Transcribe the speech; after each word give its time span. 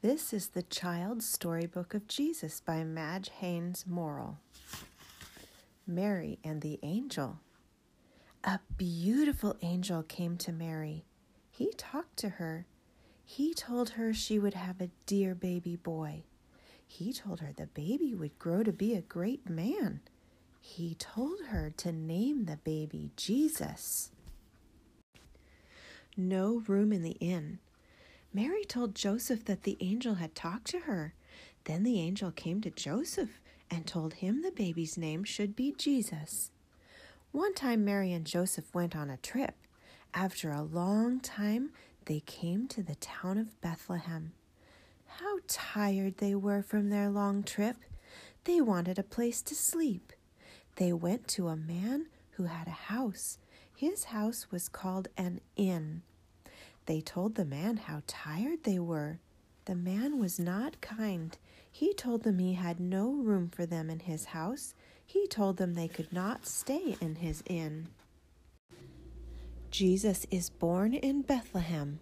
This 0.00 0.32
is 0.32 0.50
the 0.50 0.62
Child's 0.62 1.28
Storybook 1.28 1.92
of 1.92 2.06
Jesus 2.06 2.60
by 2.60 2.84
Madge 2.84 3.30
Haines 3.40 3.84
Morrill. 3.84 4.38
Mary 5.88 6.38
and 6.44 6.62
the 6.62 6.78
Angel. 6.84 7.40
A 8.44 8.60
beautiful 8.76 9.56
angel 9.60 10.04
came 10.04 10.36
to 10.36 10.52
Mary. 10.52 11.04
He 11.50 11.72
talked 11.76 12.16
to 12.18 12.28
her. 12.28 12.66
He 13.24 13.52
told 13.52 13.90
her 13.90 14.14
she 14.14 14.38
would 14.38 14.54
have 14.54 14.80
a 14.80 14.90
dear 15.06 15.34
baby 15.34 15.74
boy. 15.74 16.22
He 16.86 17.12
told 17.12 17.40
her 17.40 17.52
the 17.52 17.66
baby 17.66 18.14
would 18.14 18.38
grow 18.38 18.62
to 18.62 18.72
be 18.72 18.94
a 18.94 19.00
great 19.00 19.50
man. 19.50 19.98
He 20.60 20.94
told 20.94 21.40
her 21.48 21.72
to 21.76 21.90
name 21.90 22.44
the 22.44 22.58
baby 22.58 23.10
Jesus. 23.16 24.12
No 26.16 26.62
room 26.68 26.92
in 26.92 27.02
the 27.02 27.16
inn. 27.18 27.58
Mary 28.32 28.64
told 28.64 28.94
Joseph 28.94 29.44
that 29.46 29.62
the 29.62 29.76
angel 29.80 30.14
had 30.14 30.34
talked 30.34 30.66
to 30.68 30.80
her. 30.80 31.14
Then 31.64 31.82
the 31.82 32.00
angel 32.00 32.30
came 32.30 32.60
to 32.60 32.70
Joseph 32.70 33.40
and 33.70 33.86
told 33.86 34.14
him 34.14 34.42
the 34.42 34.50
baby's 34.50 34.98
name 34.98 35.24
should 35.24 35.56
be 35.56 35.74
Jesus. 35.76 36.50
One 37.32 37.54
time, 37.54 37.84
Mary 37.84 38.12
and 38.12 38.24
Joseph 38.26 38.74
went 38.74 38.96
on 38.96 39.10
a 39.10 39.16
trip. 39.18 39.54
After 40.14 40.50
a 40.50 40.62
long 40.62 41.20
time, 41.20 41.70
they 42.06 42.20
came 42.20 42.66
to 42.68 42.82
the 42.82 42.94
town 42.96 43.36
of 43.38 43.60
Bethlehem. 43.60 44.32
How 45.06 45.38
tired 45.46 46.18
they 46.18 46.34
were 46.34 46.62
from 46.62 46.88
their 46.90 47.10
long 47.10 47.42
trip! 47.42 47.76
They 48.44 48.60
wanted 48.60 48.98
a 48.98 49.02
place 49.02 49.42
to 49.42 49.54
sleep. 49.54 50.12
They 50.76 50.92
went 50.92 51.28
to 51.28 51.48
a 51.48 51.56
man 51.56 52.06
who 52.32 52.44
had 52.44 52.66
a 52.66 52.70
house. 52.70 53.38
His 53.76 54.04
house 54.04 54.50
was 54.50 54.68
called 54.68 55.08
an 55.16 55.40
inn. 55.56 56.02
They 56.88 57.02
told 57.02 57.34
the 57.34 57.44
man 57.44 57.76
how 57.76 58.00
tired 58.06 58.64
they 58.64 58.78
were. 58.78 59.20
The 59.66 59.74
man 59.74 60.18
was 60.18 60.40
not 60.40 60.80
kind. 60.80 61.36
He 61.70 61.92
told 61.92 62.22
them 62.22 62.38
he 62.38 62.54
had 62.54 62.80
no 62.80 63.10
room 63.10 63.50
for 63.50 63.66
them 63.66 63.90
in 63.90 64.00
his 64.00 64.24
house. 64.24 64.72
He 65.04 65.26
told 65.26 65.58
them 65.58 65.74
they 65.74 65.88
could 65.88 66.10
not 66.14 66.46
stay 66.46 66.96
in 66.98 67.16
his 67.16 67.42
inn. 67.44 67.88
Jesus 69.70 70.24
is 70.30 70.48
born 70.48 70.94
in 70.94 71.20
Bethlehem. 71.20 72.00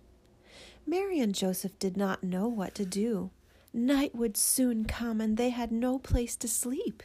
Mary 0.86 1.18
and 1.18 1.34
Joseph 1.34 1.76
did 1.80 1.96
not 1.96 2.22
know 2.22 2.46
what 2.46 2.76
to 2.76 2.84
do. 2.84 3.30
Night 3.74 4.14
would 4.14 4.36
soon 4.36 4.84
come, 4.84 5.20
and 5.20 5.36
they 5.36 5.50
had 5.50 5.72
no 5.72 5.98
place 5.98 6.36
to 6.36 6.46
sleep. 6.46 7.02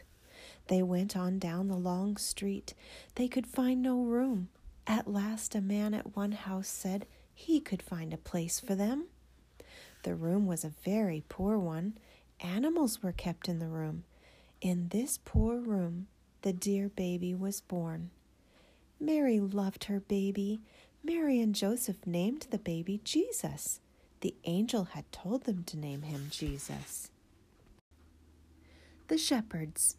They 0.68 0.84
went 0.84 1.18
on 1.18 1.40
down 1.40 1.68
the 1.68 1.78
long 1.78 2.18
street. 2.18 2.76
They 3.16 3.28
could 3.28 3.48
find 3.48 3.82
no 3.82 4.04
room. 4.04 4.50
At 4.86 5.08
last, 5.08 5.56
a 5.56 5.62
man 5.62 5.96
at 5.96 6.16
one 6.16 6.34
house 6.34 6.68
said, 6.68 7.08
he 7.34 7.60
could 7.60 7.82
find 7.82 8.14
a 8.14 8.18
place 8.18 8.60
for 8.60 8.76
them. 8.76 9.06
The 10.04 10.16
room 10.16 10.48
was 10.48 10.64
a 10.64 10.74
very 10.84 11.24
poor 11.30 11.58
one. 11.58 11.98
Animals 12.40 13.04
were 13.04 13.12
kept 13.12 13.48
in 13.48 13.60
the 13.60 13.68
room. 13.68 14.04
In 14.62 14.90
this 14.90 15.20
poor 15.24 15.58
room, 15.58 16.08
the 16.42 16.54
dear 16.54 16.90
baby 16.90 17.34
was 17.34 17.62
born. 17.62 18.09
Mary 19.00 19.40
loved 19.40 19.86
her 19.86 20.00
baby. 20.00 20.62
Mary 21.04 21.40
and 21.40 21.56
Joseph 21.56 22.06
named 22.06 22.48
the 22.52 22.59
baby 22.59 23.02
Jesus. 23.04 23.80
The 24.22 24.36
angel 24.44 24.86
had 24.86 25.12
told 25.12 25.46
them 25.46 25.64
to 25.66 25.78
name 25.78 26.04
him 26.04 26.28
Jesus. 26.30 27.09
The 29.08 29.18
shepherds. 29.18 29.98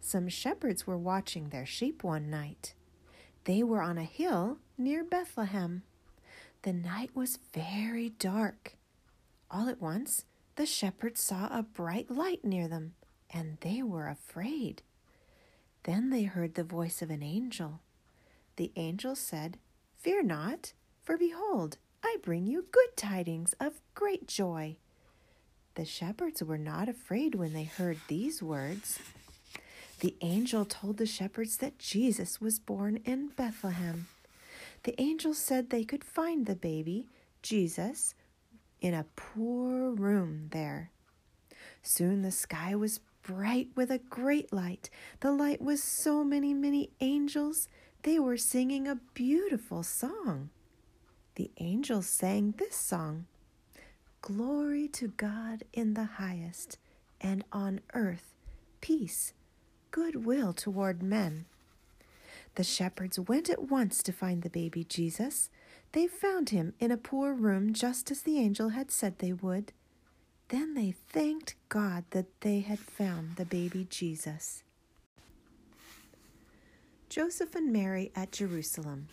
Some 0.00 0.28
shepherds 0.28 0.86
were 0.86 0.96
watching 0.96 1.48
their 1.50 1.66
sheep 1.66 2.02
one 2.02 2.30
night. 2.30 2.74
They 3.44 3.62
were 3.62 3.82
on 3.82 3.98
a 3.98 4.04
hill 4.04 4.58
near 4.76 5.04
Bethlehem. 5.04 5.82
The 6.68 6.74
night 6.74 7.12
was 7.14 7.38
very 7.54 8.10
dark. 8.10 8.74
All 9.50 9.70
at 9.70 9.80
once, 9.80 10.26
the 10.56 10.66
shepherds 10.66 11.18
saw 11.22 11.46
a 11.46 11.62
bright 11.62 12.10
light 12.10 12.44
near 12.44 12.68
them, 12.68 12.92
and 13.32 13.56
they 13.62 13.82
were 13.82 14.06
afraid. 14.06 14.82
Then 15.84 16.10
they 16.10 16.24
heard 16.24 16.56
the 16.56 16.64
voice 16.64 17.00
of 17.00 17.08
an 17.08 17.22
angel. 17.22 17.80
The 18.56 18.70
angel 18.76 19.16
said, 19.16 19.56
Fear 19.96 20.24
not, 20.24 20.74
for 21.02 21.16
behold, 21.16 21.78
I 22.02 22.18
bring 22.22 22.46
you 22.46 22.66
good 22.70 22.98
tidings 22.98 23.54
of 23.58 23.80
great 23.94 24.28
joy. 24.28 24.76
The 25.74 25.86
shepherds 25.86 26.42
were 26.42 26.58
not 26.58 26.86
afraid 26.86 27.34
when 27.34 27.54
they 27.54 27.64
heard 27.64 27.96
these 28.08 28.42
words. 28.42 28.98
The 30.00 30.16
angel 30.20 30.66
told 30.66 30.98
the 30.98 31.06
shepherds 31.06 31.56
that 31.56 31.78
Jesus 31.78 32.42
was 32.42 32.58
born 32.58 32.98
in 33.06 33.28
Bethlehem 33.28 34.08
the 34.82 35.00
angel 35.00 35.34
said 35.34 35.70
they 35.70 35.84
could 35.84 36.04
find 36.04 36.46
the 36.46 36.56
baby, 36.56 37.06
Jesus, 37.42 38.14
in 38.80 38.94
a 38.94 39.06
poor 39.16 39.90
room 39.90 40.48
there. 40.50 40.90
Soon 41.82 42.22
the 42.22 42.30
sky 42.30 42.74
was 42.74 43.00
bright 43.22 43.68
with 43.74 43.90
a 43.90 43.98
great 43.98 44.52
light. 44.52 44.90
The 45.20 45.32
light 45.32 45.60
was 45.60 45.82
so 45.82 46.24
many, 46.24 46.54
many 46.54 46.90
angels, 47.00 47.68
they 48.02 48.18
were 48.18 48.36
singing 48.36 48.86
a 48.86 49.00
beautiful 49.14 49.82
song. 49.82 50.50
The 51.34 51.50
angels 51.58 52.06
sang 52.06 52.54
this 52.56 52.76
song 52.76 53.26
Glory 54.22 54.88
to 54.88 55.08
God 55.08 55.64
in 55.72 55.94
the 55.94 56.04
highest, 56.04 56.78
and 57.20 57.44
on 57.52 57.80
earth 57.94 58.34
peace, 58.80 59.32
goodwill 59.90 60.52
toward 60.52 61.02
men. 61.02 61.46
The 62.58 62.64
shepherds 62.64 63.20
went 63.20 63.48
at 63.48 63.70
once 63.70 64.02
to 64.02 64.12
find 64.12 64.42
the 64.42 64.50
baby 64.50 64.82
Jesus. 64.82 65.48
They 65.92 66.08
found 66.08 66.50
him 66.50 66.74
in 66.80 66.90
a 66.90 66.96
poor 66.96 67.32
room 67.32 67.72
just 67.72 68.10
as 68.10 68.22
the 68.22 68.40
angel 68.40 68.70
had 68.70 68.90
said 68.90 69.20
they 69.20 69.32
would. 69.32 69.70
Then 70.48 70.74
they 70.74 70.90
thanked 70.90 71.54
God 71.68 72.02
that 72.10 72.40
they 72.40 72.58
had 72.58 72.80
found 72.80 73.36
the 73.36 73.44
baby 73.44 73.86
Jesus. 73.88 74.64
Joseph 77.08 77.54
and 77.54 77.72
Mary 77.72 78.10
at 78.16 78.32
Jerusalem. 78.32 79.06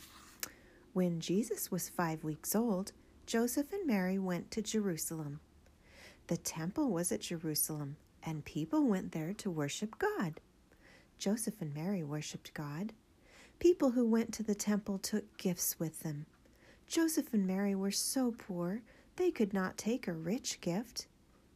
When 0.94 1.20
Jesus 1.20 1.70
was 1.70 1.88
five 1.88 2.24
weeks 2.24 2.56
old, 2.56 2.94
Joseph 3.28 3.72
and 3.72 3.86
Mary 3.86 4.18
went 4.18 4.50
to 4.50 4.64
Jerusalem. 4.64 5.40
The 6.30 6.38
temple 6.38 6.90
was 6.90 7.12
at 7.12 7.22
Jerusalem, 7.22 7.98
and 8.24 8.44
people 8.44 8.88
went 8.88 9.12
there 9.12 9.34
to 9.36 9.52
worship 9.52 10.00
God. 10.00 10.42
Joseph 11.20 11.62
and 11.62 11.76
Mary 11.76 12.02
worshiped 12.02 12.52
God. 12.56 12.92
People 13.60 13.92
who 13.92 14.06
went 14.06 14.34
to 14.34 14.44
the 14.44 14.56
temple 14.56 14.98
took 14.98 15.38
gifts 15.38 15.80
with 15.80 16.02
them. 16.02 16.26
Joseph 16.88 17.34
and 17.34 17.48
Mary 17.48 17.74
were 17.74 17.92
so 17.92 18.34
poor 18.38 18.82
they 19.16 19.32
could 19.32 19.54
not 19.54 19.78
take 19.78 20.08
a 20.08 20.14
rich 20.14 20.60
gift. 20.62 21.08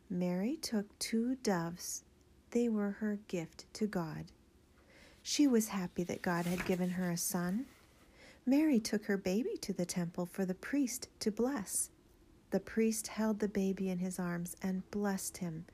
Mary 0.10 0.56
took 0.56 0.98
two 0.98 1.36
doves. 1.44 2.04
They 2.52 2.70
were 2.70 2.92
her 3.00 3.20
gift 3.28 3.66
to 3.74 3.86
God. 3.86 4.26
She 5.22 5.46
was 5.46 5.68
happy 5.68 6.04
that 6.06 6.22
God 6.22 6.46
had 6.46 6.66
given 6.66 6.92
her 6.92 7.12
a 7.12 7.18
son. 7.18 7.66
Mary 8.46 8.80
took 8.80 9.06
her 9.06 9.18
baby 9.18 9.58
to 9.62 9.74
the 9.74 9.86
temple 9.86 10.26
for 10.26 10.46
the 10.46 10.56
priest 10.56 11.10
to 11.20 11.31
bless. 11.31 11.92
The 12.52 12.60
priest 12.60 13.08
held 13.08 13.40
the 13.40 13.48
baby 13.48 13.90
in 13.90 14.00
his 14.00 14.18
arms 14.18 14.56
and 14.64 14.90
blessed 14.90 15.38
him. 15.38 15.66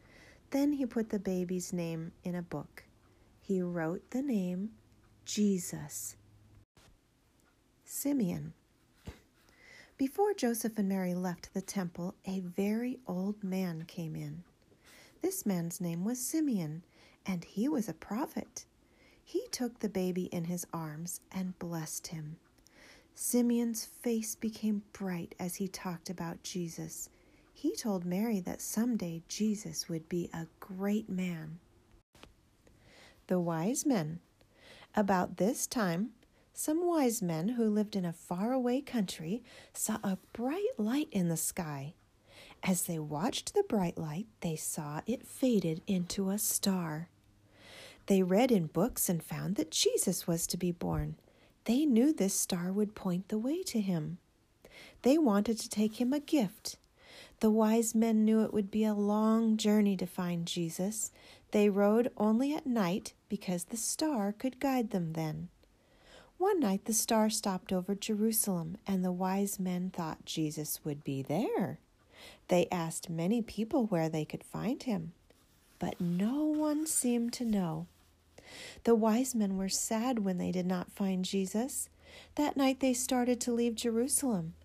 Then 0.49 0.73
he 0.73 0.85
put 0.85 1.09
the 1.09 1.19
baby's 1.19 1.71
name 1.71 2.11
in 2.23 2.35
a 2.35 2.41
book. 2.41 2.83
He 3.39 3.61
wrote 3.61 4.11
the 4.11 4.21
name 4.21 4.71
Jesus. 5.25 6.15
Simeon. 7.83 8.53
Before 9.97 10.33
Joseph 10.33 10.77
and 10.77 10.87
Mary 10.87 11.15
left 11.15 11.53
the 11.53 11.61
temple, 11.61 12.13
a 12.25 12.41
very 12.41 12.99
old 13.07 13.43
man 13.43 13.85
came 13.87 14.15
in. 14.15 14.43
This 15.21 15.45
man's 15.45 15.81
name 15.81 16.05
was 16.05 16.19
Simeon, 16.19 16.83
and 17.25 17.43
he 17.43 17.67
was 17.67 17.89
a 17.89 17.93
prophet. 17.93 18.65
He 19.23 19.47
took 19.51 19.79
the 19.79 19.89
baby 19.89 20.25
in 20.25 20.43
his 20.43 20.67
arms 20.71 21.21
and 21.31 21.57
blessed 21.57 22.07
him. 22.07 22.37
Simeon's 23.15 23.83
face 23.83 24.35
became 24.35 24.83
bright 24.93 25.33
as 25.39 25.55
he 25.55 25.67
talked 25.67 26.09
about 26.09 26.43
Jesus. 26.43 27.09
He 27.51 27.75
told 27.75 28.05
Mary 28.05 28.41
that 28.41 28.61
someday 28.61 29.23
Jesus 29.27 29.89
would 29.89 30.07
be 30.07 30.29
a 30.33 30.45
great 30.59 31.09
man. 31.09 31.57
The 33.25 33.39
wise 33.39 33.87
men. 33.87 34.19
About 34.97 35.35
this 35.35 35.67
time, 35.67 36.11
some 36.53 36.87
wise 36.87 37.21
men 37.21 37.49
who 37.49 37.65
lived 37.69 37.97
in 37.97 38.05
a 38.05 38.13
faraway 38.13 38.79
country 38.79 39.43
saw 39.73 39.97
a 40.01 40.17
bright 40.31 40.77
light 40.77 41.09
in 41.11 41.27
the 41.27 41.35
sky. 41.35 41.95
As 42.63 42.83
they 42.83 42.97
watched 42.97 43.53
the 43.53 43.63
bright 43.63 43.97
light, 43.97 44.27
they 44.39 44.55
saw 44.55 45.01
it 45.05 45.27
faded 45.27 45.81
into 45.85 46.29
a 46.29 46.37
star. 46.37 47.09
They 48.05 48.23
read 48.23 48.51
in 48.51 48.67
books 48.67 49.09
and 49.09 49.21
found 49.21 49.55
that 49.57 49.69
Jesus 49.69 50.27
was 50.27 50.47
to 50.47 50.57
be 50.57 50.71
born. 50.71 51.17
They 51.65 51.85
knew 51.85 52.13
this 52.13 52.33
star 52.33 52.71
would 52.71 52.95
point 52.95 53.27
the 53.27 53.37
way 53.37 53.63
to 53.63 53.81
him. 53.81 54.19
They 55.01 55.17
wanted 55.17 55.59
to 55.59 55.69
take 55.69 55.99
him 55.99 56.13
a 56.13 56.19
gift. 56.21 56.77
The 57.41 57.51
wise 57.51 57.93
men 57.93 58.23
knew 58.23 58.41
it 58.43 58.53
would 58.53 58.71
be 58.71 58.85
a 58.85 58.93
long 58.93 59.57
journey 59.57 59.97
to 59.97 60.05
find 60.05 60.45
Jesus. 60.45 61.11
They 61.55 61.69
rode 61.69 62.11
only 62.17 62.53
at 62.53 62.67
night 62.67 63.13
because 63.29 63.63
the 63.63 63.77
star 63.77 64.33
could 64.33 64.59
guide 64.59 64.89
them 64.89 65.13
then. 65.13 65.47
One 66.37 66.59
night 66.59 66.83
the 66.83 66.91
star 66.91 67.29
stopped 67.29 67.71
over 67.71 67.95
Jerusalem, 67.95 68.75
and 68.85 69.05
the 69.05 69.13
wise 69.13 69.57
men 69.57 69.89
thought 69.89 70.25
Jesus 70.25 70.83
would 70.83 71.05
be 71.05 71.21
there. 71.21 71.79
They 72.49 72.67
asked 72.73 73.09
many 73.09 73.41
people 73.41 73.85
where 73.85 74.09
they 74.09 74.25
could 74.25 74.43
find 74.43 74.83
him, 74.83 75.13
but 75.79 76.01
no 76.01 76.43
one 76.43 76.85
seemed 76.85 77.31
to 77.35 77.45
know. 77.45 77.87
The 78.83 78.93
wise 78.93 79.33
men 79.33 79.55
were 79.55 79.69
sad 79.69 80.25
when 80.25 80.37
they 80.37 80.51
did 80.51 80.65
not 80.65 80.91
find 80.91 81.23
Jesus. 81.23 81.87
That 82.35 82.57
night 82.57 82.81
they 82.81 82.93
started 82.93 83.39
to 83.39 83.53
leave 83.53 83.75
Jerusalem. 83.75 84.55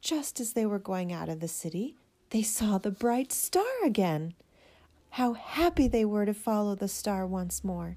Just 0.00 0.40
as 0.40 0.54
they 0.54 0.66
were 0.66 0.80
going 0.80 1.12
out 1.12 1.28
of 1.28 1.38
the 1.38 1.46
city, 1.46 1.94
they 2.30 2.42
saw 2.42 2.76
the 2.78 2.90
bright 2.90 3.30
star 3.30 3.84
again. 3.84 4.34
How 5.10 5.32
happy 5.32 5.88
they 5.88 6.04
were 6.04 6.24
to 6.24 6.34
follow 6.34 6.74
the 6.74 6.88
star 6.88 7.26
once 7.26 7.64
more. 7.64 7.96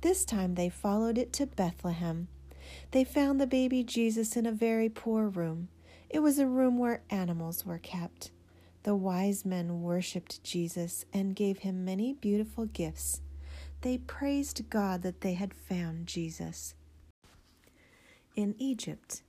This 0.00 0.24
time 0.24 0.54
they 0.54 0.68
followed 0.68 1.18
it 1.18 1.32
to 1.34 1.46
Bethlehem. 1.46 2.28
They 2.90 3.04
found 3.04 3.40
the 3.40 3.46
baby 3.46 3.84
Jesus 3.84 4.36
in 4.36 4.46
a 4.46 4.52
very 4.52 4.88
poor 4.88 5.28
room. 5.28 5.68
It 6.08 6.20
was 6.20 6.38
a 6.38 6.46
room 6.46 6.78
where 6.78 7.02
animals 7.10 7.66
were 7.66 7.78
kept. 7.78 8.30
The 8.84 8.94
wise 8.94 9.44
men 9.44 9.82
worshipped 9.82 10.42
Jesus 10.42 11.04
and 11.12 11.36
gave 11.36 11.58
him 11.58 11.84
many 11.84 12.14
beautiful 12.14 12.66
gifts. 12.66 13.20
They 13.82 13.98
praised 13.98 14.70
God 14.70 15.02
that 15.02 15.20
they 15.20 15.34
had 15.34 15.52
found 15.52 16.06
Jesus. 16.06 16.74
In 18.36 18.54
Egypt, 18.58 19.22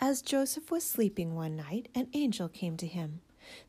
as 0.00 0.22
Joseph 0.22 0.70
was 0.70 0.84
sleeping 0.84 1.34
one 1.34 1.56
night, 1.56 1.88
an 1.94 2.08
angel 2.12 2.48
came 2.48 2.76
to 2.76 2.86
him. 2.86 3.20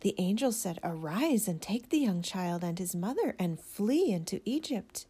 The 0.01 0.15
angel 0.17 0.51
said, 0.51 0.79
Arise 0.83 1.47
and 1.47 1.61
take 1.61 1.89
the 1.89 1.99
young 1.99 2.21
child 2.21 2.63
and 2.63 2.79
his 2.79 2.95
mother 2.95 3.35
and 3.39 3.59
flee 3.59 4.11
into 4.11 4.41
Egypt. 4.45 5.05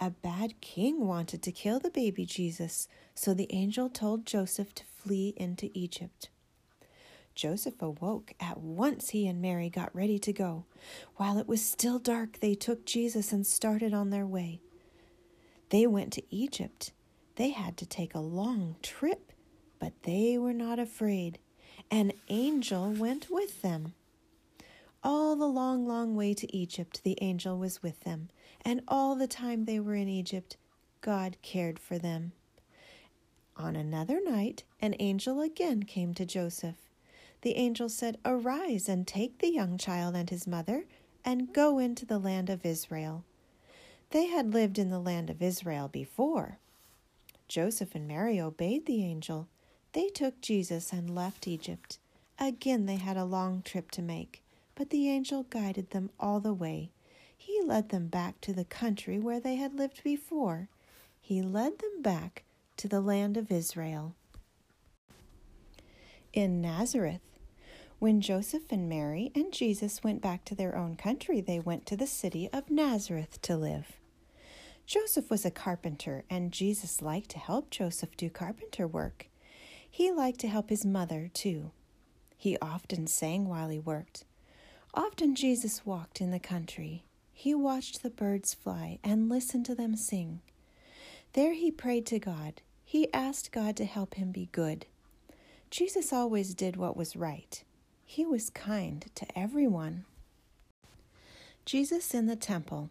A 0.00 0.10
bad 0.10 0.60
king 0.60 1.06
wanted 1.06 1.42
to 1.42 1.52
kill 1.52 1.78
the 1.78 1.90
baby 1.90 2.24
Jesus, 2.24 2.88
so 3.14 3.34
the 3.34 3.52
angel 3.52 3.88
told 3.88 4.26
Joseph 4.26 4.74
to 4.74 4.84
flee 4.84 5.34
into 5.36 5.70
Egypt. 5.74 6.28
Joseph 7.34 7.80
awoke. 7.80 8.34
At 8.40 8.58
once 8.58 9.10
he 9.10 9.26
and 9.26 9.40
Mary 9.40 9.70
got 9.70 9.94
ready 9.94 10.18
to 10.18 10.32
go. 10.32 10.64
While 11.16 11.38
it 11.38 11.48
was 11.48 11.64
still 11.64 11.98
dark, 11.98 12.40
they 12.40 12.54
took 12.54 12.84
Jesus 12.84 13.32
and 13.32 13.46
started 13.46 13.94
on 13.94 14.10
their 14.10 14.26
way. 14.26 14.60
They 15.70 15.86
went 15.86 16.12
to 16.14 16.34
Egypt. 16.34 16.92
They 17.36 17.50
had 17.50 17.76
to 17.78 17.86
take 17.86 18.14
a 18.14 18.20
long 18.20 18.76
trip, 18.82 19.32
but 19.78 19.92
they 20.02 20.36
were 20.36 20.52
not 20.52 20.78
afraid. 20.78 21.38
An 21.92 22.12
angel 22.28 22.90
went 22.90 23.30
with 23.30 23.62
them. 23.62 23.94
All 25.04 25.36
the 25.36 25.46
long, 25.46 25.86
long 25.86 26.16
way 26.16 26.34
to 26.34 26.56
Egypt, 26.56 27.02
the 27.04 27.16
angel 27.20 27.56
was 27.56 27.84
with 27.84 28.00
them, 28.00 28.30
and 28.64 28.82
all 28.88 29.14
the 29.14 29.28
time 29.28 29.64
they 29.64 29.78
were 29.78 29.94
in 29.94 30.08
Egypt, 30.08 30.56
God 31.00 31.36
cared 31.42 31.78
for 31.78 31.98
them. 31.98 32.32
On 33.56 33.76
another 33.76 34.20
night, 34.20 34.64
an 34.80 34.96
angel 34.98 35.40
again 35.40 35.84
came 35.84 36.14
to 36.14 36.26
Joseph 36.26 36.76
the 37.42 37.56
angel 37.56 37.88
said, 37.88 38.18
Arise 38.24 38.88
and 38.88 39.06
take 39.06 39.38
the 39.38 39.52
young 39.52 39.76
child 39.76 40.14
and 40.14 40.30
his 40.30 40.46
mother 40.46 40.84
and 41.24 41.52
go 41.52 41.78
into 41.78 42.06
the 42.06 42.18
land 42.18 42.48
of 42.48 42.64
Israel. 42.64 43.24
They 44.10 44.26
had 44.26 44.54
lived 44.54 44.78
in 44.78 44.90
the 44.90 45.00
land 45.00 45.28
of 45.28 45.42
Israel 45.42 45.88
before. 45.88 46.58
Joseph 47.48 47.94
and 47.94 48.08
Mary 48.08 48.40
obeyed 48.40 48.86
the 48.86 49.04
angel. 49.04 49.48
They 49.92 50.08
took 50.08 50.40
Jesus 50.40 50.92
and 50.92 51.14
left 51.14 51.46
Egypt. 51.46 51.98
Again, 52.38 52.86
they 52.86 52.96
had 52.96 53.16
a 53.16 53.24
long 53.24 53.62
trip 53.62 53.90
to 53.92 54.02
make, 54.02 54.42
but 54.74 54.90
the 54.90 55.08
angel 55.08 55.44
guided 55.50 55.90
them 55.90 56.10
all 56.18 56.40
the 56.40 56.54
way. 56.54 56.90
He 57.36 57.60
led 57.62 57.90
them 57.90 58.06
back 58.06 58.40
to 58.42 58.52
the 58.52 58.64
country 58.64 59.18
where 59.18 59.40
they 59.40 59.56
had 59.56 59.74
lived 59.74 60.02
before. 60.02 60.68
He 61.20 61.42
led 61.42 61.78
them 61.78 62.00
back 62.00 62.44
to 62.78 62.88
the 62.88 63.00
land 63.00 63.36
of 63.36 63.52
Israel. 63.52 64.14
In 66.32 66.62
Nazareth, 66.62 67.20
when 67.98 68.20
Joseph 68.20 68.70
and 68.70 68.88
Mary 68.88 69.30
and 69.34 69.52
Jesus 69.52 70.02
went 70.02 70.22
back 70.22 70.44
to 70.46 70.54
their 70.54 70.74
own 70.76 70.96
country, 70.96 71.40
they 71.40 71.60
went 71.60 71.84
to 71.86 71.96
the 71.96 72.06
city 72.06 72.48
of 72.52 72.70
Nazareth 72.70 73.40
to 73.42 73.56
live. 73.56 73.92
Joseph 74.86 75.30
was 75.30 75.44
a 75.44 75.50
carpenter, 75.50 76.24
and 76.30 76.50
Jesus 76.50 77.02
liked 77.02 77.30
to 77.30 77.38
help 77.38 77.70
Joseph 77.70 78.16
do 78.16 78.30
carpenter 78.30 78.86
work. 78.86 79.28
He 79.94 80.10
liked 80.10 80.40
to 80.40 80.48
help 80.48 80.70
his 80.70 80.86
mother, 80.86 81.28
too. 81.34 81.70
He 82.38 82.56
often 82.62 83.06
sang 83.06 83.46
while 83.46 83.68
he 83.68 83.78
worked. 83.78 84.24
Often 84.94 85.34
Jesus 85.34 85.84
walked 85.84 86.22
in 86.22 86.30
the 86.30 86.40
country. 86.40 87.04
He 87.34 87.54
watched 87.54 88.02
the 88.02 88.08
birds 88.08 88.54
fly 88.54 88.98
and 89.04 89.28
listened 89.28 89.66
to 89.66 89.74
them 89.74 89.94
sing. 89.94 90.40
There 91.34 91.52
he 91.52 91.70
prayed 91.70 92.06
to 92.06 92.18
God. 92.18 92.62
He 92.86 93.12
asked 93.12 93.52
God 93.52 93.76
to 93.76 93.84
help 93.84 94.14
him 94.14 94.32
be 94.32 94.48
good. 94.50 94.86
Jesus 95.70 96.10
always 96.10 96.54
did 96.54 96.76
what 96.78 96.96
was 96.96 97.14
right. 97.14 97.62
He 98.06 98.24
was 98.24 98.48
kind 98.48 99.04
to 99.14 99.38
everyone. 99.38 100.06
Jesus 101.66 102.14
in 102.14 102.26
the 102.26 102.34
Temple. 102.34 102.88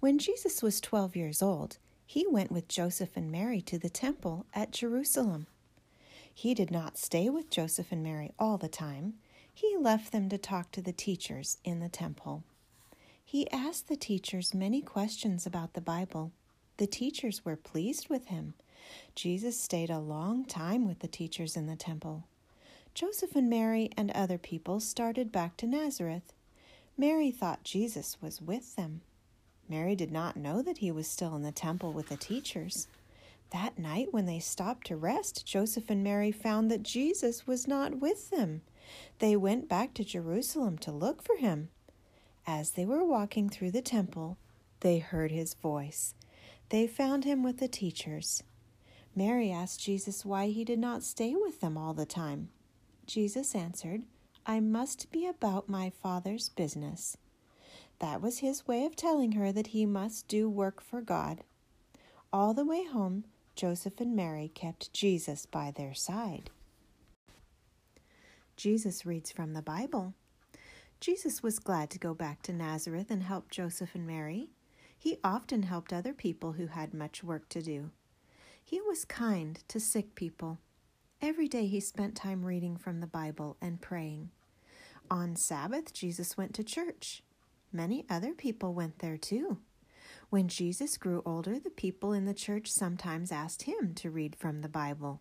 When 0.00 0.18
Jesus 0.18 0.62
was 0.62 0.80
12 0.80 1.16
years 1.16 1.42
old, 1.42 1.76
he 2.06 2.26
went 2.26 2.50
with 2.50 2.66
Joseph 2.66 3.10
and 3.14 3.30
Mary 3.30 3.60
to 3.60 3.78
the 3.78 3.90
temple 3.90 4.46
at 4.54 4.70
Jerusalem. 4.70 5.48
He 6.34 6.52
did 6.52 6.70
not 6.70 6.98
stay 6.98 7.30
with 7.30 7.48
Joseph 7.48 7.92
and 7.92 8.02
Mary 8.02 8.32
all 8.38 8.58
the 8.58 8.68
time. 8.68 9.14
He 9.52 9.76
left 9.76 10.10
them 10.10 10.28
to 10.28 10.36
talk 10.36 10.72
to 10.72 10.82
the 10.82 10.92
teachers 10.92 11.58
in 11.64 11.78
the 11.78 11.88
temple. 11.88 12.42
He 13.24 13.50
asked 13.50 13.88
the 13.88 13.96
teachers 13.96 14.52
many 14.52 14.82
questions 14.82 15.46
about 15.46 15.74
the 15.74 15.80
Bible. 15.80 16.32
The 16.76 16.86
teachers 16.86 17.44
were 17.44 17.56
pleased 17.56 18.08
with 18.08 18.26
him. 18.26 18.54
Jesus 19.14 19.58
stayed 19.60 19.90
a 19.90 19.98
long 19.98 20.44
time 20.44 20.86
with 20.86 20.98
the 20.98 21.08
teachers 21.08 21.56
in 21.56 21.66
the 21.66 21.76
temple. 21.76 22.24
Joseph 22.94 23.34
and 23.34 23.48
Mary 23.48 23.90
and 23.96 24.10
other 24.10 24.38
people 24.38 24.80
started 24.80 25.32
back 25.32 25.56
to 25.56 25.66
Nazareth. 25.66 26.32
Mary 26.96 27.30
thought 27.30 27.64
Jesus 27.64 28.18
was 28.20 28.42
with 28.42 28.76
them. 28.76 29.00
Mary 29.68 29.96
did 29.96 30.12
not 30.12 30.36
know 30.36 30.62
that 30.62 30.78
he 30.78 30.90
was 30.90 31.08
still 31.08 31.34
in 31.34 31.42
the 31.42 31.50
temple 31.50 31.92
with 31.92 32.08
the 32.08 32.16
teachers. 32.16 32.86
That 33.54 33.78
night, 33.78 34.08
when 34.10 34.26
they 34.26 34.40
stopped 34.40 34.88
to 34.88 34.96
rest, 34.96 35.46
Joseph 35.46 35.88
and 35.88 36.02
Mary 36.02 36.32
found 36.32 36.72
that 36.72 36.82
Jesus 36.82 37.46
was 37.46 37.68
not 37.68 38.00
with 38.00 38.30
them. 38.30 38.62
They 39.20 39.36
went 39.36 39.68
back 39.68 39.94
to 39.94 40.04
Jerusalem 40.04 40.76
to 40.78 40.90
look 40.90 41.22
for 41.22 41.36
him. 41.36 41.68
As 42.48 42.72
they 42.72 42.84
were 42.84 43.04
walking 43.04 43.48
through 43.48 43.70
the 43.70 43.80
temple, 43.80 44.38
they 44.80 44.98
heard 44.98 45.30
his 45.30 45.54
voice. 45.54 46.16
They 46.70 46.88
found 46.88 47.22
him 47.22 47.44
with 47.44 47.58
the 47.58 47.68
teachers. 47.68 48.42
Mary 49.14 49.52
asked 49.52 49.80
Jesus 49.80 50.24
why 50.24 50.48
he 50.48 50.64
did 50.64 50.80
not 50.80 51.04
stay 51.04 51.36
with 51.36 51.60
them 51.60 51.78
all 51.78 51.94
the 51.94 52.04
time. 52.04 52.48
Jesus 53.06 53.54
answered, 53.54 54.02
I 54.44 54.58
must 54.58 55.12
be 55.12 55.28
about 55.28 55.68
my 55.68 55.90
Father's 56.02 56.48
business. 56.48 57.16
That 58.00 58.20
was 58.20 58.38
his 58.38 58.66
way 58.66 58.84
of 58.84 58.96
telling 58.96 59.32
her 59.32 59.52
that 59.52 59.68
he 59.68 59.86
must 59.86 60.26
do 60.26 60.50
work 60.50 60.80
for 60.80 61.00
God. 61.00 61.44
All 62.32 62.52
the 62.52 62.64
way 62.64 62.84
home, 62.84 63.22
Joseph 63.54 64.00
and 64.00 64.14
Mary 64.14 64.50
kept 64.54 64.92
Jesus 64.92 65.46
by 65.46 65.70
their 65.70 65.94
side. 65.94 66.50
Jesus 68.56 69.04
reads 69.06 69.30
from 69.30 69.52
the 69.52 69.62
Bible. 69.62 70.14
Jesus 71.00 71.42
was 71.42 71.58
glad 71.58 71.90
to 71.90 71.98
go 71.98 72.14
back 72.14 72.42
to 72.42 72.52
Nazareth 72.52 73.10
and 73.10 73.22
help 73.22 73.50
Joseph 73.50 73.94
and 73.94 74.06
Mary. 74.06 74.48
He 74.96 75.18
often 75.22 75.64
helped 75.64 75.92
other 75.92 76.14
people 76.14 76.52
who 76.52 76.68
had 76.68 76.94
much 76.94 77.22
work 77.22 77.48
to 77.50 77.62
do. 77.62 77.90
He 78.64 78.80
was 78.80 79.04
kind 79.04 79.58
to 79.68 79.78
sick 79.78 80.14
people 80.14 80.58
Every 81.24 81.48
day 81.48 81.66
he 81.66 81.80
spent 81.80 82.14
time 82.14 82.44
reading 82.44 82.76
from 82.76 83.00
the 83.00 83.06
Bible 83.06 83.56
and 83.62 83.80
praying. 83.80 84.28
On 85.10 85.36
Sabbath, 85.36 85.94
Jesus 85.94 86.36
went 86.36 86.52
to 86.52 86.62
church. 86.62 87.22
Many 87.72 88.04
other 88.10 88.34
people 88.34 88.74
went 88.74 88.98
there 88.98 89.16
too. 89.16 89.56
When 90.34 90.48
Jesus 90.48 90.96
grew 90.96 91.22
older, 91.24 91.60
the 91.60 91.70
people 91.70 92.12
in 92.12 92.24
the 92.24 92.34
church 92.34 92.68
sometimes 92.68 93.30
asked 93.30 93.62
him 93.62 93.94
to 93.94 94.10
read 94.10 94.34
from 94.34 94.62
the 94.62 94.68
Bible. 94.68 95.20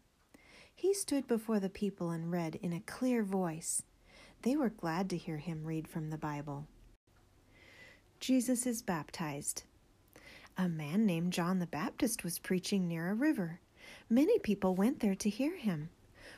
He 0.74 0.92
stood 0.96 1.28
before 1.28 1.60
the 1.60 1.70
people 1.70 2.10
and 2.10 2.32
read 2.32 2.56
in 2.64 2.74
a 2.74 2.80
clear 2.80 3.22
voice. 3.22 3.84
They 4.42 4.56
were 4.56 4.72
glad 4.72 5.12
to 5.12 5.18
hear 5.18 5.38
him 5.38 5.66
read 5.66 5.88
from 5.88 6.10
the 6.10 6.18
Bible. 6.18 6.66
Jesus 8.20 8.66
is 8.66 8.82
baptized. 8.82 9.66
A 10.58 10.68
man 10.68 11.06
named 11.06 11.32
John 11.32 11.60
the 11.60 11.68
Baptist 11.68 12.24
was 12.24 12.40
preaching 12.40 12.88
near 12.88 13.12
a 13.12 13.14
river. 13.14 13.60
Many 14.10 14.40
people 14.40 14.74
went 14.74 15.00
there 15.00 15.14
to 15.14 15.30
hear 15.30 15.56
him. 15.58 15.90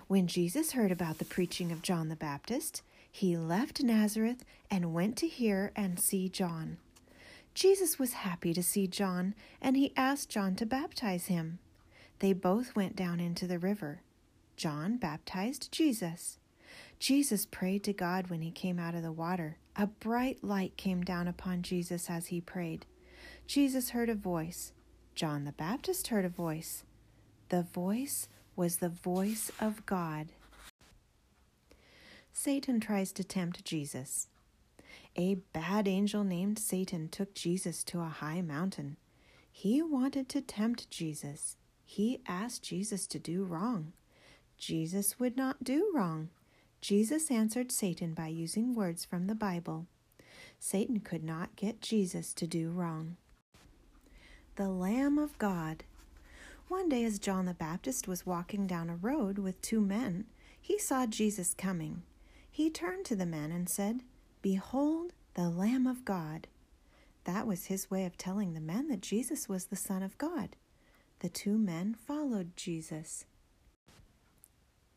When 0.08 0.28
Jesus 0.28 0.74
heard 0.74 0.92
about 0.92 1.20
the 1.20 1.24
preaching 1.24 1.72
of 1.72 1.82
John 1.82 2.10
the 2.10 2.18
Baptist, 2.18 2.82
he 3.10 3.38
left 3.38 3.82
Nazareth 3.82 4.44
and 4.70 4.94
went 4.94 5.16
to 5.20 5.30
hear 5.30 5.72
and 5.78 5.98
see 5.98 6.28
John. 6.28 6.76
Jesus 7.56 7.98
was 7.98 8.14
happy 8.14 8.54
to 8.54 8.62
see 8.62 8.86
John, 8.86 9.34
and 9.62 9.78
he 9.78 9.94
asked 9.96 10.30
John 10.30 10.56
to 10.56 10.66
baptize 10.66 11.28
him. 11.28 11.60
They 12.20 12.34
both 12.34 12.76
went 12.76 12.98
down 12.98 13.22
into 13.22 13.48
the 13.48 13.58
river. 13.58 14.02
John 14.58 14.98
baptized 14.98 15.72
Jesus. 15.72 16.38
Jesus 17.00 17.46
prayed 17.46 17.82
to 17.86 17.94
God 17.94 18.30
when 18.30 18.42
he 18.42 18.52
came 18.52 18.78
out 18.78 18.94
of 18.94 19.04
the 19.04 19.12
water. 19.12 19.58
A 19.78 19.88
bright 19.88 20.44
light 20.44 20.76
came 20.76 21.02
down 21.02 21.30
upon 21.30 21.62
Jesus 21.62 22.10
as 22.10 22.28
he 22.28 22.42
prayed. 22.42 22.86
Jesus 23.48 23.92
heard 23.92 24.10
a 24.10 24.16
voice. 24.16 24.74
John 25.14 25.46
the 25.46 25.54
Baptist 25.54 26.08
heard 26.08 26.26
a 26.26 26.30
voice. 26.30 26.84
The 27.48 27.64
voice 27.64 28.28
was 28.58 28.78
the 28.78 28.90
voice 28.90 29.50
of 29.62 29.86
God. 29.86 30.28
Satan 32.34 32.82
tries 32.82 33.14
to 33.14 33.24
tempt 33.24 33.64
Jesus. 33.64 34.28
A 35.18 35.36
bad 35.54 35.88
angel 35.88 36.26
named 36.26 36.60
Satan 36.60 37.08
took 37.08 37.34
Jesus 37.34 37.84
to 37.86 38.02
a 38.02 38.06
high 38.06 38.42
mountain. 38.42 38.98
He 39.50 39.82
wanted 39.82 40.28
to 40.30 40.42
tempt 40.42 40.92
Jesus. 40.92 41.56
He 41.86 42.22
asked 42.28 42.64
Jesus 42.64 43.08
to 43.08 43.20
do 43.20 43.46
wrong. 43.46 43.94
Jesus 44.58 45.18
would 45.18 45.38
not 45.38 45.64
do 45.64 45.90
wrong. 45.96 46.30
Jesus 46.82 47.32
answered 47.32 47.72
Satan 47.72 48.14
by 48.14 48.28
using 48.28 48.76
words 48.76 49.06
from 49.06 49.28
the 49.28 49.36
Bible. 49.36 49.88
Satan 50.60 51.00
could 51.00 51.24
not 51.24 51.56
get 51.56 51.82
Jesus 51.82 52.34
to 52.34 52.46
do 52.46 52.70
wrong. 52.70 53.16
The 54.58 54.70
Lamb 54.70 55.18
of 55.18 55.38
God. 55.38 55.86
One 56.68 56.90
day, 56.90 57.06
as 57.06 57.20
John 57.20 57.46
the 57.46 57.54
Baptist 57.54 58.08
was 58.08 58.26
walking 58.26 58.68
down 58.68 58.90
a 58.90 58.96
road 58.96 59.38
with 59.38 59.62
two 59.62 59.80
men, 59.80 60.26
he 60.60 60.78
saw 60.78 61.06
Jesus 61.06 61.54
coming. 61.54 62.02
He 62.52 62.70
turned 62.70 63.06
to 63.06 63.16
the 63.16 63.26
men 63.26 63.52
and 63.52 63.70
said, 63.70 64.02
Behold, 64.46 65.12
the 65.34 65.50
Lamb 65.50 65.88
of 65.88 66.06
God. 66.06 66.46
That 67.24 67.48
was 67.48 67.66
his 67.66 67.90
way 67.90 68.06
of 68.06 68.16
telling 68.16 68.54
the 68.54 68.62
men 68.62 68.90
that 68.90 69.02
Jesus 69.02 69.50
was 69.50 69.66
the 69.66 69.76
Son 69.76 70.04
of 70.04 70.20
God. 70.20 70.56
The 71.22 71.30
two 71.30 71.58
men 71.58 71.96
followed 71.96 72.56
Jesus. 72.56 73.26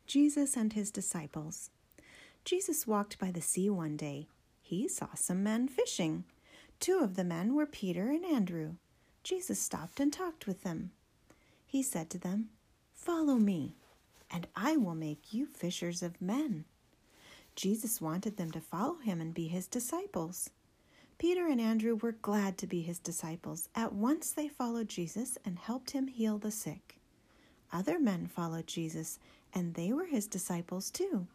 Jesus 0.07 0.55
and 0.55 0.75
his 0.75 0.91
disciples. 0.91 1.71
Jesus 2.45 2.87
walked 2.87 3.19
by 3.19 3.31
the 3.31 3.41
sea 3.41 3.71
one 3.71 3.97
day. 3.97 4.27
He 4.61 4.87
saw 4.87 5.15
some 5.15 5.43
men 5.45 5.67
fishing. 5.67 6.25
Two 6.79 6.99
of 6.99 7.17
the 7.17 7.25
men 7.25 7.55
were 7.55 7.65
Peter 7.65 8.11
and 8.11 8.27
Andrew. 8.27 8.75
Jesus 9.25 9.59
stopped 9.59 9.99
and 9.99 10.13
talked 10.13 10.47
with 10.47 10.63
them. 10.63 10.91
He 11.65 11.83
said 11.83 12.11
to 12.11 12.19
them, 12.19 12.51
Follow 12.93 13.37
me, 13.37 13.77
and 14.31 14.47
I 14.55 14.77
will 14.77 14.95
make 14.95 15.33
you 15.33 15.47
fishers 15.47 16.03
of 16.03 16.21
men. 16.21 16.67
Jesus 17.59 18.01
wanted 18.01 18.37
them 18.37 18.53
to 18.53 18.61
follow 18.61 18.99
him 18.99 19.21
and 19.21 19.35
be 19.35 19.49
his 19.49 19.67
disciples. 19.67 20.51
Peter 21.19 21.49
and 21.49 21.61
Andrew 21.61 21.97
were 21.97 22.13
glad 22.13 22.57
to 22.59 22.69
be 22.69 22.83
his 22.83 23.01
disciples. 23.01 23.69
At 23.75 23.93
once 23.93 24.31
they 24.31 24.47
followed 24.47 24.89
Jesus 24.89 25.37
and 25.45 25.59
helped 25.59 25.91
him 25.91 26.07
heal 26.07 26.39
the 26.39 26.53
sick. 26.53 27.01
Other 27.73 27.99
men 27.99 28.29
followed 28.29 28.69
Jesus 28.69 29.19
and 29.53 29.75
they 29.75 29.93
were 29.93 30.07
his 30.07 30.29
disciples 30.29 30.89
too. 30.89 31.27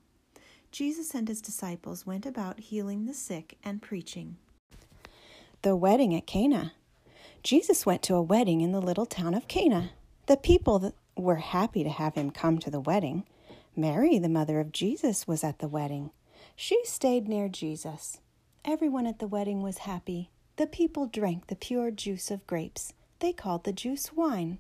Jesus 0.72 1.14
and 1.14 1.28
his 1.28 1.42
disciples 1.42 2.06
went 2.06 2.26
about 2.26 2.62
healing 2.62 3.06
the 3.06 3.14
sick 3.14 3.58
and 3.62 3.82
preaching. 3.82 4.38
The 5.62 5.76
wedding 5.76 6.16
at 6.16 6.26
Cana. 6.26 6.72
Jesus 7.44 7.86
went 7.86 8.02
to 8.04 8.16
a 8.16 8.22
wedding 8.22 8.62
in 8.62 8.72
the 8.72 8.82
little 8.82 9.06
town 9.06 9.34
of 9.34 9.50
Cana. 9.50 9.90
The 10.28 10.38
people 10.38 10.94
were 11.18 11.36
happy 11.36 11.84
to 11.84 11.90
have 11.90 12.16
him 12.16 12.32
come 12.32 12.60
to 12.60 12.72
the 12.72 12.80
wedding. 12.80 13.26
Mary, 13.76 14.20
the 14.20 14.30
mother 14.30 14.60
of 14.60 14.72
Jesus, 14.72 15.28
was 15.28 15.44
at 15.44 15.60
the 15.60 15.68
wedding. 15.68 16.12
She 16.56 16.80
stayed 16.86 17.28
near 17.28 17.50
Jesus. 17.50 18.20
Everyone 18.64 19.08
at 19.08 19.18
the 19.18 19.28
wedding 19.28 19.64
was 19.64 19.80
happy. 19.80 20.30
The 20.58 20.68
people 20.68 21.08
drank 21.08 21.48
the 21.48 21.56
pure 21.56 21.90
juice 21.90 22.30
of 22.30 22.46
grapes. 22.46 22.94
They 23.20 23.34
called 23.34 23.64
the 23.64 23.74
juice 23.74 24.14
wine. 24.14 24.60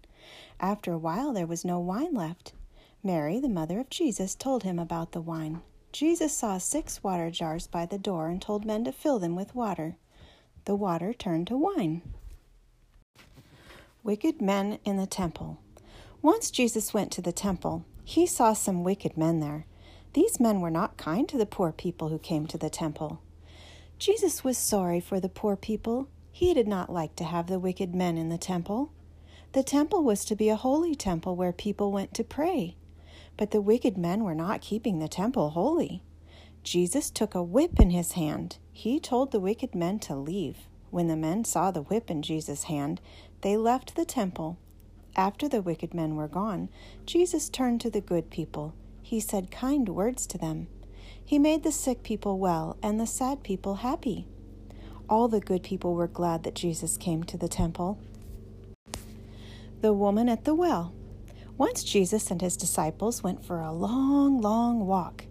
After 0.59 0.91
a 0.91 0.97
while, 0.97 1.31
there 1.31 1.45
was 1.45 1.63
no 1.63 1.79
wine 1.79 2.15
left. 2.15 2.53
Mary, 3.03 3.39
the 3.39 3.49
mother 3.49 3.79
of 3.79 3.89
Jesus, 3.89 4.33
told 4.33 4.63
him 4.63 4.79
about 4.79 5.11
the 5.11 5.21
wine. 5.21 5.61
Jesus 5.91 6.35
saw 6.35 6.57
six 6.57 7.03
water 7.03 7.29
jars 7.29 7.67
by 7.67 7.85
the 7.85 7.99
door 7.99 8.29
and 8.29 8.41
told 8.41 8.65
men 8.65 8.83
to 8.85 8.91
fill 8.91 9.19
them 9.19 9.35
with 9.35 9.53
water. 9.53 9.95
The 10.65 10.75
water 10.75 11.13
turned 11.13 11.45
to 11.47 11.57
wine. 11.57 12.01
Wicked 14.01 14.41
men 14.41 14.79
in 14.83 14.97
the 14.97 15.05
temple. 15.05 15.59
Once 16.23 16.49
Jesus 16.49 16.95
went 16.95 17.11
to 17.11 17.21
the 17.21 17.31
temple. 17.31 17.85
He 18.03 18.25
saw 18.25 18.53
some 18.53 18.83
wicked 18.83 19.17
men 19.17 19.39
there. 19.39 19.65
These 20.13 20.39
men 20.39 20.61
were 20.61 20.69
not 20.69 20.97
kind 20.97 21.27
to 21.29 21.37
the 21.37 21.45
poor 21.45 21.71
people 21.71 22.09
who 22.09 22.19
came 22.19 22.45
to 22.47 22.57
the 22.57 22.69
temple. 22.69 23.21
Jesus 23.97 24.43
was 24.43 24.57
sorry 24.57 24.99
for 24.99 25.19
the 25.19 25.29
poor 25.29 25.55
people. 25.55 26.07
He 26.31 26.53
did 26.53 26.67
not 26.67 26.91
like 26.91 27.15
to 27.15 27.23
have 27.23 27.47
the 27.47 27.59
wicked 27.59 27.95
men 27.95 28.17
in 28.17 28.29
the 28.29 28.37
temple. 28.37 28.91
The 29.53 29.63
temple 29.63 30.03
was 30.03 30.25
to 30.25 30.35
be 30.35 30.49
a 30.49 30.55
holy 30.55 30.95
temple 30.95 31.35
where 31.35 31.53
people 31.53 31.91
went 31.91 32.13
to 32.15 32.23
pray. 32.23 32.75
But 33.37 33.51
the 33.51 33.61
wicked 33.61 33.97
men 33.97 34.23
were 34.23 34.35
not 34.35 34.61
keeping 34.61 34.99
the 34.99 35.07
temple 35.07 35.51
holy. 35.51 36.03
Jesus 36.63 37.09
took 37.09 37.35
a 37.35 37.43
whip 37.43 37.79
in 37.79 37.89
his 37.89 38.13
hand. 38.13 38.57
He 38.71 38.99
told 38.99 39.31
the 39.31 39.39
wicked 39.39 39.75
men 39.75 39.99
to 39.99 40.15
leave. 40.15 40.67
When 40.91 41.07
the 41.07 41.15
men 41.15 41.43
saw 41.43 41.71
the 41.71 41.81
whip 41.81 42.11
in 42.11 42.21
Jesus' 42.21 42.63
hand, 42.63 43.01
they 43.41 43.57
left 43.57 43.95
the 43.95 44.05
temple. 44.05 44.57
After 45.15 45.47
the 45.47 45.61
wicked 45.61 45.93
men 45.93 46.15
were 46.15 46.27
gone, 46.27 46.69
Jesus 47.05 47.49
turned 47.49 47.81
to 47.81 47.89
the 47.89 48.01
good 48.01 48.29
people. 48.31 48.73
He 49.01 49.19
said 49.19 49.51
kind 49.51 49.89
words 49.89 50.25
to 50.27 50.37
them. 50.37 50.67
He 51.23 51.37
made 51.37 51.63
the 51.63 51.71
sick 51.71 52.03
people 52.03 52.39
well 52.39 52.77
and 52.81 52.99
the 52.99 53.05
sad 53.05 53.43
people 53.43 53.75
happy. 53.75 54.27
All 55.07 55.27
the 55.27 55.39
good 55.39 55.61
people 55.61 55.93
were 55.93 56.07
glad 56.07 56.43
that 56.43 56.55
Jesus 56.55 56.97
came 56.97 57.23
to 57.25 57.37
the 57.37 57.47
temple. 57.47 57.99
The 59.81 59.93
woman 59.93 60.29
at 60.29 60.45
the 60.45 60.55
well. 60.55 60.93
Once 61.57 61.83
Jesus 61.83 62.31
and 62.31 62.41
his 62.41 62.57
disciples 62.57 63.21
went 63.21 63.45
for 63.45 63.59
a 63.59 63.71
long, 63.71 64.41
long 64.41 64.87
walk. 64.87 65.25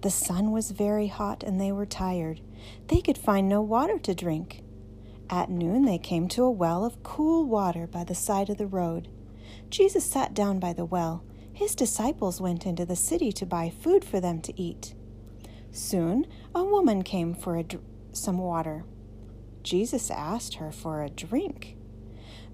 The 0.00 0.10
sun 0.10 0.52
was 0.52 0.70
very 0.70 1.08
hot 1.08 1.42
and 1.42 1.60
they 1.60 1.72
were 1.72 1.84
tired. 1.84 2.40
They 2.88 3.02
could 3.02 3.18
find 3.18 3.48
no 3.48 3.60
water 3.60 3.98
to 3.98 4.14
drink. 4.14 4.62
At 5.28 5.50
noon 5.50 5.84
they 5.84 5.98
came 5.98 6.28
to 6.28 6.44
a 6.44 6.50
well 6.50 6.84
of 6.84 7.02
cool 7.02 7.44
water 7.44 7.86
by 7.86 8.04
the 8.04 8.14
side 8.14 8.48
of 8.48 8.56
the 8.56 8.66
road. 8.66 9.08
Jesus 9.70 10.04
sat 10.04 10.34
down 10.34 10.58
by 10.58 10.72
the 10.72 10.84
well. 10.84 11.24
His 11.52 11.74
disciples 11.74 12.40
went 12.40 12.66
into 12.66 12.84
the 12.84 12.96
city 12.96 13.32
to 13.32 13.46
buy 13.46 13.70
food 13.70 14.04
for 14.04 14.20
them 14.20 14.40
to 14.42 14.60
eat. 14.60 14.94
Soon 15.70 16.26
a 16.54 16.64
woman 16.64 17.02
came 17.02 17.34
for 17.34 17.62
dr- 17.62 17.82
some 18.12 18.38
water. 18.38 18.84
Jesus 19.62 20.10
asked 20.10 20.54
her 20.54 20.70
for 20.70 21.02
a 21.02 21.10
drink. 21.10 21.76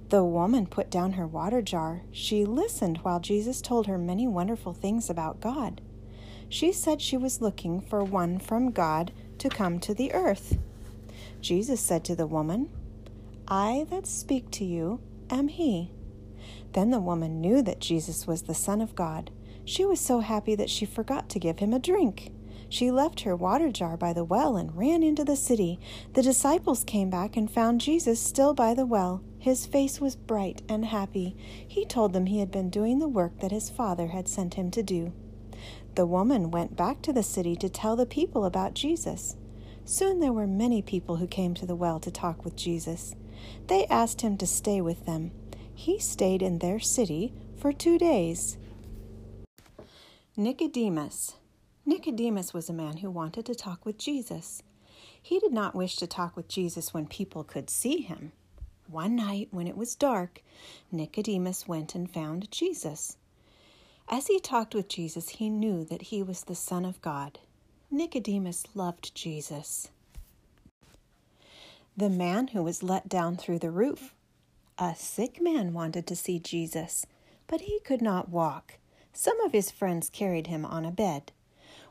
The 0.09 0.25
woman 0.25 0.67
put 0.67 0.91
down 0.91 1.13
her 1.13 1.27
water 1.27 1.63
jar. 1.63 2.03
She 2.11 2.45
listened 2.45 2.99
while 2.99 3.21
Jesus 3.21 3.61
told 3.61 3.87
her 3.87 3.99
many 3.99 4.27
wonderful 4.27 4.73
things 4.73 5.09
about 5.09 5.41
God. 5.41 5.81
She 6.49 6.73
said 6.73 7.01
she 7.01 7.17
was 7.17 7.41
looking 7.41 7.81
for 7.81 8.05
one 8.05 8.39
from 8.39 8.73
God 8.73 9.13
to 9.39 9.49
come 9.49 9.81
to 9.81 9.95
the 9.95 10.13
earth. 10.13 10.59
Jesus 11.41 11.81
said 11.81 12.05
to 12.05 12.15
the 12.15 12.27
woman, 12.27 12.69
I 13.49 13.87
that 13.91 14.07
speak 14.07 14.51
to 14.53 14.65
you 14.65 15.01
am 15.31 15.49
he. 15.49 15.91
Then 16.73 16.91
the 16.91 17.01
woman 17.01 17.41
knew 17.41 17.63
that 17.63 17.81
Jesus 17.81 18.27
was 18.27 18.43
the 18.43 18.55
Son 18.55 18.81
of 18.81 18.95
God. 18.95 19.31
She 19.65 19.85
was 19.85 20.01
so 20.01 20.21
happy 20.21 20.55
that 20.55 20.71
she 20.71 20.85
forgot 20.85 21.29
to 21.31 21.39
give 21.39 21.59
him 21.59 21.73
a 21.73 21.79
drink. 21.79 22.33
She 22.69 22.91
left 22.91 23.21
her 23.21 23.37
water 23.37 23.71
jar 23.71 23.99
by 23.99 24.15
the 24.15 24.25
well 24.25 24.57
and 24.57 24.75
ran 24.75 25.03
into 25.03 25.25
the 25.25 25.37
city. 25.37 25.79
The 26.15 26.23
disciples 26.23 26.85
came 26.85 27.11
back 27.11 27.37
and 27.37 27.51
found 27.51 27.83
Jesus 27.83 28.19
still 28.19 28.55
by 28.55 28.73
the 28.73 28.87
well. 28.87 29.23
His 29.39 29.67
face 29.67 30.01
was 30.01 30.17
bright 30.17 30.63
and 30.71 30.87
happy. 30.87 31.37
He 31.69 31.85
told 31.85 32.15
them 32.15 32.25
he 32.25 32.41
had 32.41 32.51
been 32.51 32.71
doing 32.71 32.99
the 32.99 33.09
work 33.09 33.41
that 33.41 33.53
his 33.53 33.69
Father 33.69 34.07
had 34.07 34.27
sent 34.27 34.55
him 34.55 34.71
to 34.71 34.83
do. 34.83 35.13
The 35.97 36.07
woman 36.07 36.51
went 36.51 36.75
back 36.75 37.03
to 37.03 37.13
the 37.13 37.23
city 37.23 37.57
to 37.57 37.69
tell 37.69 37.95
the 37.95 38.07
people 38.07 38.47
about 38.47 38.73
Jesus. 38.73 39.37
Soon 39.85 40.21
there 40.21 40.33
were 40.33 40.47
many 40.47 40.81
people 40.81 41.17
who 41.17 41.27
came 41.27 41.53
to 41.55 41.67
the 41.67 41.77
well 41.77 42.01
to 42.01 42.11
talk 42.11 42.43
with 42.43 42.57
Jesus. 42.57 43.15
They 43.67 43.85
asked 43.87 44.23
him 44.23 44.39
to 44.39 44.47
stay 44.47 44.81
with 44.81 45.05
them. 45.05 45.33
He 45.75 45.99
stayed 45.99 46.43
in 46.43 46.59
their 46.59 46.79
city 46.79 47.33
for 47.57 47.73
two 47.73 47.99
days. 47.99 48.59
Nicodemus. 50.37 51.37
Nicodemus 51.85 52.55
was 52.55 52.69
a 52.69 52.73
man 52.73 52.99
who 52.99 53.11
wanted 53.11 53.45
to 53.47 53.55
talk 53.55 53.85
with 53.85 53.99
Jesus. 53.99 54.63
He 55.21 55.39
did 55.39 55.53
not 55.53 55.75
wish 55.75 55.97
to 55.97 56.07
talk 56.07 56.37
with 56.37 56.49
Jesus 56.49 56.95
when 56.95 57.07
people 57.07 57.45
could 57.45 57.69
see 57.69 58.03
him. 58.03 58.33
One 58.89 59.17
night, 59.17 59.49
when 59.51 59.67
it 59.67 59.77
was 59.77 59.95
dark, 59.95 60.43
Nicodemus 60.91 61.67
went 61.67 61.95
and 61.95 62.11
found 62.11 62.51
Jesus. 62.51 63.17
As 64.09 64.27
he 64.27 64.41
talked 64.41 64.75
with 64.75 64.89
Jesus, 64.89 65.31
he 65.31 65.49
knew 65.49 65.85
that 65.85 66.03
he 66.03 66.23
was 66.23 66.43
the 66.43 66.55
Son 66.55 66.85
of 66.85 67.01
God. 67.01 67.39
Nicodemus 67.91 68.65
loved 68.75 69.15
Jesus. 69.15 69.91
The 71.97 72.11
man 72.11 72.49
who 72.49 72.63
was 72.63 72.83
let 72.83 73.09
down 73.09 73.37
through 73.37 73.61
the 73.61 73.71
roof. 73.71 74.15
A 74.85 74.97
sick 74.97 75.41
man 75.41 75.73
wanted 75.73 76.09
to 76.09 76.17
see 76.17 76.41
Jesus, 76.41 77.07
but 77.47 77.61
he 77.61 77.79
could 77.85 78.03
not 78.03 78.31
walk. 78.31 78.79
Some 79.13 79.41
of 79.43 79.53
his 79.53 79.71
friends 79.71 80.11
carried 80.11 80.49
him 80.49 80.67
on 80.67 80.85
a 80.85 80.91
bed. 80.91 81.31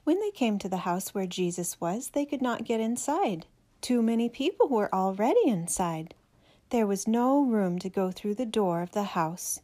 When 0.04 0.20
they 0.20 0.30
came 0.30 0.60
to 0.60 0.68
the 0.68 0.84
house 0.84 1.14
where 1.14 1.26
Jesus 1.26 1.80
was, 1.80 2.10
they 2.10 2.26
could 2.26 2.42
not 2.42 2.66
get 2.66 2.82
inside. 2.82 3.46
Too 3.80 4.02
many 4.02 4.28
people 4.28 4.68
were 4.68 4.94
already 4.94 5.40
inside. 5.48 6.16
There 6.70 6.86
was 6.86 7.08
no 7.08 7.42
room 7.42 7.80
to 7.80 7.88
go 7.88 8.12
through 8.12 8.36
the 8.36 8.46
door 8.46 8.82
of 8.82 8.92
the 8.92 9.04
house. 9.04 9.62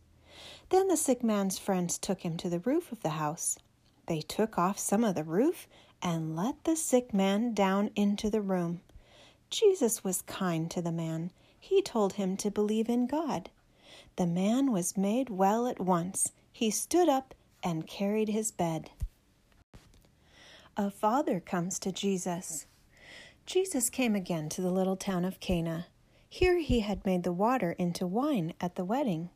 Then 0.69 0.87
the 0.87 0.95
sick 0.95 1.21
man's 1.21 1.59
friends 1.59 1.97
took 1.97 2.21
him 2.21 2.37
to 2.37 2.49
the 2.49 2.59
roof 2.59 2.93
of 2.93 3.01
the 3.01 3.19
house. 3.19 3.59
They 4.05 4.21
took 4.21 4.57
off 4.57 4.79
some 4.79 5.03
of 5.03 5.15
the 5.15 5.25
roof 5.25 5.67
and 6.01 6.37
let 6.37 6.63
the 6.63 6.77
sick 6.77 7.13
man 7.13 7.53
down 7.53 7.91
into 7.93 8.29
the 8.29 8.39
room. 8.39 8.79
Jesus 9.49 10.01
was 10.01 10.21
kind 10.21 10.71
to 10.71 10.81
the 10.81 10.93
man. 10.93 11.31
He 11.59 11.81
told 11.81 12.13
him 12.13 12.37
to 12.37 12.51
believe 12.51 12.89
in 12.89 13.07
God. 13.07 13.49
The 14.15 14.27
man 14.27 14.71
was 14.71 14.97
made 14.97 15.29
well 15.29 15.67
at 15.67 15.79
once. 15.79 16.31
He 16.51 16.71
stood 16.71 17.09
up 17.09 17.33
and 17.63 17.87
carried 17.87 18.29
his 18.29 18.51
bed. 18.51 18.89
a 20.75 20.91
father 20.91 21.39
comes 21.39 21.79
to 21.79 21.91
Jesus. 21.91 22.67
Jesus 23.47 23.89
came 23.89 24.15
again 24.15 24.47
to 24.49 24.61
the 24.61 24.69
little 24.71 24.95
town 24.95 25.25
of 25.25 25.39
Cana. 25.39 25.87
Here 26.29 26.59
he 26.59 26.81
had 26.81 27.05
made 27.05 27.23
the 27.23 27.31
water 27.31 27.71
into 27.79 28.05
wine 28.05 28.53
at 28.61 28.75
the 28.75 28.85
wedding. 28.85 29.29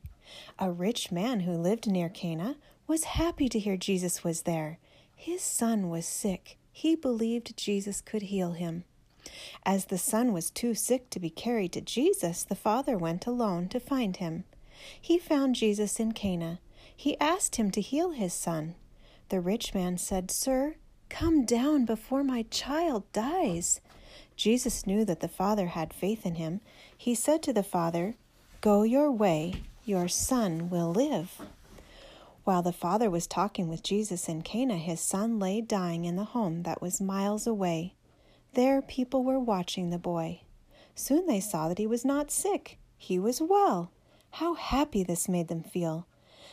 A 0.60 0.72
rich 0.72 1.12
man 1.12 1.42
who 1.42 1.54
lived 1.54 1.90
near 1.90 2.10
Cana 2.10 2.58
was 2.88 3.06
happy 3.06 3.50
to 3.50 3.60
hear 3.60 3.78
Jesus 3.78 4.24
was 4.24 4.44
there. 4.44 4.78
His 5.16 5.42
son 5.42 5.90
was 5.90 6.06
sick. 6.06 6.58
He 6.72 6.96
believed 6.96 7.58
Jesus 7.58 8.02
could 8.02 8.24
heal 8.24 8.52
him. 8.52 8.84
As 9.66 9.86
the 9.86 9.98
son 9.98 10.34
was 10.34 10.50
too 10.50 10.74
sick 10.74 11.10
to 11.12 11.20
be 11.20 11.30
carried 11.30 11.74
to 11.74 11.82
Jesus, 11.82 12.44
the 12.44 12.56
father 12.56 12.98
went 12.98 13.26
alone 13.28 13.68
to 13.70 13.80
find 13.80 14.18
him. 14.18 14.44
He 15.00 15.18
found 15.18 15.56
Jesus 15.56 16.00
in 16.00 16.12
Cana. 16.14 16.60
He 16.96 17.20
asked 17.20 17.56
him 17.56 17.72
to 17.72 17.82
heal 17.82 18.12
his 18.12 18.34
son. 18.34 18.76
The 19.30 19.40
rich 19.40 19.74
man 19.74 19.98
said, 19.98 20.32
Sir, 20.32 20.76
Come 21.12 21.44
down 21.44 21.84
before 21.84 22.24
my 22.24 22.44
child 22.50 23.04
dies. 23.12 23.82
Jesus 24.38 24.88
knew 24.88 25.04
that 25.04 25.20
the 25.20 25.28
father 25.28 25.68
had 25.68 25.94
faith 25.94 26.26
in 26.26 26.36
him. 26.36 26.62
He 26.98 27.14
said 27.16 27.44
to 27.44 27.54
the 27.54 27.64
father, 27.64 28.16
Go 28.62 28.84
your 28.84 29.12
way, 29.12 29.64
your 29.84 30.08
son 30.08 30.70
will 30.70 30.90
live. 30.90 31.42
While 32.46 32.62
the 32.62 32.72
father 32.72 33.10
was 33.10 33.28
talking 33.28 33.68
with 33.68 33.84
Jesus 33.84 34.30
in 34.30 34.42
Cana, 34.42 34.78
his 34.78 35.02
son 35.02 35.38
lay 35.38 35.60
dying 35.60 36.06
in 36.06 36.16
the 36.16 36.24
home 36.24 36.64
that 36.64 36.82
was 36.82 37.02
miles 37.02 37.46
away. 37.46 37.94
There, 38.54 38.82
people 38.82 39.24
were 39.24 39.40
watching 39.40 39.90
the 39.90 39.98
boy. 39.98 40.42
Soon 40.94 41.26
they 41.26 41.40
saw 41.40 41.70
that 41.70 41.78
he 41.78 41.88
was 41.88 42.04
not 42.04 42.32
sick, 42.32 42.78
he 42.98 43.18
was 43.18 43.42
well. 43.42 43.92
How 44.32 44.56
happy 44.56 45.04
this 45.04 45.30
made 45.30 45.48
them 45.48 45.64
feel! 45.64 46.06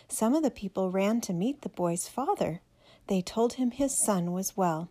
Some 0.08 0.34
of 0.34 0.42
the 0.44 0.50
people 0.50 0.90
ran 0.90 1.20
to 1.22 1.32
meet 1.32 1.62
the 1.62 1.68
boy's 1.68 2.06
father. 2.08 2.60
They 3.08 3.20
told 3.20 3.54
him 3.54 3.72
his 3.72 3.98
son 3.98 4.32
was 4.32 4.56
well. 4.56 4.90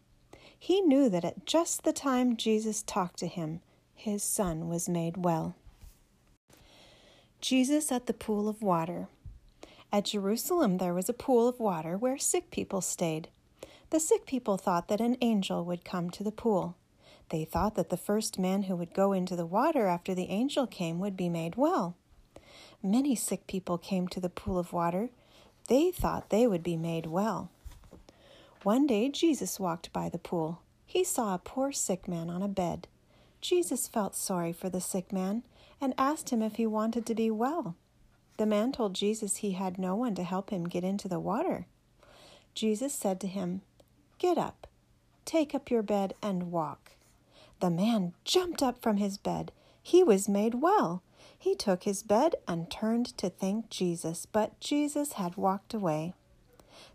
He 0.60 0.82
knew 0.82 1.08
that 1.10 1.24
at 1.24 1.46
just 1.46 1.84
the 1.84 1.94
time 1.94 2.36
Jesus 2.36 2.84
talked 2.84 3.20
to 3.20 3.28
him, 3.28 3.62
his 3.96 4.22
son 4.22 4.68
was 4.68 4.90
made 4.90 5.18
well. 5.18 5.56
Jesus 7.40 7.92
at 7.92 8.08
the 8.08 8.14
pool 8.14 8.50
of 8.50 8.62
water. 8.62 9.08
At 9.94 10.06
Jerusalem 10.06 10.78
there 10.78 10.94
was 10.94 11.08
a 11.08 11.14
pool 11.14 11.48
of 11.48 11.60
water 11.60 11.98
where 11.98 12.18
sick 12.18 12.52
people 12.52 12.82
stayed. 12.82 13.30
The 13.92 14.00
sick 14.00 14.26
people 14.26 14.58
thought 14.58 14.90
that 14.90 15.00
an 15.00 15.16
angel 15.22 15.64
would 15.64 15.86
come 15.86 16.10
to 16.12 16.24
the 16.24 16.32
pool. 16.32 16.76
They 17.30 17.44
thought 17.46 17.76
that 17.76 17.90
the 17.90 17.98
first 17.98 18.40
man 18.40 18.64
who 18.64 18.76
would 18.76 18.94
go 18.94 19.12
into 19.12 19.36
the 19.36 19.46
water 19.46 19.88
after 19.88 20.16
the 20.16 20.30
angel 20.30 20.66
came 20.66 21.00
would 21.00 21.18
be 21.18 21.30
made 21.30 21.56
well. 21.56 21.96
Many 22.82 23.16
sick 23.16 23.48
people 23.48 23.78
came 23.78 24.08
to 24.10 24.20
the 24.20 24.30
pool 24.30 24.58
of 24.58 24.72
water. 24.72 25.10
They 25.68 25.92
thought 25.92 26.30
they 26.30 26.48
would 26.48 26.64
be 26.64 26.78
made 26.78 27.08
well. 27.08 27.50
One 28.64 28.88
day 28.88 29.10
Jesus 29.10 29.60
walked 29.60 29.92
by 29.92 30.10
the 30.10 30.18
pool. 30.18 30.62
He 30.86 31.04
saw 31.04 31.34
a 31.34 31.40
poor 31.40 31.72
sick 31.72 32.08
man 32.08 32.30
on 32.30 32.42
a 32.42 32.48
bed. 32.48 32.88
Jesus 33.42 33.88
felt 33.88 34.16
sorry 34.16 34.54
for 34.54 34.70
the 34.70 34.82
sick 34.82 35.12
man 35.12 35.44
and 35.82 35.94
asked 35.98 36.30
him 36.30 36.42
if 36.42 36.56
he 36.56 36.66
wanted 36.66 37.06
to 37.06 37.16
be 37.16 37.30
well. 37.30 37.76
The 38.38 38.46
man 38.46 38.72
told 38.72 38.94
Jesus 38.94 39.38
he 39.38 39.52
had 39.52 39.78
no 39.78 39.96
one 39.96 40.16
to 40.16 40.24
help 40.24 40.50
him 40.50 40.66
get 40.66 40.84
into 40.84 41.08
the 41.08 41.20
water. 41.20 41.66
Jesus 42.54 42.94
said 42.94 43.20
to 43.22 43.28
him, 43.28 43.62
Get 44.18 44.38
up, 44.38 44.68
take 45.26 45.54
up 45.54 45.70
your 45.70 45.84
bed, 45.84 46.14
and 46.22 46.52
walk. 46.52 46.92
The 47.60 47.70
man 47.70 48.14
jumped 48.24 48.62
up 48.62 48.82
from 48.82 48.98
his 48.98 49.18
bed. 49.18 49.52
He 49.82 50.04
was 50.04 50.30
made 50.30 50.56
well. 50.56 51.02
He 51.38 51.56
took 51.56 51.84
his 51.84 52.04
bed 52.04 52.36
and 52.48 52.70
turned 52.70 53.18
to 53.18 53.30
thank 53.30 53.70
Jesus, 53.70 54.26
but 54.26 54.60
Jesus 54.60 55.14
had 55.14 55.38
walked 55.38 55.74
away. 55.74 56.14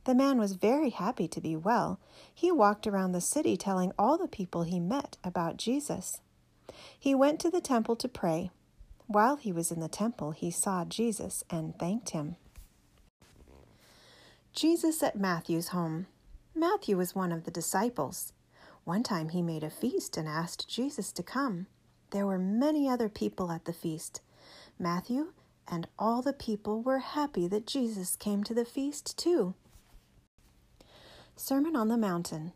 The 0.05 0.15
man 0.15 0.39
was 0.39 0.53
very 0.55 0.91
happy 0.91 1.29
to 1.29 1.41
be 1.41 1.57
well. 1.57 1.99
He 2.33 2.51
walked 2.53 2.87
around 2.87 3.13
the 3.13 3.21
city 3.21 3.57
telling 3.57 3.93
all 3.99 4.19
the 4.19 4.29
people 4.29 4.63
he 4.63 4.81
met 4.81 5.17
about 5.25 5.57
Jesus. 5.57 6.21
He 6.99 7.15
went 7.15 7.41
to 7.41 7.51
the 7.51 7.61
temple 7.61 7.97
to 7.97 8.09
pray. 8.09 8.51
While 9.07 9.37
he 9.37 9.53
was 9.53 9.71
in 9.71 9.81
the 9.81 9.89
temple, 9.89 10.33
he 10.33 10.51
saw 10.51 10.85
Jesus 10.85 11.45
and 11.51 11.79
thanked 11.79 12.11
him. 12.11 12.37
Jesus 14.53 15.03
at 15.03 15.17
Matthew's 15.17 15.69
home. 15.69 16.07
Matthew 16.55 16.97
was 16.97 17.15
one 17.15 17.33
of 17.33 17.45
the 17.45 17.51
disciples. 17.51 18.33
One 18.85 19.03
time 19.03 19.29
he 19.29 19.43
made 19.43 19.63
a 19.63 19.71
feast 19.71 20.17
and 20.17 20.29
asked 20.29 20.69
Jesus 20.69 21.13
to 21.13 21.23
come. 21.23 21.67
There 22.11 22.27
were 22.27 22.39
many 22.39 22.89
other 22.89 23.09
people 23.09 23.53
at 23.53 23.65
the 23.65 23.73
feast. 23.73 24.21
Matthew 24.79 25.33
and 25.69 25.87
all 25.99 26.23
the 26.23 26.33
people 26.33 26.83
were 26.83 26.99
happy 26.99 27.47
that 27.49 27.67
Jesus 27.67 28.17
came 28.17 28.43
to 28.45 28.55
the 28.55 28.65
feast 28.65 29.17
too. 29.17 29.55
Sermon 31.37 31.77
on 31.77 31.89
the 31.89 31.97
Mountain. 31.97 32.53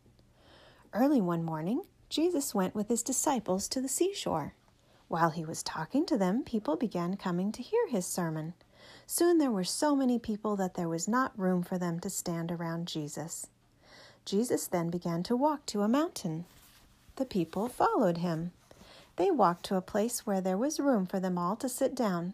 Early 0.93 1.21
one 1.21 1.43
morning, 1.43 1.81
Jesus 2.09 2.53
went 2.53 2.75
with 2.75 2.89
his 2.89 3.03
disciples 3.03 3.67
to 3.69 3.81
the 3.81 3.89
seashore. 3.89 4.53
While 5.07 5.29
he 5.29 5.45
was 5.45 5.63
talking 5.63 6.05
to 6.07 6.17
them, 6.17 6.43
people 6.43 6.75
began 6.75 7.15
coming 7.15 7.51
to 7.53 7.63
hear 7.63 7.87
his 7.87 8.05
sermon. 8.05 8.53
Soon 9.05 9.37
there 9.37 9.51
were 9.51 9.63
so 9.63 9.95
many 9.95 10.19
people 10.19 10.57
that 10.57 10.73
there 10.73 10.89
was 10.89 11.07
not 11.07 11.37
room 11.39 11.63
for 11.63 11.77
them 11.77 11.99
to 12.01 12.09
stand 12.09 12.51
around 12.51 12.87
Jesus. 12.87 13.47
Jesus 14.27 14.67
then 14.67 14.89
began 14.89 15.23
to 15.23 15.37
walk 15.37 15.65
to 15.67 15.83
a 15.83 15.87
mountain. 15.87 16.43
The 17.15 17.23
people 17.23 17.69
followed 17.69 18.17
him. 18.17 18.51
They 19.15 19.31
walked 19.31 19.63
to 19.67 19.77
a 19.77 19.81
place 19.81 20.25
where 20.25 20.41
there 20.41 20.57
was 20.57 20.81
room 20.81 21.05
for 21.05 21.17
them 21.17 21.37
all 21.37 21.55
to 21.55 21.69
sit 21.69 21.95
down. 21.95 22.33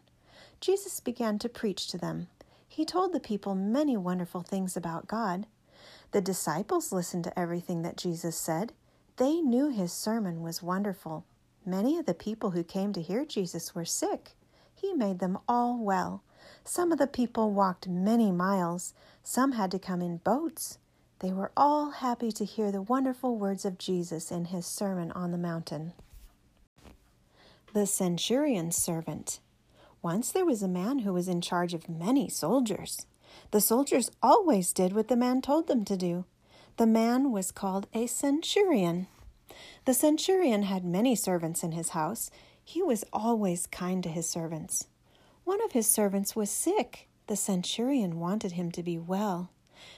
Jesus 0.59 0.99
began 0.99 1.37
to 1.37 1.47
preach 1.47 1.87
to 1.89 1.99
them. 1.99 2.29
He 2.67 2.83
told 2.83 3.13
the 3.13 3.19
people 3.19 3.53
many 3.53 3.95
wonderful 3.95 4.41
things 4.41 4.75
about 4.75 5.05
God. 5.05 5.45
The 6.13 6.19
disciples 6.19 6.91
listened 6.91 7.25
to 7.25 7.39
everything 7.39 7.83
that 7.83 7.97
Jesus 7.97 8.35
said. 8.35 8.73
They 9.17 9.39
knew 9.41 9.69
his 9.69 9.93
sermon 9.93 10.41
was 10.41 10.63
wonderful. 10.63 11.25
Many 11.63 11.99
of 11.99 12.07
the 12.07 12.15
people 12.15 12.49
who 12.51 12.63
came 12.63 12.91
to 12.93 13.03
hear 13.03 13.23
Jesus 13.23 13.75
were 13.75 13.85
sick. 13.85 14.31
He 14.73 14.95
made 14.95 15.19
them 15.19 15.37
all 15.47 15.77
well. 15.77 16.23
Some 16.63 16.91
of 16.91 16.97
the 16.97 17.05
people 17.05 17.51
walked 17.51 17.87
many 17.87 18.31
miles, 18.31 18.95
some 19.23 19.51
had 19.51 19.69
to 19.69 19.77
come 19.77 20.01
in 20.01 20.17
boats. 20.17 20.79
They 21.23 21.31
were 21.31 21.53
all 21.55 21.91
happy 21.91 22.33
to 22.33 22.43
hear 22.43 22.69
the 22.69 22.81
wonderful 22.81 23.37
words 23.37 23.63
of 23.63 23.77
Jesus 23.77 24.29
in 24.29 24.43
his 24.43 24.65
Sermon 24.65 25.09
on 25.13 25.31
the 25.31 25.37
Mountain. 25.37 25.93
The 27.73 27.87
Centurion's 27.87 28.75
Servant. 28.75 29.39
Once 30.01 30.33
there 30.33 30.43
was 30.43 30.61
a 30.61 30.67
man 30.67 30.99
who 30.99 31.13
was 31.13 31.29
in 31.29 31.39
charge 31.39 31.73
of 31.73 31.87
many 31.87 32.27
soldiers. 32.27 33.05
The 33.51 33.61
soldiers 33.61 34.11
always 34.21 34.73
did 34.73 34.91
what 34.91 35.07
the 35.07 35.15
man 35.15 35.41
told 35.41 35.67
them 35.67 35.85
to 35.85 35.95
do. 35.95 36.25
The 36.75 36.85
man 36.85 37.31
was 37.31 37.53
called 37.53 37.87
a 37.93 38.05
centurion. 38.05 39.07
The 39.85 39.93
centurion 39.93 40.63
had 40.63 40.83
many 40.83 41.15
servants 41.15 41.63
in 41.63 41.71
his 41.71 41.91
house. 41.91 42.31
He 42.61 42.83
was 42.83 43.05
always 43.13 43.65
kind 43.65 44.03
to 44.03 44.09
his 44.09 44.29
servants. 44.29 44.87
One 45.45 45.63
of 45.63 45.71
his 45.71 45.87
servants 45.87 46.35
was 46.35 46.49
sick. 46.49 47.07
The 47.27 47.37
centurion 47.37 48.19
wanted 48.19 48.51
him 48.51 48.73
to 48.73 48.83
be 48.83 48.97
well. 48.97 49.51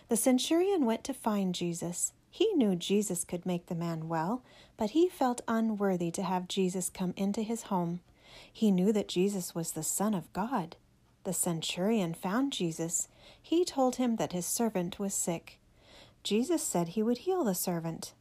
The 0.10 0.17
centurion 0.17 0.86
went 0.86 1.04
to 1.06 1.13
find 1.13 1.56
Jesus. 1.56 2.13
He 2.30 2.54
knew 2.54 2.76
Jesus 2.76 3.24
could 3.24 3.45
make 3.45 3.67
the 3.67 3.76
man 3.76 4.08
well, 4.08 4.43
but 4.78 4.91
he 4.91 5.08
felt 5.08 5.41
unworthy 5.48 6.12
to 6.12 6.24
have 6.24 6.48
Jesus 6.48 6.89
come 6.89 7.13
into 7.15 7.41
his 7.41 7.63
home. 7.63 8.02
He 8.52 8.71
knew 8.71 8.91
that 8.91 9.08
Jesus 9.08 9.56
was 9.56 9.71
the 9.71 9.84
Son 9.84 10.13
of 10.13 10.32
God. 10.34 10.76
The 11.24 11.34
centurion 11.34 12.13
found 12.13 12.54
Jesus. 12.54 13.08
He 13.41 13.65
told 13.65 13.95
him 13.95 14.17
that 14.17 14.34
his 14.34 14.45
servant 14.45 15.00
was 15.00 15.13
sick. 15.13 15.60
Jesus 16.24 16.62
said 16.62 16.89
he 16.89 17.04
would 17.04 17.19
heal 17.19 17.43
the 17.43 17.56
servant. 17.56 18.13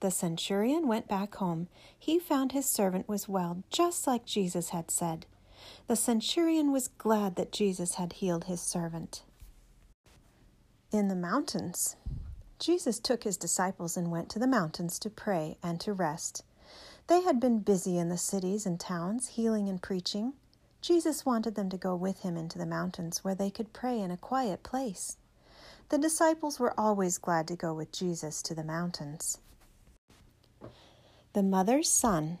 The 0.00 0.10
centurion 0.10 0.88
went 0.88 1.06
back 1.06 1.36
home. 1.36 1.68
He 1.96 2.18
found 2.18 2.52
his 2.52 2.66
servant 2.66 3.08
was 3.08 3.28
well, 3.28 3.62
just 3.70 4.06
like 4.06 4.26
Jesus 4.26 4.70
had 4.70 4.90
said. 4.90 5.26
The 5.86 5.94
centurion 5.94 6.72
was 6.72 6.88
glad 6.88 7.36
that 7.36 7.52
Jesus 7.52 7.94
had 7.94 8.14
healed 8.14 8.44
his 8.44 8.60
servant. 8.60 9.22
In 10.92 11.08
the 11.08 11.16
mountains, 11.16 11.96
Jesus 12.58 12.98
took 12.98 13.24
his 13.24 13.38
disciples 13.38 13.96
and 13.96 14.10
went 14.10 14.28
to 14.28 14.38
the 14.38 14.46
mountains 14.46 14.98
to 14.98 15.08
pray 15.08 15.56
and 15.62 15.80
to 15.80 15.94
rest. 15.94 16.44
They 17.06 17.22
had 17.22 17.40
been 17.40 17.60
busy 17.60 17.96
in 17.96 18.10
the 18.10 18.18
cities 18.18 18.66
and 18.66 18.78
towns, 18.78 19.28
healing 19.28 19.70
and 19.70 19.80
preaching. 19.80 20.34
Jesus 20.82 21.24
wanted 21.24 21.54
them 21.54 21.70
to 21.70 21.78
go 21.78 21.96
with 21.96 22.20
him 22.20 22.36
into 22.36 22.58
the 22.58 22.66
mountains 22.66 23.24
where 23.24 23.34
they 23.34 23.48
could 23.48 23.72
pray 23.72 23.98
in 24.00 24.10
a 24.10 24.18
quiet 24.18 24.62
place. 24.62 25.16
The 25.88 25.96
disciples 25.96 26.60
were 26.60 26.78
always 26.78 27.16
glad 27.16 27.48
to 27.48 27.56
go 27.56 27.72
with 27.72 27.90
Jesus 27.90 28.42
to 28.42 28.54
the 28.54 28.62
mountains. 28.62 29.38
The 31.32 31.42
Mother's 31.42 31.88
Son. 31.88 32.38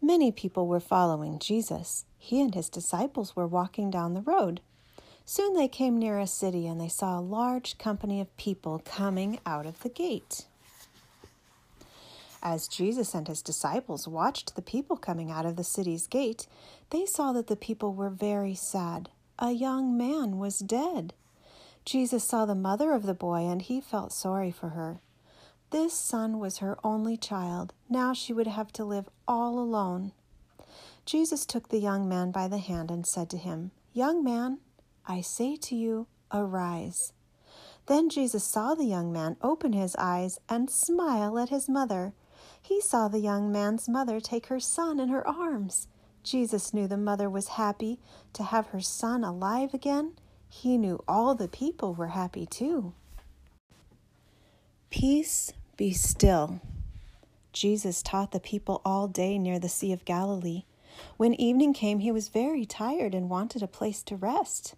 Many 0.00 0.32
people 0.32 0.66
were 0.66 0.80
following 0.80 1.38
Jesus. 1.38 2.06
He 2.16 2.40
and 2.40 2.54
his 2.54 2.70
disciples 2.70 3.36
were 3.36 3.46
walking 3.46 3.90
down 3.90 4.14
the 4.14 4.22
road. 4.22 4.62
Soon 5.32 5.54
they 5.54 5.68
came 5.68 5.96
near 5.96 6.18
a 6.18 6.26
city 6.26 6.66
and 6.66 6.80
they 6.80 6.88
saw 6.88 7.16
a 7.16 7.20
large 7.20 7.78
company 7.78 8.20
of 8.20 8.36
people 8.36 8.82
coming 8.84 9.38
out 9.46 9.64
of 9.64 9.80
the 9.82 9.88
gate. 9.88 10.46
As 12.42 12.66
Jesus 12.66 13.14
and 13.14 13.28
his 13.28 13.40
disciples 13.40 14.08
watched 14.08 14.56
the 14.56 14.60
people 14.60 14.96
coming 14.96 15.30
out 15.30 15.46
of 15.46 15.54
the 15.54 15.62
city's 15.62 16.08
gate, 16.08 16.48
they 16.90 17.06
saw 17.06 17.30
that 17.30 17.46
the 17.46 17.54
people 17.54 17.94
were 17.94 18.10
very 18.10 18.56
sad. 18.56 19.08
A 19.38 19.52
young 19.52 19.96
man 19.96 20.40
was 20.40 20.58
dead. 20.58 21.14
Jesus 21.84 22.24
saw 22.24 22.44
the 22.44 22.56
mother 22.56 22.90
of 22.90 23.04
the 23.04 23.14
boy 23.14 23.46
and 23.46 23.62
he 23.62 23.80
felt 23.80 24.12
sorry 24.12 24.50
for 24.50 24.70
her. 24.70 24.98
This 25.70 25.94
son 25.94 26.40
was 26.40 26.58
her 26.58 26.76
only 26.82 27.16
child. 27.16 27.72
Now 27.88 28.12
she 28.12 28.32
would 28.32 28.48
have 28.48 28.72
to 28.72 28.84
live 28.84 29.08
all 29.28 29.60
alone. 29.60 30.10
Jesus 31.06 31.46
took 31.46 31.68
the 31.68 31.78
young 31.78 32.08
man 32.08 32.32
by 32.32 32.48
the 32.48 32.58
hand 32.58 32.90
and 32.90 33.06
said 33.06 33.30
to 33.30 33.36
him, 33.36 33.70
Young 33.92 34.24
man, 34.24 34.58
I 35.10 35.22
say 35.22 35.56
to 35.56 35.74
you, 35.74 36.06
arise. 36.32 37.12
Then 37.86 38.08
Jesus 38.08 38.44
saw 38.44 38.76
the 38.76 38.84
young 38.84 39.12
man 39.12 39.36
open 39.42 39.72
his 39.72 39.96
eyes 39.96 40.38
and 40.48 40.70
smile 40.70 41.36
at 41.36 41.48
his 41.48 41.68
mother. 41.68 42.12
He 42.62 42.80
saw 42.80 43.08
the 43.08 43.18
young 43.18 43.50
man's 43.50 43.88
mother 43.88 44.20
take 44.20 44.46
her 44.46 44.60
son 44.60 45.00
in 45.00 45.08
her 45.08 45.26
arms. 45.26 45.88
Jesus 46.22 46.72
knew 46.72 46.86
the 46.86 46.96
mother 46.96 47.28
was 47.28 47.58
happy 47.58 47.98
to 48.34 48.44
have 48.44 48.68
her 48.68 48.80
son 48.80 49.24
alive 49.24 49.74
again. 49.74 50.12
He 50.48 50.78
knew 50.78 51.02
all 51.08 51.34
the 51.34 51.48
people 51.48 51.92
were 51.92 52.14
happy 52.14 52.46
too. 52.46 52.92
Peace, 54.90 55.52
be 55.76 55.92
still. 55.92 56.60
Jesus 57.52 58.00
taught 58.00 58.30
the 58.30 58.38
people 58.38 58.80
all 58.84 59.08
day 59.08 59.38
near 59.38 59.58
the 59.58 59.68
Sea 59.68 59.92
of 59.92 60.04
Galilee. 60.04 60.66
When 61.16 61.34
evening 61.34 61.72
came, 61.72 61.98
he 61.98 62.12
was 62.12 62.28
very 62.28 62.64
tired 62.64 63.12
and 63.12 63.28
wanted 63.28 63.60
a 63.60 63.66
place 63.66 64.04
to 64.04 64.14
rest 64.14 64.76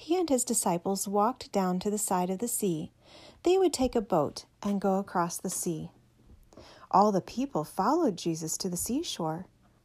he 0.00 0.18
and 0.18 0.30
his 0.30 0.44
disciples 0.44 1.06
walked 1.06 1.52
down 1.52 1.78
to 1.78 1.90
the 1.90 1.98
side 1.98 2.30
of 2.30 2.38
the 2.38 2.48
sea. 2.48 2.90
They 3.42 3.58
would 3.58 3.74
take 3.74 3.94
a 3.94 4.00
boat 4.00 4.46
and 4.62 4.80
go 4.80 4.98
across 4.98 5.36
the 5.36 5.50
sea. 5.50 5.90
All 6.90 7.12
the 7.12 7.20
people 7.20 7.64
followed 7.64 8.16
Jesus 8.16 8.56
to 8.56 8.70
the 8.70 8.78
seashore. 8.78 9.44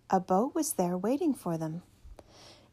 A 0.10 0.22
boat 0.22 0.56
was 0.56 0.74
there 0.74 0.98
waiting 0.98 1.34
for 1.34 1.58
them. 1.58 1.82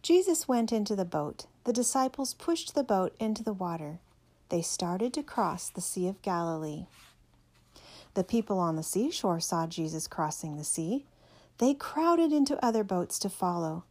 Jesus 0.03 0.47
went 0.47 0.71
into 0.71 0.95
the 0.95 1.05
boat. 1.05 1.47
The 1.65 1.73
disciples 1.73 2.33
pushed 2.33 2.77
the 2.77 2.85
boat 2.85 3.13
into 3.19 3.43
the 3.43 3.53
water. 3.53 3.99
They 4.49 4.63
started 4.63 5.13
to 5.15 5.25
cross 5.25 5.69
the 5.69 5.81
Sea 5.81 6.07
of 6.07 6.23
Galilee. 6.23 6.87
The 8.15 8.23
people 8.23 8.61
on 8.61 8.77
the 8.77 8.85
seashore 8.85 9.41
saw 9.41 9.67
Jesus 9.67 10.07
crossing 10.07 10.59
the 10.59 10.65
sea. 10.65 11.07
They 11.59 11.75
crowded 11.75 12.33
into 12.33 12.65
other 12.65 12.85
boats 12.85 13.19
to 13.19 13.29
follow. 13.29 13.83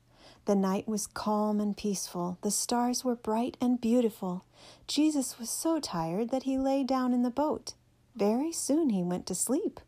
The 0.46 0.56
night 0.56 0.88
was 0.88 1.08
calm 1.08 1.60
and 1.60 1.78
peaceful. 1.78 2.38
The 2.42 2.52
stars 2.52 3.04
were 3.06 3.16
bright 3.16 3.58
and 3.62 3.80
beautiful. 3.80 4.46
Jesus 4.88 5.38
was 5.38 5.50
so 5.50 5.80
tired 5.80 6.30
that 6.30 6.44
he 6.44 6.58
lay 6.58 6.84
down 6.84 7.14
in 7.14 7.22
the 7.22 7.30
boat. 7.30 7.74
Very 8.16 8.52
soon 8.52 8.90
he 8.90 9.04
went 9.04 9.26
to 9.28 9.36
sleep. 9.36 9.80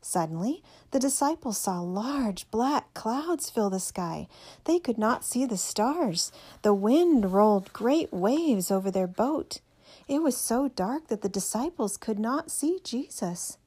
Suddenly, 0.00 0.62
the 0.92 0.98
disciples 0.98 1.58
saw 1.58 1.80
large 1.80 2.50
black 2.50 2.94
clouds 2.94 3.50
fill 3.50 3.70
the 3.70 3.80
sky. 3.80 4.28
They 4.64 4.78
could 4.78 4.98
not 4.98 5.24
see 5.24 5.44
the 5.44 5.56
stars. 5.56 6.30
The 6.62 6.74
wind 6.74 7.32
rolled 7.32 7.72
great 7.72 8.12
waves 8.12 8.70
over 8.70 8.90
their 8.90 9.08
boat. 9.08 9.60
It 10.08 10.22
was 10.22 10.36
so 10.36 10.68
dark 10.68 11.08
that 11.08 11.22
the 11.22 11.28
disciples 11.28 11.96
could 11.96 12.18
not 12.18 12.50
see 12.50 12.78
Jesus. 12.84 13.58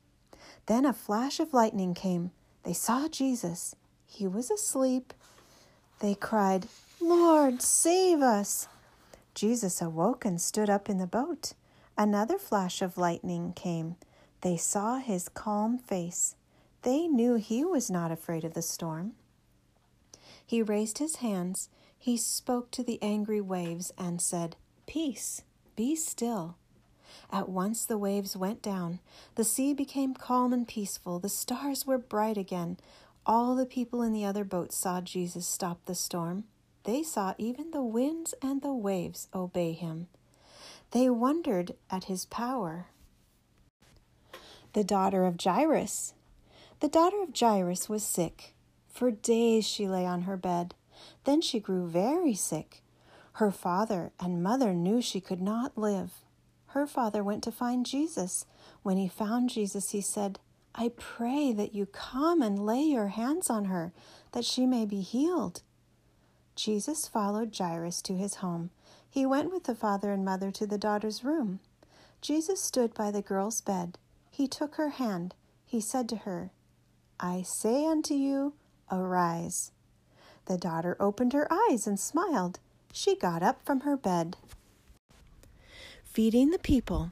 Then 0.66 0.86
a 0.86 0.94
flash 0.94 1.40
of 1.40 1.54
lightning 1.54 1.94
came. 1.94 2.32
They 2.64 2.74
saw 2.74 3.08
Jesus. 3.08 3.76
He 4.06 4.26
was 4.26 4.50
asleep 4.50 5.14
they 6.00 6.16
cried, 6.16 6.68
Lord, 7.00 7.62
save 7.62 8.22
us! 8.22 8.68
Jesus 9.34 9.82
awoke 9.82 10.26
and 10.26 10.42
stood 10.42 10.70
up 10.70 10.90
in 10.90 10.98
the 10.98 11.08
boat. 11.08 11.54
Another 11.98 12.38
flash 12.38 12.82
of 12.82 12.98
lightning 12.98 13.54
came. 13.54 13.96
They 14.42 14.58
saw 14.58 14.98
his 14.98 15.30
calm 15.30 15.78
face. 15.78 16.36
They 16.82 17.08
knew 17.08 17.36
he 17.36 17.64
was 17.66 17.90
not 17.92 18.12
afraid 18.12 18.44
of 18.44 18.54
the 18.54 18.62
storm. 18.62 19.14
He 20.46 20.62
raised 20.62 20.98
his 20.98 21.18
hands. 21.18 21.70
He 21.98 22.18
spoke 22.18 22.72
to 22.72 22.84
the 22.84 23.00
angry 23.02 23.42
waves 23.42 23.92
and 23.98 24.22
said, 24.22 24.56
Peace, 24.88 25.44
be 25.76 25.96
still. 25.96 26.56
At 27.32 27.50
once 27.50 27.86
the 27.86 27.98
waves 27.98 28.36
went 28.36 28.62
down. 28.62 29.00
The 29.36 29.44
sea 29.44 29.74
became 29.74 30.14
calm 30.14 30.54
and 30.54 30.68
peaceful. 30.68 31.20
The 31.20 31.30
stars 31.30 31.86
were 31.86 31.98
bright 31.98 32.38
again. 32.38 32.78
All 33.30 33.54
the 33.54 33.68
people 33.68 34.02
in 34.02 34.12
the 34.12 34.26
other 34.26 34.44
boat 34.44 34.74
saw 34.74 35.02
Jesus 35.02 35.46
stop 35.46 35.86
the 35.86 35.94
storm. 35.94 36.46
They 36.84 37.04
saw 37.04 37.36
even 37.38 37.70
the 37.70 37.84
winds 37.84 38.34
and 38.42 38.64
the 38.64 38.74
waves 38.74 39.28
obey 39.36 39.74
him. 39.74 40.08
They 40.90 41.12
wondered 41.12 41.76
at 41.92 42.06
his 42.06 42.26
power. 42.26 42.88
The 44.74 44.84
daughter 44.84 45.28
of 45.28 45.40
Jairus. 45.40 46.16
The 46.80 46.88
daughter 46.88 47.22
of 47.22 47.40
Jairus 47.40 47.88
was 47.88 48.02
sick. 48.02 48.56
For 48.88 49.12
days 49.12 49.68
she 49.68 49.88
lay 49.88 50.08
on 50.08 50.24
her 50.24 50.36
bed. 50.36 50.74
Then 51.26 51.40
she 51.40 51.60
grew 51.60 51.88
very 51.88 52.34
sick. 52.34 52.82
Her 53.34 53.52
father 53.52 54.12
and 54.20 54.42
mother 54.42 54.74
knew 54.74 55.04
she 55.04 55.22
could 55.22 55.40
not 55.40 55.78
live. 55.78 56.14
Her 56.70 56.88
father 56.88 57.24
went 57.24 57.44
to 57.44 57.52
find 57.52 57.86
Jesus. 57.86 58.48
When 58.82 58.98
he 58.98 59.08
found 59.08 59.52
Jesus, 59.52 59.92
he 59.92 60.02
said, 60.02 60.40
I 60.76 60.92
pray 60.98 61.52
that 61.54 61.74
you 61.74 61.86
come 61.86 62.42
and 62.42 62.66
lay 62.66 62.82
your 62.82 63.08
hands 63.08 63.50
on 63.50 63.66
her, 63.66 63.92
that 64.32 64.46
she 64.46 64.66
may 64.66 64.86
be 64.86 65.02
healed. 65.02 65.62
Jesus 66.56 67.08
followed 67.08 67.56
Jairus 67.58 68.02
to 68.04 68.14
his 68.14 68.36
home. 68.36 68.70
He 69.10 69.26
went 69.26 69.52
with 69.52 69.64
the 69.64 69.76
father 69.76 70.12
and 70.12 70.24
mother 70.24 70.52
to 70.52 70.68
the 70.68 70.78
daughter's 70.78 71.24
room. 71.24 71.60
Jesus 72.22 72.62
stood 72.62 72.94
by 72.94 73.12
the 73.12 73.22
girl's 73.22 73.62
bed. 73.62 73.98
He 74.30 74.48
took 74.48 74.76
her 74.76 74.90
hand. 74.90 75.36
He 75.66 75.82
said 75.82 76.08
to 76.10 76.18
her, 76.18 76.52
I 77.20 77.42
say 77.42 77.86
unto 77.86 78.14
you, 78.14 78.54
arise. 78.92 79.72
The 80.46 80.58
daughter 80.58 80.96
opened 81.00 81.34
her 81.34 81.48
eyes 81.52 81.88
and 81.88 82.00
smiled. 82.00 82.60
She 82.92 83.16
got 83.16 83.44
up 83.44 83.64
from 83.66 83.82
her 83.82 83.98
bed. 83.98 84.38
Feeding 86.04 86.50
the 86.50 86.60
people. 86.60 87.12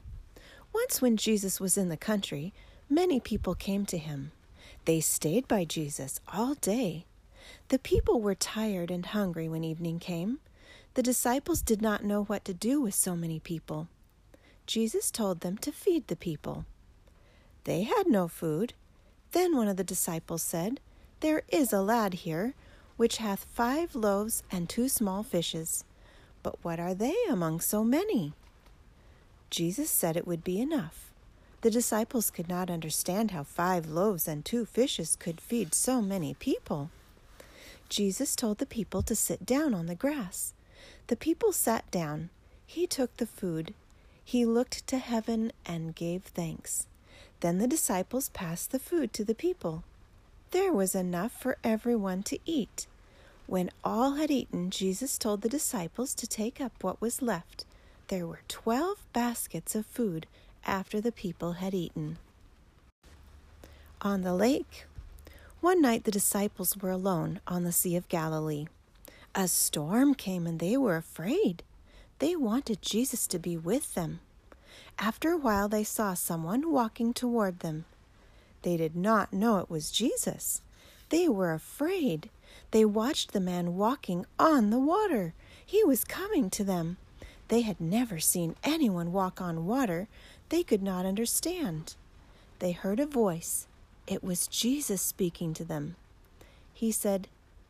Once, 0.74 1.00
when 1.00 1.16
Jesus 1.16 1.60
was 1.60 1.78
in 1.78 1.88
the 1.88 1.96
country, 1.96 2.52
Many 2.90 3.20
people 3.20 3.54
came 3.54 3.84
to 3.86 3.98
him. 3.98 4.32
They 4.86 5.00
stayed 5.00 5.46
by 5.46 5.64
Jesus 5.64 6.20
all 6.32 6.54
day. 6.54 7.04
The 7.68 7.78
people 7.78 8.20
were 8.20 8.34
tired 8.34 8.90
and 8.90 9.04
hungry 9.04 9.48
when 9.48 9.62
evening 9.62 9.98
came. 9.98 10.38
The 10.94 11.02
disciples 11.02 11.60
did 11.60 11.82
not 11.82 12.02
know 12.02 12.24
what 12.24 12.46
to 12.46 12.54
do 12.54 12.80
with 12.80 12.94
so 12.94 13.14
many 13.14 13.40
people. 13.40 13.88
Jesus 14.66 15.10
told 15.10 15.40
them 15.40 15.58
to 15.58 15.70
feed 15.70 16.08
the 16.08 16.16
people. 16.16 16.64
They 17.64 17.82
had 17.82 18.06
no 18.06 18.26
food. 18.26 18.72
Then 19.32 19.54
one 19.54 19.68
of 19.68 19.76
the 19.76 19.84
disciples 19.84 20.42
said, 20.42 20.80
There 21.20 21.42
is 21.48 21.72
a 21.72 21.82
lad 21.82 22.14
here, 22.14 22.54
which 22.96 23.18
hath 23.18 23.46
five 23.52 23.94
loaves 23.94 24.42
and 24.50 24.68
two 24.68 24.88
small 24.88 25.22
fishes. 25.22 25.84
But 26.42 26.56
what 26.62 26.80
are 26.80 26.94
they 26.94 27.16
among 27.28 27.60
so 27.60 27.84
many? 27.84 28.32
Jesus 29.50 29.90
said 29.90 30.16
it 30.16 30.26
would 30.26 30.42
be 30.42 30.58
enough. 30.60 31.07
The 31.60 31.70
disciples 31.70 32.30
could 32.30 32.48
not 32.48 32.70
understand 32.70 33.32
how 33.32 33.42
five 33.42 33.88
loaves 33.88 34.28
and 34.28 34.44
two 34.44 34.64
fishes 34.64 35.16
could 35.16 35.40
feed 35.40 35.74
so 35.74 36.00
many 36.00 36.34
people. 36.34 36.90
Jesus 37.88 38.36
told 38.36 38.58
the 38.58 38.66
people 38.66 39.02
to 39.02 39.16
sit 39.16 39.44
down 39.44 39.74
on 39.74 39.86
the 39.86 39.94
grass. 39.94 40.52
The 41.08 41.16
people 41.16 41.52
sat 41.52 41.90
down. 41.90 42.30
He 42.66 42.86
took 42.86 43.16
the 43.16 43.26
food. 43.26 43.74
He 44.24 44.44
looked 44.44 44.86
to 44.86 44.98
heaven 44.98 45.52
and 45.66 45.94
gave 45.94 46.22
thanks. 46.22 46.86
Then 47.40 47.58
the 47.58 47.66
disciples 47.66 48.28
passed 48.28 48.70
the 48.70 48.78
food 48.78 49.12
to 49.14 49.24
the 49.24 49.34
people. 49.34 49.84
There 50.50 50.72
was 50.72 50.94
enough 50.94 51.32
for 51.32 51.56
everyone 51.64 52.22
to 52.24 52.38
eat. 52.44 52.86
When 53.46 53.70
all 53.82 54.14
had 54.14 54.30
eaten, 54.30 54.70
Jesus 54.70 55.18
told 55.18 55.40
the 55.40 55.48
disciples 55.48 56.14
to 56.14 56.26
take 56.26 56.60
up 56.60 56.84
what 56.84 57.00
was 57.00 57.22
left. 57.22 57.64
There 58.08 58.26
were 58.26 58.40
twelve 58.48 59.02
baskets 59.12 59.74
of 59.74 59.86
food 59.86 60.26
after 60.68 61.00
the 61.00 61.10
people 61.10 61.52
had 61.54 61.74
eaten. 61.74 62.18
On 64.02 64.22
the 64.22 64.34
lake, 64.34 64.86
one 65.60 65.82
night 65.82 66.04
the 66.04 66.12
disciples 66.12 66.76
were 66.76 66.90
alone 66.90 67.40
on 67.46 67.64
the 67.64 67.72
Sea 67.72 67.96
of 67.96 68.08
Galilee. 68.08 68.66
A 69.34 69.48
storm 69.48 70.14
came 70.14 70.46
and 70.46 70.60
they 70.60 70.76
were 70.76 70.96
afraid. 70.96 71.64
They 72.18 72.36
wanted 72.36 72.82
Jesus 72.82 73.26
to 73.28 73.38
be 73.38 73.56
with 73.56 73.94
them. 73.94 74.20
After 74.98 75.30
a 75.30 75.38
while, 75.38 75.68
they 75.68 75.84
saw 75.84 76.14
someone 76.14 76.70
walking 76.70 77.12
toward 77.12 77.60
them. 77.60 77.84
They 78.62 78.76
did 78.76 78.94
not 78.94 79.32
know 79.32 79.58
it 79.58 79.70
was 79.70 79.90
Jesus. 79.90 80.60
They 81.08 81.28
were 81.28 81.52
afraid. 81.52 82.30
They 82.70 82.84
watched 82.84 83.32
the 83.32 83.40
man 83.40 83.76
walking 83.76 84.26
on 84.38 84.70
the 84.70 84.78
water. 84.78 85.34
He 85.64 85.82
was 85.84 86.04
coming 86.04 86.50
to 86.50 86.64
them. 86.64 86.98
They 87.48 87.62
had 87.62 87.80
never 87.80 88.18
seen 88.18 88.56
anyone 88.62 89.12
walk 89.12 89.40
on 89.40 89.66
water, 89.66 90.06
they 90.48 90.62
could 90.62 90.82
not 90.82 91.06
understand. 91.06 91.94
They 92.58 92.72
heard 92.72 93.00
a 93.00 93.06
voice. 93.06 93.66
It 94.06 94.24
was 94.24 94.46
Jesus 94.46 95.02
speaking 95.02 95.54
to 95.54 95.64
them. 95.64 95.96
He 96.72 96.90
said, 96.90 97.28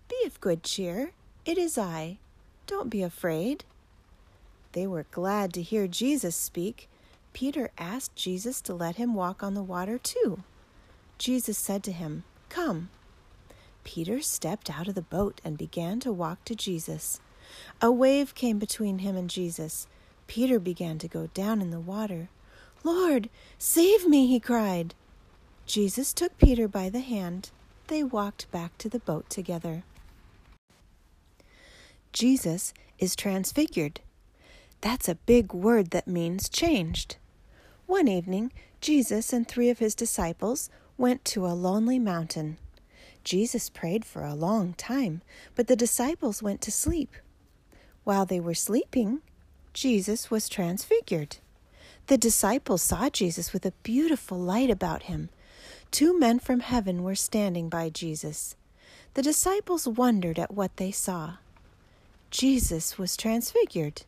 Be 0.09 0.17
of 0.27 0.41
good 0.41 0.63
cheer. 0.63 1.13
It 1.45 1.59
is 1.59 1.77
I. 1.77 2.19
Don't 2.67 2.91
be 2.91 3.03
afraid. 3.03 3.65
They 4.73 4.87
were 4.87 5.07
glad 5.11 5.53
to 5.55 5.63
hear 5.63 5.87
Jesus 5.87 6.37
speak. 6.37 6.89
Peter 7.33 7.71
asked 7.79 8.15
Jesus 8.15 8.61
to 8.63 8.75
let 8.75 8.97
him 8.97 9.15
walk 9.15 9.43
on 9.43 9.55
the 9.55 9.63
water 9.63 9.99
too. 9.99 10.43
Jesus 11.19 11.59
said 11.59 11.83
to 11.85 11.93
him, 11.93 12.25
Come. 12.49 12.91
Peter 13.85 14.21
stepped 14.21 14.71
out 14.71 14.89
of 14.89 14.95
the 14.95 15.03
boat 15.03 15.41
and 15.45 15.57
began 15.57 15.99
to 16.01 16.13
walk 16.13 16.45
to 16.45 16.55
Jesus. 16.55 17.21
A 17.81 17.91
wave 17.91 18.35
came 18.35 18.59
between 18.59 18.99
him 18.99 19.17
and 19.17 19.31
Jesus. 19.31 19.87
Peter 20.27 20.61
began 20.61 20.99
to 20.99 21.09
go 21.09 21.29
down 21.33 21.63
in 21.63 21.71
the 21.71 21.81
water. 21.81 22.29
Lord, 22.89 23.29
save 23.59 24.09
me, 24.09 24.27
he 24.27 24.41
cried. 24.41 24.95
Jesus 25.67 26.15
took 26.15 26.39
Peter 26.39 26.67
by 26.67 26.89
the 26.89 27.01
hand. 27.01 27.51
They 27.89 28.03
walked 28.03 28.51
back 28.51 28.79
to 28.79 28.89
the 28.89 28.99
boat 28.99 29.29
together. 29.29 29.83
Jesus 32.15 32.73
is 32.99 33.15
transfigured. 33.15 34.01
That's 34.81 35.07
a 35.07 35.17
big 35.27 35.53
word 35.53 35.91
that 35.91 36.09
means 36.09 36.49
changed. 36.49 37.19
One 37.85 38.09
evening, 38.09 38.53
Jesus 38.81 39.35
and 39.35 39.47
three 39.47 39.69
of 39.69 39.81
his 39.81 39.95
disciples 39.95 40.71
went 40.97 41.27
to 41.27 41.45
a 41.45 41.61
lonely 41.69 41.99
mountain. 41.99 42.57
Jesus 43.23 43.69
prayed 43.69 44.07
for 44.07 44.25
a 44.25 44.35
long 44.35 44.73
time, 44.73 45.21
but 45.55 45.67
the 45.67 45.77
disciples 45.77 46.43
went 46.43 46.63
to 46.63 46.73
sleep. 46.73 47.13
While 48.05 48.25
they 48.25 48.41
were 48.41 48.55
sleeping, 48.55 49.21
Jesus 49.75 50.31
was 50.31 50.49
transfigured. 50.49 51.37
The 52.09 52.17
disciples 52.17 52.81
saw 52.81 53.11
Jesus 53.11 53.53
with 53.53 53.67
a 53.67 53.73
beautiful 53.83 54.39
light 54.39 54.71
about 54.71 55.05
him. 55.05 55.29
Two 55.91 56.19
men 56.19 56.39
from 56.39 56.61
heaven 56.61 57.03
were 57.03 57.15
standing 57.15 57.69
by 57.69 57.91
Jesus. 57.91 58.57
The 59.13 59.21
disciples 59.21 59.87
wondered 59.87 60.39
at 60.39 60.55
what 60.55 60.75
they 60.79 60.91
saw. 60.91 61.35
Jesus 62.31 62.97
was 62.97 63.15
transfigured. 63.15 64.03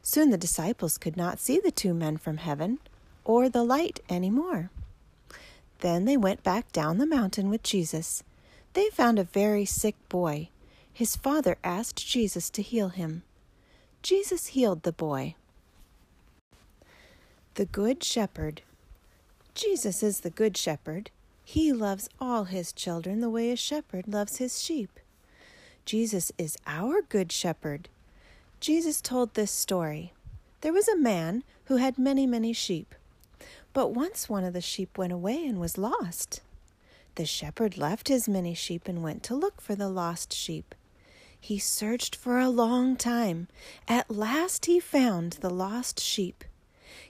Soon 0.00 0.30
the 0.30 0.38
disciples 0.38 0.96
could 0.96 1.14
not 1.14 1.38
see 1.38 1.60
the 1.60 1.70
two 1.70 1.92
men 1.92 2.16
from 2.16 2.38
heaven 2.38 2.78
or 3.22 3.50
the 3.50 3.64
light 3.64 4.00
any 4.08 4.30
more. 4.30 4.70
Then 5.80 6.06
they 6.06 6.16
went 6.16 6.42
back 6.42 6.72
down 6.72 6.96
the 6.96 7.06
mountain 7.06 7.50
with 7.50 7.62
Jesus. 7.62 8.24
They 8.72 8.88
found 8.88 9.18
a 9.18 9.24
very 9.24 9.66
sick 9.66 9.96
boy. 10.08 10.48
His 10.90 11.16
father 11.16 11.58
asked 11.62 12.08
Jesus 12.08 12.48
to 12.48 12.62
heal 12.62 12.88
him. 12.88 13.24
Jesus 14.02 14.48
healed 14.48 14.84
the 14.84 14.92
boy. 14.92 15.34
The 17.56 17.66
Good 17.66 18.02
Shepherd. 18.02 18.62
Jesus 19.54 20.02
is 20.02 20.20
the 20.20 20.30
Good 20.30 20.56
Shepherd. 20.56 21.10
He 21.44 21.70
loves 21.70 22.08
all 22.18 22.44
his 22.44 22.72
children 22.72 23.20
the 23.20 23.28
way 23.28 23.50
a 23.50 23.56
shepherd 23.56 24.08
loves 24.08 24.38
his 24.38 24.62
sheep. 24.62 24.98
Jesus 25.84 26.32
is 26.38 26.56
our 26.66 27.02
Good 27.02 27.30
Shepherd. 27.30 27.90
Jesus 28.58 29.02
told 29.02 29.34
this 29.34 29.50
story. 29.50 30.14
There 30.62 30.72
was 30.72 30.88
a 30.88 30.96
man 30.96 31.44
who 31.66 31.76
had 31.76 31.98
many, 31.98 32.26
many 32.26 32.54
sheep. 32.54 32.94
But 33.74 33.88
once 33.88 34.30
one 34.30 34.44
of 34.44 34.54
the 34.54 34.62
sheep 34.62 34.96
went 34.96 35.12
away 35.12 35.44
and 35.44 35.60
was 35.60 35.76
lost. 35.76 36.40
The 37.16 37.26
shepherd 37.26 37.76
left 37.76 38.08
his 38.08 38.26
many 38.26 38.54
sheep 38.54 38.88
and 38.88 39.02
went 39.02 39.22
to 39.24 39.34
look 39.34 39.60
for 39.60 39.74
the 39.74 39.90
lost 39.90 40.32
sheep. 40.32 40.74
He 41.38 41.58
searched 41.58 42.16
for 42.16 42.38
a 42.38 42.48
long 42.48 42.96
time. 42.96 43.48
At 43.86 44.10
last 44.10 44.64
he 44.64 44.80
found 44.80 45.32
the 45.42 45.50
lost 45.50 46.00
sheep. 46.00 46.44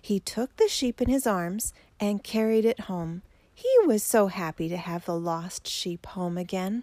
He 0.03 0.19
took 0.19 0.57
the 0.57 0.69
sheep 0.69 1.01
in 1.01 1.09
his 1.09 1.27
arms 1.27 1.73
and 2.01 2.25
carried 2.25 2.65
it 2.65 2.81
home. 2.81 3.23
He 3.55 3.71
was 3.87 4.03
so 4.03 4.27
happy 4.27 4.69
to 4.69 4.77
have 4.77 5.05
the 5.05 5.17
lost 5.17 5.69
sheep 5.69 6.05
home 6.07 6.37
again. 6.37 6.83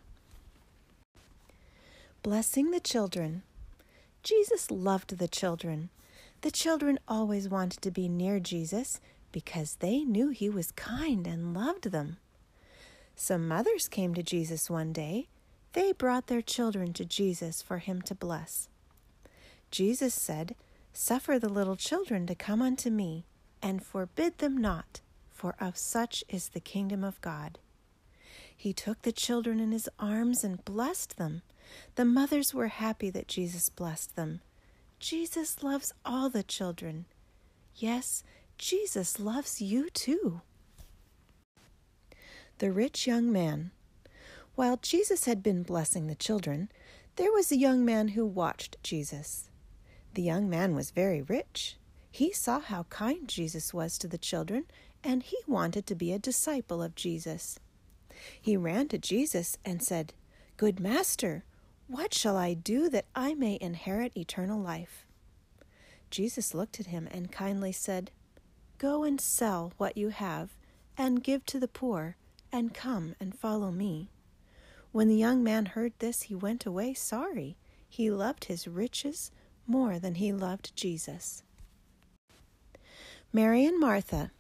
Blessing 2.23 2.71
the 2.71 2.79
children. 2.79 3.43
Jesus 4.23 4.71
loved 4.71 5.17
the 5.17 5.27
children. 5.27 5.89
The 6.41 6.51
children 6.51 6.97
always 7.09 7.49
wanted 7.49 7.81
to 7.81 7.91
be 7.91 8.07
near 8.07 8.39
Jesus 8.39 9.01
because 9.33 9.75
they 9.75 9.99
knew 9.99 10.29
he 10.29 10.49
was 10.49 10.71
kind 10.71 11.27
and 11.27 11.53
loved 11.53 11.91
them. 11.91 12.17
Some 13.15 13.49
mothers 13.49 13.89
came 13.89 14.13
to 14.13 14.23
Jesus 14.23 14.69
one 14.69 14.93
day. 14.93 15.27
They 15.73 15.91
brought 15.91 16.27
their 16.27 16.41
children 16.41 16.93
to 16.93 17.03
Jesus 17.03 17.61
for 17.61 17.79
him 17.79 18.01
to 18.03 18.15
bless. 18.15 18.69
Jesus 19.71 20.13
said, 20.13 20.55
Suffer 21.01 21.39
the 21.39 21.47
little 21.47 21.77
children 21.77 22.27
to 22.27 22.35
come 22.35 22.61
unto 22.61 22.89
me, 22.89 23.25
and 23.61 23.81
forbid 23.81 24.39
them 24.39 24.57
not, 24.57 24.99
for 25.31 25.55
of 25.57 25.77
such 25.77 26.25
is 26.27 26.49
the 26.49 26.59
kingdom 26.59 27.05
of 27.05 27.21
God. 27.21 27.57
He 28.53 28.73
took 28.73 29.01
the 29.01 29.13
children 29.13 29.61
in 29.61 29.71
his 29.71 29.87
arms 29.97 30.43
and 30.43 30.63
blessed 30.65 31.15
them. 31.15 31.41
The 31.95 32.03
mothers 32.03 32.53
were 32.53 32.67
happy 32.67 33.09
that 33.11 33.29
Jesus 33.29 33.69
blessed 33.69 34.17
them. 34.17 34.41
Jesus 34.99 35.63
loves 35.63 35.93
all 36.03 36.29
the 36.29 36.43
children. 36.43 37.05
Yes, 37.75 38.21
Jesus 38.57 39.21
loves 39.21 39.61
you 39.61 39.89
too 39.89 40.41
the 42.57 42.73
rich 42.73 43.07
young 43.07 43.31
man. 43.31 43.71
While 44.55 44.75
Jesus 44.81 45.23
had 45.23 45.41
been 45.41 45.63
blessing 45.63 46.07
the 46.07 46.13
children, 46.13 46.69
there 47.15 47.31
was 47.31 47.53
a 47.53 47.57
young 47.57 47.85
man 47.85 48.09
who 48.09 48.25
watched 48.25 48.75
Jesus. 48.83 49.48
The 50.13 50.21
young 50.21 50.49
man 50.49 50.75
was 50.75 50.91
very 50.91 51.21
rich. 51.21 51.77
He 52.11 52.33
saw 52.33 52.59
how 52.59 52.83
kind 52.83 53.27
Jesus 53.27 53.73
was 53.73 53.97
to 53.97 54.07
the 54.07 54.17
children, 54.17 54.65
and 55.03 55.23
he 55.23 55.37
wanted 55.47 55.85
to 55.87 55.95
be 55.95 56.11
a 56.11 56.19
disciple 56.19 56.81
of 56.81 56.95
Jesus. 56.95 57.59
He 58.41 58.57
ran 58.57 58.87
to 58.89 58.97
Jesus 58.97 59.57
and 59.63 59.81
said, 59.81 60.13
Good 60.57 60.79
Master, 60.79 61.43
what 61.87 62.13
shall 62.13 62.35
I 62.37 62.53
do 62.53 62.89
that 62.89 63.05
I 63.15 63.33
may 63.33 63.57
inherit 63.61 64.17
eternal 64.17 64.59
life? 64.59 65.05
Jesus 66.09 66.53
looked 66.53 66.79
at 66.79 66.87
him 66.87 67.07
and 67.11 67.31
kindly 67.31 67.71
said, 67.71 68.11
Go 68.77 69.03
and 69.03 69.21
sell 69.21 69.73
what 69.77 69.97
you 69.97 70.09
have 70.09 70.49
and 70.97 71.23
give 71.23 71.45
to 71.45 71.59
the 71.59 71.67
poor, 71.67 72.17
and 72.51 72.73
come 72.73 73.15
and 73.19 73.37
follow 73.37 73.71
me. 73.71 74.09
When 74.91 75.07
the 75.07 75.15
young 75.15 75.43
man 75.43 75.67
heard 75.67 75.93
this, 75.99 76.23
he 76.23 76.35
went 76.35 76.65
away 76.65 76.93
sorry. 76.93 77.57
He 77.87 78.09
loved 78.11 78.45
his 78.45 78.67
riches 78.67 79.31
more 79.69 79.99
than 79.99 80.15
he 80.15 80.33
loved 80.33 80.75
Jesus. 80.75 81.43
Mary 83.31 83.65
and 83.65 83.79
Martha. 83.79 84.31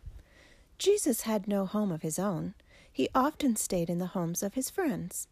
Jesus 0.79 1.21
had 1.21 1.47
no 1.47 1.65
home 1.65 1.91
of 1.91 2.01
his 2.01 2.17
own. 2.17 2.55
He 2.91 3.09
often 3.13 3.55
stayed 3.55 3.89
in 3.89 3.99
the 3.99 4.07
homes 4.07 4.41
of 4.41 4.55
his 4.55 4.69
friends. 4.69 5.27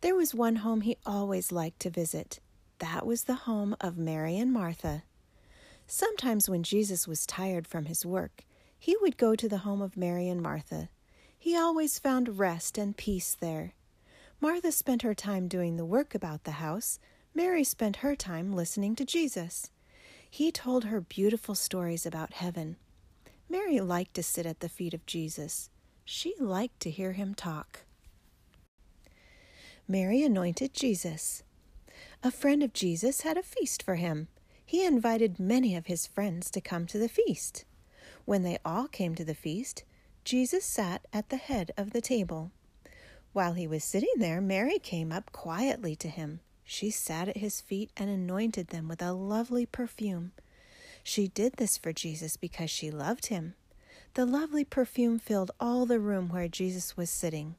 There 0.00 0.16
was 0.16 0.34
one 0.34 0.56
home 0.56 0.80
he 0.80 0.96
always 1.06 1.52
liked 1.52 1.80
to 1.80 1.90
visit. 1.90 2.40
That 2.80 3.06
was 3.06 3.24
the 3.24 3.34
home 3.34 3.76
of 3.80 3.96
Mary 3.96 4.36
and 4.36 4.52
Martha. 4.52 5.04
Sometimes 5.86 6.48
when 6.48 6.62
Jesus 6.62 7.06
was 7.06 7.24
tired 7.24 7.66
from 7.66 7.84
his 7.84 8.04
work, 8.04 8.44
he 8.78 8.96
would 9.00 9.16
go 9.16 9.34
to 9.36 9.48
the 9.48 9.58
home 9.58 9.80
of 9.80 9.96
Mary 9.96 10.28
and 10.28 10.42
Martha. 10.42 10.88
He 11.38 11.56
always 11.56 11.98
found 11.98 12.38
rest 12.38 12.76
and 12.76 12.96
peace 12.96 13.36
there. 13.38 13.74
Martha 14.40 14.72
spent 14.72 15.02
her 15.02 15.14
time 15.14 15.48
doing 15.48 15.76
the 15.76 15.84
work 15.84 16.14
about 16.14 16.44
the 16.44 16.52
house. 16.52 16.98
Mary 17.36 17.62
spent 17.62 17.96
her 17.96 18.16
time 18.16 18.54
listening 18.54 18.96
to 18.96 19.04
Jesus. 19.04 19.70
He 20.30 20.50
told 20.50 20.84
her 20.84 21.02
beautiful 21.02 21.54
stories 21.54 22.06
about 22.06 22.32
heaven. 22.32 22.76
Mary 23.46 23.78
liked 23.78 24.14
to 24.14 24.22
sit 24.22 24.46
at 24.46 24.60
the 24.60 24.70
feet 24.70 24.94
of 24.94 25.04
Jesus. 25.04 25.68
She 26.06 26.32
liked 26.40 26.80
to 26.80 26.90
hear 26.90 27.12
him 27.12 27.34
talk. 27.34 27.80
Mary 29.86 30.22
anointed 30.22 30.72
Jesus. 30.72 31.42
A 32.22 32.30
friend 32.30 32.62
of 32.62 32.72
Jesus 32.72 33.20
had 33.20 33.36
a 33.36 33.42
feast 33.42 33.82
for 33.82 33.96
him. 33.96 34.28
He 34.64 34.86
invited 34.86 35.38
many 35.38 35.76
of 35.76 35.88
his 35.88 36.06
friends 36.06 36.50
to 36.52 36.62
come 36.62 36.86
to 36.86 36.98
the 36.98 37.06
feast. 37.06 37.66
When 38.24 38.44
they 38.44 38.56
all 38.64 38.88
came 38.88 39.14
to 39.14 39.26
the 39.26 39.34
feast, 39.34 39.84
Jesus 40.24 40.64
sat 40.64 41.04
at 41.12 41.28
the 41.28 41.36
head 41.36 41.70
of 41.76 41.90
the 41.90 42.00
table. 42.00 42.50
While 43.34 43.52
he 43.52 43.66
was 43.66 43.84
sitting 43.84 44.14
there, 44.16 44.40
Mary 44.40 44.78
came 44.78 45.12
up 45.12 45.32
quietly 45.32 45.94
to 45.96 46.08
him. 46.08 46.40
She 46.66 46.90
sat 46.90 47.28
at 47.28 47.36
his 47.36 47.60
feet 47.60 47.90
and 47.96 48.10
anointed 48.10 48.68
them 48.68 48.88
with 48.88 49.00
a 49.00 49.12
lovely 49.12 49.64
perfume. 49.64 50.32
She 51.04 51.28
did 51.28 51.54
this 51.54 51.78
for 51.78 51.92
Jesus 51.92 52.36
because 52.36 52.68
she 52.68 52.90
loved 52.90 53.26
him. 53.26 53.54
The 54.14 54.26
lovely 54.26 54.64
perfume 54.64 55.20
filled 55.20 55.52
all 55.60 55.86
the 55.86 56.00
room 56.00 56.28
where 56.28 56.48
Jesus 56.48 56.96
was 56.96 57.08
sitting. 57.08 57.54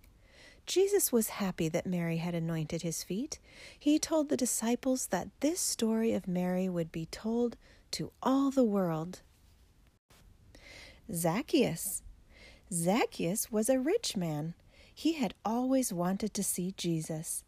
Jesus 0.65 1.13
was 1.13 1.29
happy 1.29 1.69
that 1.69 1.85
Mary 1.85 2.17
had 2.17 2.35
anointed 2.35 2.81
his 2.81 3.01
feet. 3.01 3.39
He 3.79 3.97
told 3.97 4.27
the 4.27 4.35
disciples 4.35 5.07
that 5.07 5.29
this 5.39 5.61
story 5.61 6.11
of 6.11 6.27
Mary 6.27 6.67
would 6.67 6.91
be 6.91 7.05
told 7.05 7.55
to 7.91 8.11
all 8.21 8.51
the 8.51 8.65
world. 8.65 9.21
Zacchaeus. 11.13 12.03
Zacchaeus 12.73 13.49
was 13.49 13.69
a 13.69 13.79
rich 13.79 14.17
man. 14.17 14.55
He 14.93 15.13
had 15.13 15.33
always 15.45 15.93
wanted 15.93 16.33
to 16.33 16.43
see 16.43 16.73
Jesus. 16.75 17.45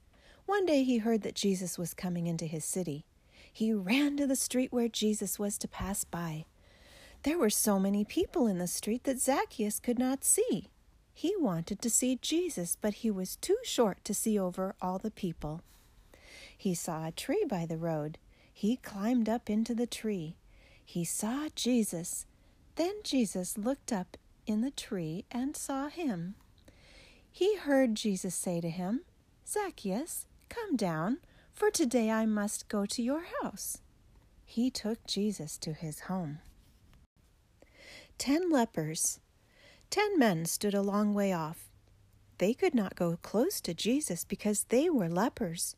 One 0.49 0.65
day 0.65 0.83
he 0.83 0.97
heard 0.97 1.21
that 1.21 1.35
Jesus 1.35 1.77
was 1.77 1.93
coming 1.93 2.25
into 2.25 2.47
his 2.47 2.65
city. 2.65 3.05
He 3.53 3.71
ran 3.71 4.17
to 4.17 4.25
the 4.25 4.35
street 4.35 4.73
where 4.73 4.87
Jesus 4.87 5.37
was 5.37 5.59
to 5.59 5.67
pass 5.67 6.03
by. 6.03 6.45
There 7.21 7.37
were 7.37 7.51
so 7.51 7.77
many 7.77 8.03
people 8.03 8.47
in 8.47 8.57
the 8.57 8.65
street 8.65 9.03
that 9.03 9.21
Zacchaeus 9.21 9.79
could 9.79 9.99
not 9.99 10.23
see. 10.23 10.71
He 11.13 11.35
wanted 11.37 11.83
to 11.83 11.89
see 11.91 12.17
Jesus, 12.19 12.75
but 12.81 12.95
he 12.95 13.11
was 13.11 13.35
too 13.35 13.57
short 13.63 14.03
to 14.05 14.13
see 14.15 14.39
over 14.39 14.73
all 14.81 14.97
the 14.97 15.11
people. 15.11 15.61
He 16.57 16.73
saw 16.73 17.05
a 17.05 17.11
tree 17.11 17.45
by 17.47 17.67
the 17.67 17.77
road. 17.77 18.17
He 18.51 18.77
climbed 18.77 19.29
up 19.29 19.51
into 19.51 19.75
the 19.75 19.85
tree. 19.85 20.35
He 20.83 21.05
saw 21.05 21.49
Jesus. 21.53 22.25
Then 22.73 22.95
Jesus 23.03 23.55
looked 23.55 23.93
up 23.93 24.17
in 24.47 24.61
the 24.61 24.71
tree 24.71 25.25
and 25.29 25.55
saw 25.55 25.89
him. 25.89 26.33
He 27.31 27.55
heard 27.55 27.93
Jesus 27.93 28.33
say 28.33 28.59
to 28.61 28.69
him, 28.71 29.01
Zacchaeus, 29.47 30.25
come 30.49 30.75
down, 30.75 31.19
for 31.53 31.69
today 31.69 32.09
I 32.09 32.25
must 32.25 32.67
go 32.67 32.85
to 32.85 33.01
your 33.01 33.23
house. 33.41 33.77
He 34.45 34.71
took 34.71 35.05
Jesus 35.05 35.57
to 35.59 35.73
his 35.73 36.01
home. 36.01 36.39
ten 38.17 38.49
lepers. 38.49 39.19
Ten 39.89 40.17
men 40.17 40.45
stood 40.45 40.73
a 40.73 40.81
long 40.81 41.13
way 41.13 41.31
off. 41.31 41.69
They 42.39 42.53
could 42.53 42.73
not 42.73 42.95
go 42.95 43.17
close 43.21 43.61
to 43.61 43.73
Jesus 43.73 44.23
because 44.23 44.65
they 44.65 44.89
were 44.89 45.09
lepers. 45.09 45.75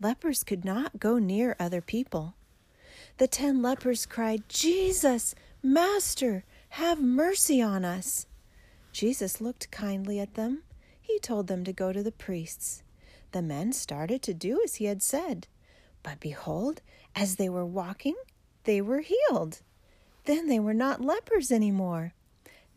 Lepers 0.00 0.44
could 0.44 0.64
not 0.64 1.00
go 1.00 1.18
near 1.18 1.56
other 1.58 1.80
people. 1.80 2.34
The 3.18 3.26
ten 3.26 3.62
lepers 3.62 4.06
cried, 4.06 4.48
Jesus, 4.48 5.34
Master, 5.62 6.44
have 6.70 7.00
mercy 7.00 7.60
on 7.60 7.84
us. 7.84 8.26
Jesus 8.92 9.40
looked 9.40 9.70
kindly 9.70 10.20
at 10.20 10.34
them. 10.34 10.62
He 11.00 11.18
told 11.18 11.48
them 11.48 11.64
to 11.64 11.72
go 11.72 11.92
to 11.92 12.02
the 12.02 12.12
priests. 12.12 12.83
The 13.34 13.42
men 13.42 13.72
started 13.72 14.22
to 14.22 14.32
do 14.32 14.60
as 14.62 14.76
he 14.76 14.84
had 14.84 15.02
said. 15.02 15.48
But 16.04 16.20
behold, 16.20 16.82
as 17.16 17.34
they 17.34 17.48
were 17.48 17.66
walking, 17.66 18.14
they 18.62 18.80
were 18.80 19.00
healed. 19.00 19.60
Then 20.24 20.46
they 20.46 20.60
were 20.60 20.72
not 20.72 21.00
lepers 21.00 21.50
any 21.50 21.72
more. 21.72 22.14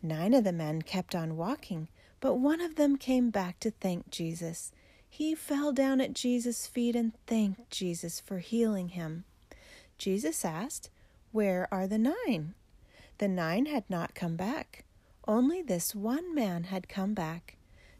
Nine 0.02 0.34
of 0.34 0.42
the 0.42 0.52
men 0.52 0.82
kept 0.82 1.14
on 1.14 1.36
walking, 1.36 1.86
but 2.18 2.40
one 2.40 2.60
of 2.60 2.74
them 2.74 2.96
came 2.96 3.30
back 3.30 3.60
to 3.60 3.70
thank 3.70 4.10
Jesus. 4.10 4.72
He 5.08 5.32
fell 5.36 5.72
down 5.72 6.00
at 6.00 6.12
Jesus' 6.12 6.66
feet 6.66 6.96
and 6.96 7.12
thanked 7.28 7.70
Jesus 7.70 8.18
for 8.18 8.40
healing 8.40 8.88
him. 8.88 9.22
Jesus 9.96 10.44
asked, 10.44 10.90
Where 11.30 11.68
are 11.70 11.86
the 11.86 11.98
nine? 11.98 12.54
The 13.18 13.28
nine 13.28 13.66
had 13.66 13.88
not 13.88 14.16
come 14.16 14.34
back. 14.34 14.84
Only 15.24 15.62
this 15.62 15.94
one 15.94 16.34
man 16.34 16.64
had 16.64 16.88
come 16.88 17.14
back. 17.14 17.58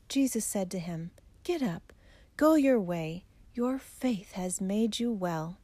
Jesus 0.09 0.45
said 0.45 0.73
to 0.73 0.81
him, 0.81 1.13
Get 1.45 1.63
up, 1.63 1.93
go 2.39 2.55
your 2.55 2.81
way. 2.81 3.25
Your 3.53 3.81
faith 3.81 4.33
has 4.33 4.61
made 4.61 5.01
you 5.01 5.13
well. 5.13 5.59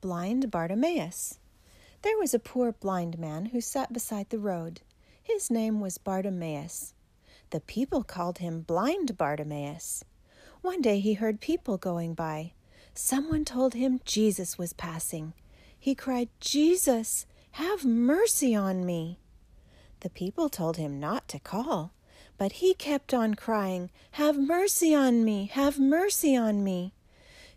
Blind 0.00 0.50
Bartimaeus. 0.50 1.38
There 2.00 2.16
was 2.16 2.32
a 2.32 2.38
poor 2.38 2.72
blind 2.72 3.18
man 3.18 3.46
who 3.46 3.60
sat 3.60 3.92
beside 3.92 4.30
the 4.30 4.38
road. 4.38 4.80
His 5.22 5.50
name 5.50 5.80
was 5.80 5.98
Bartimaeus. 5.98 6.94
The 7.50 7.60
people 7.60 8.02
called 8.02 8.38
him 8.38 8.62
Blind 8.62 9.18
Bartimaeus. 9.18 10.02
One 10.62 10.80
day 10.80 10.98
he 10.98 11.14
heard 11.14 11.42
people 11.42 11.76
going 11.76 12.14
by. 12.14 12.52
Someone 12.94 13.44
told 13.44 13.74
him 13.74 14.00
Jesus 14.06 14.56
was 14.56 14.72
passing. 14.72 15.34
He 15.78 15.94
cried, 15.94 16.30
Jesus, 16.40 17.26
have 17.52 17.84
mercy 17.84 18.54
on 18.54 18.86
me. 18.86 19.18
The 20.00 20.08
people 20.08 20.48
told 20.48 20.78
him 20.78 20.98
not 20.98 21.28
to 21.28 21.38
call, 21.38 21.92
but 22.38 22.52
he 22.52 22.74
kept 22.74 23.14
on 23.14 23.34
crying, 23.34 23.90
Have 24.12 24.38
mercy 24.38 24.94
on 24.94 25.24
me, 25.24 25.46
have 25.52 25.78
mercy 25.78 26.36
on 26.36 26.62
me. 26.62 26.92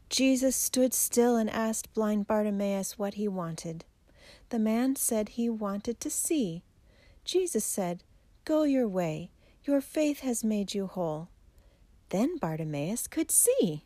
Jesus 0.10 0.56
stood 0.56 0.94
still 0.94 1.36
and 1.36 1.50
asked 1.50 1.94
blind 1.94 2.28
Bartimaeus 2.28 2.98
what 2.98 3.16
he 3.16 3.28
wanted. 3.28 3.86
The 4.50 4.60
man 4.60 4.96
said 4.96 5.30
he 5.30 5.50
wanted 5.50 6.00
to 6.00 6.10
see. 6.10 6.64
Jesus 7.24 7.64
said, 7.64 8.04
Go 8.46 8.64
your 8.64 8.88
way, 8.88 9.30
your 9.64 9.82
faith 9.82 10.22
has 10.22 10.44
made 10.44 10.74
you 10.74 10.88
whole. 10.88 11.30
Then 12.10 12.38
Bartimaeus 12.38 13.08
could 13.08 13.30
see. 13.30 13.84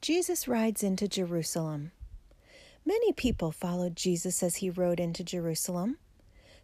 Jesus 0.00 0.46
rides 0.46 0.82
into 0.82 1.08
Jerusalem. 1.08 1.90
Many 2.86 3.12
people 3.12 3.50
followed 3.50 3.96
Jesus 3.96 4.42
as 4.42 4.56
he 4.56 4.70
rode 4.70 5.00
into 5.00 5.24
Jerusalem. 5.24 5.98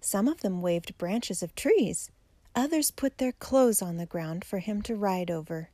Some 0.00 0.28
of 0.28 0.40
them 0.40 0.62
waved 0.62 0.96
branches 0.98 1.42
of 1.42 1.54
trees, 1.54 2.10
others 2.54 2.90
put 2.90 3.18
their 3.18 3.32
clothes 3.32 3.82
on 3.82 3.96
the 3.96 4.06
ground 4.06 4.44
for 4.44 4.58
him 4.58 4.82
to 4.82 4.94
ride 4.94 5.30
over. 5.30 5.70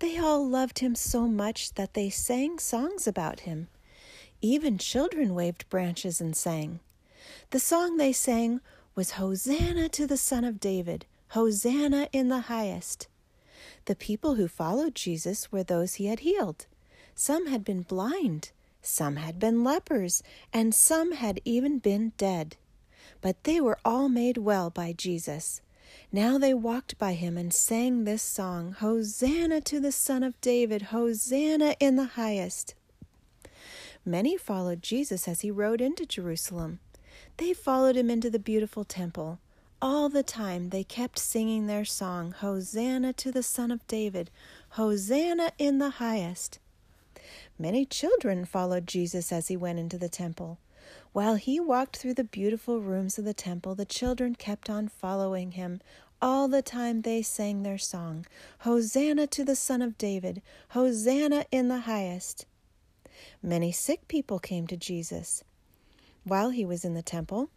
They 0.00 0.18
all 0.18 0.46
loved 0.46 0.78
him 0.78 0.94
so 0.94 1.26
much 1.26 1.74
that 1.74 1.94
they 1.94 2.10
sang 2.10 2.58
songs 2.58 3.06
about 3.06 3.40
him. 3.40 3.68
Even 4.40 4.78
children 4.78 5.34
waved 5.34 5.68
branches 5.68 6.20
and 6.20 6.34
sang. 6.34 6.80
The 7.50 7.60
song 7.60 7.96
they 7.96 8.12
sang 8.12 8.60
was 8.94 9.12
Hosanna 9.12 9.88
to 9.90 10.06
the 10.06 10.16
Son 10.16 10.44
of 10.44 10.58
David, 10.58 11.06
Hosanna 11.28 12.08
in 12.12 12.28
the 12.28 12.40
highest. 12.40 13.08
The 13.84 13.94
people 13.94 14.34
who 14.34 14.48
followed 14.48 14.94
Jesus 14.94 15.52
were 15.52 15.62
those 15.62 15.94
he 15.94 16.06
had 16.06 16.20
healed. 16.20 16.66
Some 17.14 17.46
had 17.46 17.64
been 17.64 17.82
blind, 17.82 18.52
some 18.82 19.16
had 19.16 19.38
been 19.38 19.62
lepers, 19.62 20.22
and 20.52 20.74
some 20.74 21.12
had 21.12 21.40
even 21.44 21.78
been 21.78 22.12
dead. 22.16 22.56
But 23.20 23.44
they 23.44 23.60
were 23.60 23.78
all 23.84 24.08
made 24.08 24.38
well 24.38 24.70
by 24.70 24.92
Jesus. 24.92 25.60
Now 26.12 26.38
they 26.38 26.54
walked 26.54 26.98
by 26.98 27.12
him 27.12 27.36
and 27.36 27.52
sang 27.52 28.04
this 28.04 28.22
song 28.22 28.72
Hosanna 28.72 29.60
to 29.62 29.80
the 29.80 29.92
Son 29.92 30.22
of 30.22 30.40
David, 30.40 30.82
Hosanna 30.82 31.76
in 31.78 31.96
the 31.96 32.04
highest. 32.04 32.74
Many 34.04 34.36
followed 34.36 34.82
Jesus 34.82 35.28
as 35.28 35.42
he 35.42 35.50
rode 35.50 35.80
into 35.80 36.06
Jerusalem. 36.06 36.80
They 37.36 37.52
followed 37.52 37.96
him 37.96 38.10
into 38.10 38.30
the 38.30 38.38
beautiful 38.38 38.84
temple. 38.84 39.38
All 39.82 40.08
the 40.08 40.22
time 40.22 40.70
they 40.70 40.84
kept 40.84 41.18
singing 41.18 41.66
their 41.66 41.84
song 41.84 42.32
Hosanna 42.32 43.12
to 43.14 43.32
the 43.32 43.42
Son 43.42 43.70
of 43.70 43.86
David, 43.86 44.30
Hosanna 44.70 45.52
in 45.58 45.78
the 45.78 45.90
highest. 45.90 46.58
Many 47.58 47.84
children 47.84 48.44
followed 48.44 48.86
Jesus 48.86 49.32
as 49.32 49.48
he 49.48 49.56
went 49.56 49.78
into 49.78 49.98
the 49.98 50.08
temple. 50.08 50.58
While 51.12 51.34
he 51.34 51.58
walked 51.58 51.96
through 51.96 52.14
the 52.14 52.24
beautiful 52.24 52.80
rooms 52.80 53.18
of 53.18 53.24
the 53.24 53.34
temple, 53.34 53.74
the 53.74 53.84
children 53.84 54.36
kept 54.36 54.70
on 54.70 54.86
following 54.86 55.52
him. 55.52 55.80
All 56.22 56.46
the 56.46 56.62
time 56.62 57.02
they 57.02 57.22
sang 57.22 57.62
their 57.62 57.78
song 57.78 58.26
Hosanna 58.60 59.26
to 59.28 59.44
the 59.44 59.56
Son 59.56 59.82
of 59.82 59.98
David, 59.98 60.40
Hosanna 60.68 61.46
in 61.50 61.68
the 61.68 61.80
highest. 61.80 62.46
Many 63.42 63.72
sick 63.72 64.06
people 64.06 64.38
came 64.38 64.66
to 64.68 64.76
Jesus. 64.76 65.42
While 66.22 66.50
he 66.50 66.64
was 66.64 66.84
in 66.84 66.94
the 66.94 67.02
temple, 67.02 67.50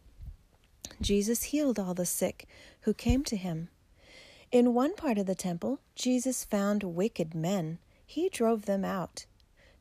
Jesus 1.00 1.44
healed 1.44 1.78
all 1.78 1.94
the 1.94 2.06
sick 2.06 2.48
who 2.80 2.94
came 2.94 3.22
to 3.24 3.36
him. 3.36 3.68
In 4.50 4.74
one 4.74 4.94
part 4.94 5.18
of 5.18 5.26
the 5.26 5.34
temple, 5.34 5.78
Jesus 5.94 6.44
found 6.44 6.82
wicked 6.82 7.34
men. 7.34 7.78
He 8.04 8.28
drove 8.28 8.66
them 8.66 8.84
out. 8.84 9.26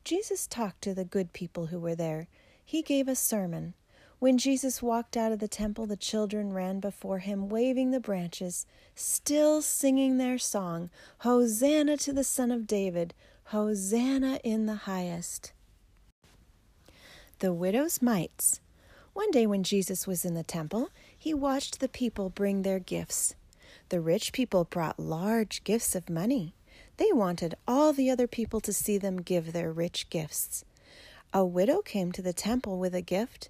Jesus 0.04 0.46
talked 0.46 0.82
to 0.84 0.94
the 0.94 1.06
good 1.06 1.34
people 1.34 1.68
who 1.68 1.80
were 1.80 1.96
there 1.96 2.28
he 2.64 2.82
gave 2.82 3.08
a 3.08 3.16
sermon. 3.16 3.74
When 4.20 4.38
Jesus 4.38 4.82
walked 4.82 5.18
out 5.18 5.32
of 5.34 5.40
the 5.40 5.48
temple, 5.48 5.86
the 5.86 5.98
children 5.98 6.54
ran 6.54 6.80
before 6.80 7.20
him, 7.20 7.50
waving 7.50 7.92
the 7.92 8.00
branches, 8.00 8.66
still 8.96 9.62
singing 9.62 10.18
their 10.18 10.38
song 10.38 10.90
Hosanna 11.20 11.98
to 11.98 12.14
the 12.14 12.24
Son 12.24 12.50
of 12.52 12.66
David! 12.66 13.14
Hosanna 13.48 14.40
in 14.44 14.66
the 14.66 14.76
highest! 14.76 15.52
The 17.40 17.52
widow's 17.52 18.02
mites. 18.02 18.62
One 19.12 19.30
day 19.32 19.46
when 19.46 19.64
Jesus 19.64 20.08
was 20.08 20.24
in 20.24 20.34
the 20.34 20.44
temple, 20.44 20.90
he 21.18 21.34
watched 21.34 21.82
the 21.82 21.90
people 21.90 22.30
bring 22.30 22.62
their 22.62 22.80
gifts. 22.80 23.36
The 23.90 24.00
rich 24.00 24.32
people 24.32 24.64
brought 24.64 24.98
large 24.98 25.64
gifts 25.66 25.96
of 25.96 26.10
money. 26.10 26.56
They 26.96 27.12
wanted 27.12 27.56
all 27.68 27.92
the 27.92 28.10
other 28.10 28.28
people 28.28 28.62
to 28.62 28.72
see 28.72 28.98
them 28.98 29.22
give 29.22 29.52
their 29.52 29.72
rich 29.72 30.10
gifts. 30.10 30.64
A 31.36 31.44
widow 31.44 31.82
came 31.82 32.12
to 32.12 32.22
the 32.22 32.32
temple 32.32 32.78
with 32.78 32.94
a 32.94 33.02
gift. 33.02 33.50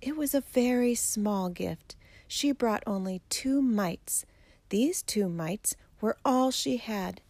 It 0.00 0.16
was 0.16 0.34
a 0.34 0.40
very 0.40 0.94
small 0.94 1.48
gift. 1.48 1.96
She 2.28 2.52
brought 2.52 2.84
only 2.86 3.22
two 3.28 3.60
mites. 3.60 4.24
These 4.68 5.02
two 5.02 5.28
mites 5.28 5.74
were 6.00 6.16
all 6.24 6.52
she 6.52 6.76
had. 6.76 7.20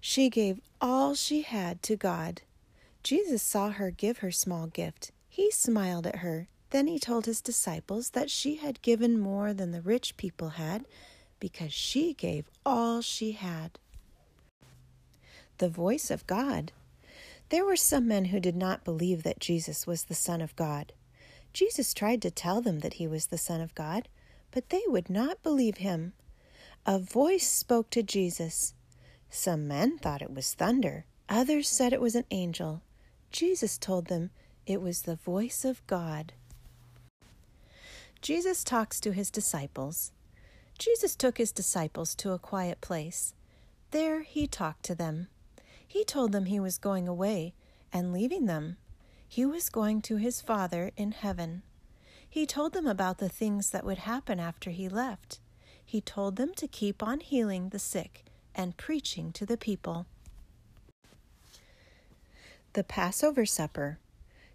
She 0.00 0.30
gave 0.30 0.60
all 0.80 1.16
she 1.16 1.42
had 1.42 1.82
to 1.82 1.96
God. 1.96 2.42
Jesus 3.02 3.42
saw 3.42 3.70
her 3.70 3.90
give 3.90 4.18
her 4.18 4.30
small 4.30 4.68
gift. 4.68 5.10
He 5.28 5.50
smiled 5.50 6.06
at 6.06 6.16
her. 6.16 6.46
Then 6.70 6.86
he 6.86 7.00
told 7.00 7.26
his 7.26 7.40
disciples 7.40 8.10
that 8.10 8.30
she 8.30 8.56
had 8.56 8.82
given 8.82 9.18
more 9.18 9.52
than 9.52 9.72
the 9.72 9.82
rich 9.82 10.16
people 10.16 10.50
had 10.50 10.84
because 11.40 11.72
she 11.72 12.14
gave 12.14 12.44
all 12.64 13.00
she 13.00 13.32
had. 13.32 13.80
The 15.58 15.68
voice 15.68 16.08
of 16.08 16.26
God. 16.28 16.70
There 17.50 17.64
were 17.64 17.76
some 17.76 18.06
men 18.06 18.26
who 18.26 18.38
did 18.38 18.56
not 18.56 18.84
believe 18.84 19.24
that 19.24 19.40
Jesus 19.40 19.86
was 19.86 20.04
the 20.04 20.14
Son 20.14 20.40
of 20.40 20.54
God. 20.54 20.92
Jesus 21.52 21.92
tried 21.92 22.22
to 22.22 22.30
tell 22.30 22.60
them 22.60 22.78
that 22.78 22.94
he 22.94 23.08
was 23.08 23.26
the 23.26 23.38
Son 23.38 23.60
of 23.60 23.74
God, 23.74 24.08
but 24.52 24.70
they 24.70 24.82
would 24.86 25.10
not 25.10 25.42
believe 25.42 25.78
him. 25.78 26.12
A 26.86 27.00
voice 27.00 27.48
spoke 27.48 27.90
to 27.90 28.04
Jesus. 28.04 28.74
Some 29.28 29.66
men 29.66 29.98
thought 29.98 30.22
it 30.22 30.32
was 30.32 30.54
thunder, 30.54 31.06
others 31.28 31.68
said 31.68 31.92
it 31.92 32.00
was 32.00 32.14
an 32.14 32.24
angel. 32.30 32.82
Jesus 33.32 33.78
told 33.78 34.06
them 34.06 34.30
it 34.64 34.80
was 34.80 35.02
the 35.02 35.16
voice 35.16 35.64
of 35.64 35.84
God. 35.88 36.32
Jesus 38.22 38.62
talks 38.62 39.00
to 39.00 39.12
his 39.12 39.30
disciples. 39.30 40.12
Jesus 40.78 41.16
took 41.16 41.38
his 41.38 41.50
disciples 41.50 42.14
to 42.16 42.30
a 42.30 42.38
quiet 42.38 42.80
place. 42.80 43.34
There 43.90 44.22
he 44.22 44.46
talked 44.46 44.84
to 44.84 44.94
them. 44.94 45.28
He 45.90 46.04
told 46.04 46.30
them 46.30 46.44
he 46.44 46.60
was 46.60 46.78
going 46.78 47.08
away 47.08 47.52
and 47.92 48.12
leaving 48.12 48.46
them. 48.46 48.76
He 49.26 49.44
was 49.44 49.68
going 49.68 50.02
to 50.02 50.18
his 50.18 50.40
Father 50.40 50.92
in 50.96 51.10
heaven. 51.10 51.62
He 52.28 52.46
told 52.46 52.74
them 52.74 52.86
about 52.86 53.18
the 53.18 53.28
things 53.28 53.70
that 53.70 53.84
would 53.84 53.98
happen 53.98 54.38
after 54.38 54.70
he 54.70 54.88
left. 54.88 55.40
He 55.84 56.00
told 56.00 56.36
them 56.36 56.52
to 56.58 56.68
keep 56.68 57.02
on 57.02 57.18
healing 57.18 57.70
the 57.70 57.80
sick 57.80 58.24
and 58.54 58.76
preaching 58.76 59.32
to 59.32 59.44
the 59.44 59.56
people. 59.56 60.06
The 62.74 62.84
Passover 62.84 63.44
Supper. 63.44 63.98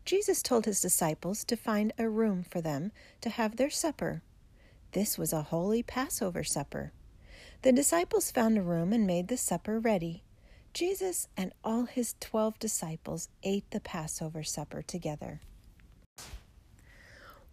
Jesus 0.05 0.41
told 0.41 0.63
his 0.63 0.79
disciples 0.79 1.43
to 1.43 1.57
find 1.57 1.91
a 1.97 2.07
room 2.07 2.45
for 2.49 2.61
them 2.61 2.93
to 3.19 3.29
have 3.29 3.57
their 3.57 3.69
supper. 3.69 4.21
This 4.93 5.17
was 5.17 5.33
a 5.33 5.41
holy 5.41 5.83
Passover 5.83 6.45
supper. 6.45 6.93
The 7.61 7.73
disciples 7.73 8.31
found 8.31 8.57
a 8.57 8.61
room 8.61 8.93
and 8.93 9.05
made 9.05 9.27
the 9.27 9.35
supper 9.35 9.79
ready. 9.79 10.23
Jesus 10.75 11.29
and 11.37 11.53
all 11.63 11.85
his 11.85 12.15
twelve 12.19 12.59
disciples 12.59 13.29
ate 13.43 13.71
the 13.71 13.79
Passover 13.79 14.43
supper 14.43 14.81
together. 14.81 15.39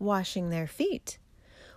Washing 0.01 0.51
their 0.51 0.66
feet. 0.66 1.18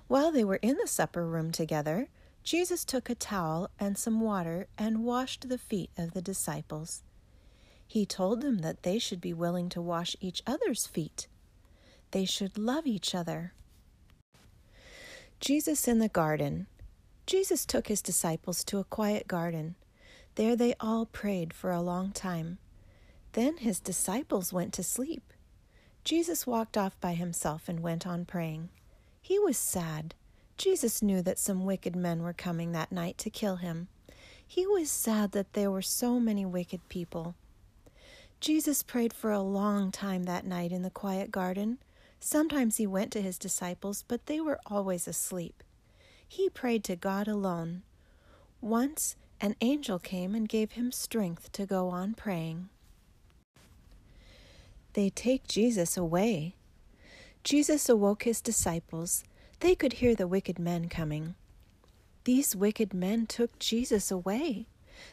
While 0.07 0.31
they 0.31 0.43
were 0.43 0.55
in 0.63 0.77
the 0.77 0.87
supper 0.87 1.23
room 1.23 1.51
together, 1.51 2.07
Jesus 2.43 2.83
took 2.83 3.11
a 3.11 3.15
towel 3.15 3.69
and 3.79 3.95
some 3.95 4.21
water 4.21 4.65
and 4.75 5.03
washed 5.03 5.47
the 5.47 5.59
feet 5.59 5.91
of 5.95 6.13
the 6.15 6.21
disciples. 6.21 7.03
He 7.85 8.07
told 8.07 8.41
them 8.41 8.57
that 8.61 8.81
they 8.81 8.97
should 8.97 9.21
be 9.21 9.31
willing 9.31 9.69
to 9.69 9.83
wash 9.83 10.15
each 10.19 10.41
other's 10.47 10.87
feet. 10.87 11.27
They 12.09 12.25
should 12.25 12.57
love 12.57 12.87
each 12.87 13.13
other. 13.13 13.53
Jesus 15.39 15.87
in 15.87 15.99
the 15.99 16.09
garden. 16.09 16.65
Jesus 17.27 17.67
took 17.67 17.85
his 17.87 18.01
disciples 18.01 18.63
to 18.63 18.79
a 18.79 18.83
quiet 18.83 19.27
garden. 19.27 19.75
There 20.35 20.55
they 20.55 20.75
all 20.79 21.05
prayed 21.05 21.53
for 21.53 21.71
a 21.71 21.81
long 21.81 22.11
time. 22.11 22.57
Then 23.31 23.57
his 23.57 23.79
disciples 23.79 24.53
went 24.53 24.73
to 24.73 24.83
sleep. 24.83 25.33
Jesus 26.03 26.45
walked 26.45 26.77
off 26.77 26.99
by 26.99 27.13
himself 27.13 27.67
and 27.67 27.79
went 27.79 28.05
on 28.05 28.25
praying. 28.25 28.69
He 29.21 29.39
was 29.39 29.57
sad. 29.57 30.13
Jesus 30.57 31.01
knew 31.01 31.21
that 31.21 31.39
some 31.39 31.65
wicked 31.65 31.95
men 31.95 32.21
were 32.21 32.33
coming 32.33 32.71
that 32.71 32.91
night 32.91 33.17
to 33.19 33.29
kill 33.29 33.57
him. 33.57 33.87
He 34.45 34.67
was 34.67 34.91
sad 34.91 35.31
that 35.31 35.53
there 35.53 35.71
were 35.71 35.81
so 35.81 36.19
many 36.19 36.45
wicked 36.45 36.87
people. 36.89 37.35
Jesus 38.39 38.83
prayed 38.83 39.13
for 39.13 39.31
a 39.31 39.41
long 39.41 39.91
time 39.91 40.23
that 40.23 40.45
night 40.45 40.71
in 40.71 40.83
the 40.83 40.89
quiet 40.89 41.31
garden. 41.31 41.79
Sometimes 42.19 42.77
he 42.77 42.85
went 42.85 43.11
to 43.11 43.21
his 43.21 43.39
disciples, 43.39 44.03
but 44.07 44.27
they 44.27 44.39
were 44.39 44.59
always 44.65 45.07
asleep. 45.07 45.63
He 46.27 46.49
prayed 46.49 46.83
to 46.85 46.95
God 46.95 47.27
alone. 47.27 47.81
Once 48.61 49.15
an 49.41 49.55
angel 49.61 49.99
came 49.99 50.33
and 50.33 50.47
gave 50.47 50.71
him 50.71 50.91
strength 50.91 51.51
to 51.53 51.65
go 51.65 51.89
on 51.89 52.13
praying. 52.13 52.69
They 54.93 55.09
take 55.09 55.47
Jesus 55.47 55.97
away. 55.97 56.55
Jesus 57.43 57.89
awoke 57.89 58.23
his 58.23 58.41
disciples. 58.41 59.23
They 59.59 59.75
could 59.75 59.93
hear 59.93 60.15
the 60.15 60.27
wicked 60.27 60.57
men 60.57 60.89
coming. 60.89 61.35
These 62.23 62.55
wicked 62.55 62.93
men 62.93 63.27
took 63.27 63.59
Jesus 63.59 64.09
away. 64.09 64.67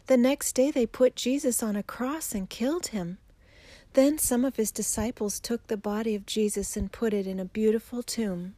The 0.07 0.17
next 0.17 0.55
day 0.55 0.71
they 0.71 0.87
put 0.87 1.17
Jesus 1.17 1.63
on 1.63 1.77
a 1.77 1.83
cross 1.83 2.33
and 2.35 2.49
killed 2.49 2.89
him. 2.89 3.19
Then 3.95 4.19
some 4.19 4.45
of 4.45 4.57
his 4.57 4.71
disciples 4.71 5.41
took 5.41 5.67
the 5.67 5.77
body 5.77 6.15
of 6.15 6.25
Jesus 6.25 6.77
and 6.77 6.91
put 6.91 7.13
it 7.13 7.27
in 7.27 7.39
a 7.39 7.45
beautiful 7.45 8.03
tomb. 8.03 8.55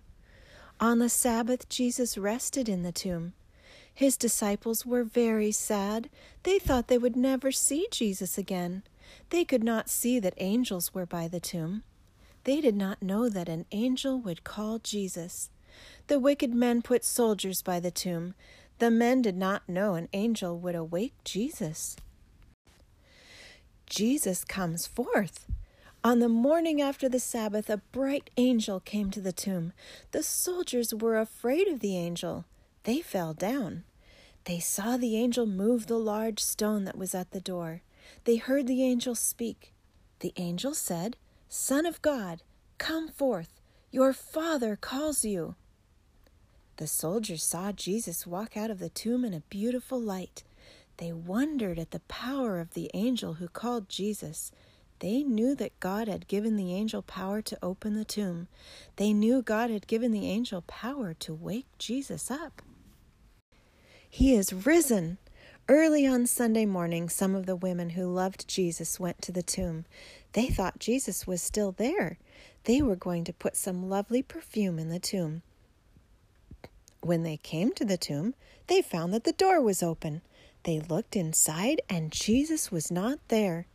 On 0.79 0.99
the 0.99 1.09
Sabbath, 1.09 1.69
Jesus 1.69 2.19
rested 2.19 2.69
in 2.69 2.83
the 2.83 2.93
tomb. 2.93 3.33
His 3.95 4.17
disciples 4.17 4.85
were 4.85 5.05
very 5.05 5.53
sad. 5.53 6.11
They 6.43 6.59
thought 6.59 6.89
they 6.89 6.99
would 6.99 7.17
never 7.17 7.53
see 7.53 7.87
Jesus 7.91 8.37
again. 8.37 8.83
They 9.31 9.45
could 9.45 9.63
not 9.63 9.89
see 9.89 10.19
that 10.19 10.35
angels 10.39 10.93
were 10.93 11.07
by 11.07 11.29
the 11.29 11.41
tomb. 11.41 11.85
They 12.43 12.61
did 12.61 12.77
not 12.77 13.03
know 13.03 13.29
that 13.29 13.49
an 13.49 13.67
angel 13.71 14.19
would 14.21 14.45
call 14.45 14.79
Jesus. 14.81 15.51
The 16.09 16.19
wicked 16.19 16.55
men 16.55 16.83
put 16.83 17.05
soldiers 17.05 17.63
by 17.63 17.81
the 17.81 17.91
tomb. 17.91 18.35
The 18.81 18.91
men 18.91 19.23
did 19.23 19.37
not 19.37 19.69
know 19.69 19.95
an 19.95 20.09
angel 20.13 20.59
would 20.59 20.75
awake 20.75 21.15
Jesus. 21.25 21.97
Jesus 23.87 24.45
comes 24.45 24.87
forth. 24.87 25.47
On 26.03 26.19
the 26.19 26.29
morning 26.29 26.83
after 26.83 27.09
the 27.09 27.21
Sabbath, 27.21 27.71
a 27.71 27.79
bright 27.93 28.29
angel 28.37 28.81
came 28.81 29.11
to 29.13 29.21
the 29.21 29.33
tomb. 29.33 29.73
The 30.11 30.23
soldiers 30.23 30.93
were 30.93 31.19
afraid 31.19 31.69
of 31.69 31.81
the 31.81 31.97
angel. 31.97 32.45
They 32.85 33.01
fell 33.01 33.35
down. 33.35 33.85
They 34.45 34.61
saw 34.61 34.97
the 34.97 35.17
angel 35.17 35.47
move 35.47 35.87
the 35.87 35.99
large 35.99 36.41
stone 36.41 36.85
that 36.85 36.99
was 36.99 37.15
at 37.15 37.31
the 37.31 37.41
door. 37.41 37.83
They 38.25 38.37
heard 38.37 38.67
the 38.67 38.83
angel 38.83 39.15
speak. 39.15 39.73
The 40.21 40.35
angel 40.37 40.75
said, 40.75 41.17
Son 41.49 41.87
of 41.87 42.03
God, 42.03 42.43
come 42.79 43.09
forth. 43.09 43.61
Your 43.91 44.13
Father 44.13 44.77
calls 44.77 45.25
you. 45.25 45.55
The 46.77 46.87
soldiers 46.87 47.43
saw 47.43 47.73
Jesus 47.73 48.27
walk 48.27 48.57
out 48.57 48.71
of 48.71 48.81
the 48.81 48.91
tomb 48.91 49.25
in 49.25 49.33
a 49.33 49.41
beautiful 49.41 50.01
light. 50.01 50.43
They 50.99 51.13
wondered 51.13 51.79
at 51.79 51.91
the 51.93 52.01
power 52.01 52.61
of 52.61 52.75
the 52.75 52.91
angel 52.93 53.35
who 53.35 53.49
called 53.49 53.89
Jesus. 53.89 54.53
They 54.99 55.23
knew 55.23 55.55
that 55.55 55.81
God 55.81 56.09
had 56.09 56.29
given 56.29 56.57
the 56.57 56.75
angel 56.75 57.03
power 57.03 57.41
to 57.43 57.59
open 57.63 57.95
the 57.95 58.05
tomb. 58.05 58.49
They 58.97 59.13
knew 59.13 59.41
God 59.43 59.71
had 59.71 59.87
given 59.87 60.13
the 60.13 60.29
angel 60.29 60.63
power 60.63 61.15
to 61.15 61.35
wake 61.35 61.67
Jesus 61.79 62.31
up. 62.31 62.63
He 64.17 64.37
is 64.37 64.53
risen. 64.53 65.19
Early 65.69 66.07
on 66.07 66.29
Sunday 66.29 66.67
morning, 66.67 67.09
some 67.09 67.35
of 67.35 67.47
the 67.47 67.57
women 67.57 67.91
who 67.91 68.07
loved 68.07 68.47
Jesus 68.47 69.01
went 69.01 69.21
to 69.23 69.33
the 69.33 69.43
tomb. 69.43 69.87
They 70.35 70.47
thought 70.47 70.79
Jesus 70.79 71.27
was 71.27 71.43
still 71.43 71.73
there. 71.73 72.19
They 72.63 72.81
were 72.81 72.95
going 72.95 73.25
to 73.25 73.33
put 73.33 73.57
some 73.57 73.89
lovely 73.89 74.23
perfume 74.23 74.79
in 74.79 74.89
the 74.89 75.01
tomb. 75.01 75.43
When 77.01 77.25
they 77.25 77.39
came 77.39 77.73
to 77.73 77.85
the 77.85 77.97
tomb, 77.97 78.35
they 78.69 78.83
found 78.83 79.13
that 79.15 79.25
the 79.25 79.33
door 79.33 79.61
was 79.61 79.83
open. 79.83 80.23
They 80.63 80.79
looked 80.79 81.17
inside, 81.17 81.81
and 81.91 82.13
Jesus 82.13 82.71
was 82.71 82.93
not 82.93 83.19
there. 83.27 83.67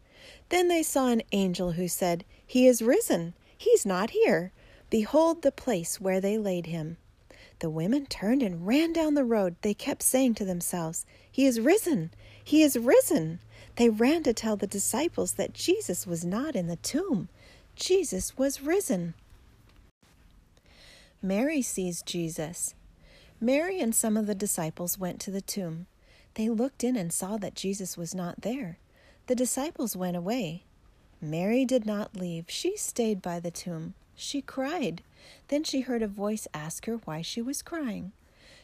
Then 0.47 0.69
they 0.69 0.83
saw 0.83 1.09
an 1.09 1.21
angel 1.33 1.73
who 1.73 1.89
said, 1.89 2.23
He 2.47 2.65
is 2.65 2.81
risen. 2.81 3.33
He's 3.57 3.85
not 3.85 4.11
here. 4.11 4.53
Behold 4.89 5.41
the 5.41 5.51
place 5.51 5.99
where 5.99 6.21
they 6.21 6.37
laid 6.37 6.67
him. 6.67 6.95
The 7.59 7.69
women 7.69 8.05
turned 8.05 8.41
and 8.41 8.65
ran 8.65 8.93
down 8.93 9.13
the 9.13 9.25
road. 9.25 9.55
They 9.61 9.73
kept 9.73 10.01
saying 10.01 10.35
to 10.35 10.45
themselves, 10.45 11.05
He 11.29 11.45
is 11.45 11.59
risen! 11.59 12.11
He 12.43 12.63
is 12.63 12.77
risen! 12.77 13.39
They 13.75 13.89
ran 13.89 14.23
to 14.23 14.33
tell 14.33 14.55
the 14.55 14.67
disciples 14.67 15.33
that 15.33 15.53
Jesus 15.53 16.07
was 16.07 16.25
not 16.25 16.55
in 16.55 16.67
the 16.67 16.77
tomb. 16.77 17.29
Jesus 17.75 18.37
was 18.37 18.61
risen. 18.61 19.13
Mary 21.21 21.61
sees 21.61 22.01
Jesus. 22.01 22.75
Mary 23.41 23.79
and 23.79 23.93
some 23.93 24.15
of 24.15 24.25
the 24.25 24.35
disciples 24.35 24.97
went 24.97 25.19
to 25.21 25.31
the 25.31 25.41
tomb. 25.41 25.85
They 26.35 26.49
looked 26.49 26.83
in 26.83 26.95
and 26.95 27.11
saw 27.11 27.37
that 27.37 27.55
Jesus 27.55 27.97
was 27.97 28.15
not 28.15 28.41
there. 28.41 28.77
The 29.27 29.35
disciples 29.35 29.95
went 29.95 30.17
away. 30.17 30.63
Mary 31.21 31.65
did 31.65 31.85
not 31.85 32.15
leave. 32.15 32.45
She 32.47 32.77
stayed 32.77 33.21
by 33.21 33.39
the 33.39 33.51
tomb. 33.51 33.93
She 34.15 34.41
cried. 34.41 35.03
Then 35.47 35.63
she 35.63 35.81
heard 35.81 36.01
a 36.01 36.07
voice 36.07 36.47
ask 36.53 36.85
her 36.85 36.97
why 37.05 37.21
she 37.21 37.41
was 37.41 37.61
crying. 37.61 38.11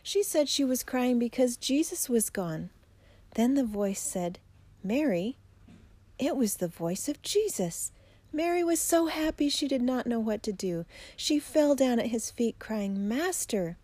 She 0.04 0.24
said 0.24 0.48
she 0.48 0.64
was 0.64 0.84
crying 0.84 1.20
because 1.20 1.58
Jesus 1.58 2.10
was 2.10 2.30
gone. 2.30 2.70
Then 3.36 3.56
the 3.56 3.64
voice 3.64 4.00
said, 4.00 4.40
Mary. 4.84 5.36
It 6.18 6.36
was 6.36 6.58
the 6.58 6.68
voice 6.68 7.10
of 7.10 7.22
Jesus. 7.22 7.92
Mary 8.32 8.64
was 8.64 8.80
so 8.80 9.08
happy 9.08 9.50
she 9.50 9.68
did 9.68 9.82
not 9.82 10.08
know 10.08 10.20
what 10.20 10.44
to 10.44 10.54
do. 10.54 10.86
She 11.18 11.40
fell 11.40 11.76
down 11.76 12.00
at 12.00 12.08
his 12.08 12.32
feet, 12.32 12.60
crying, 12.60 13.08
Master. 13.08 13.78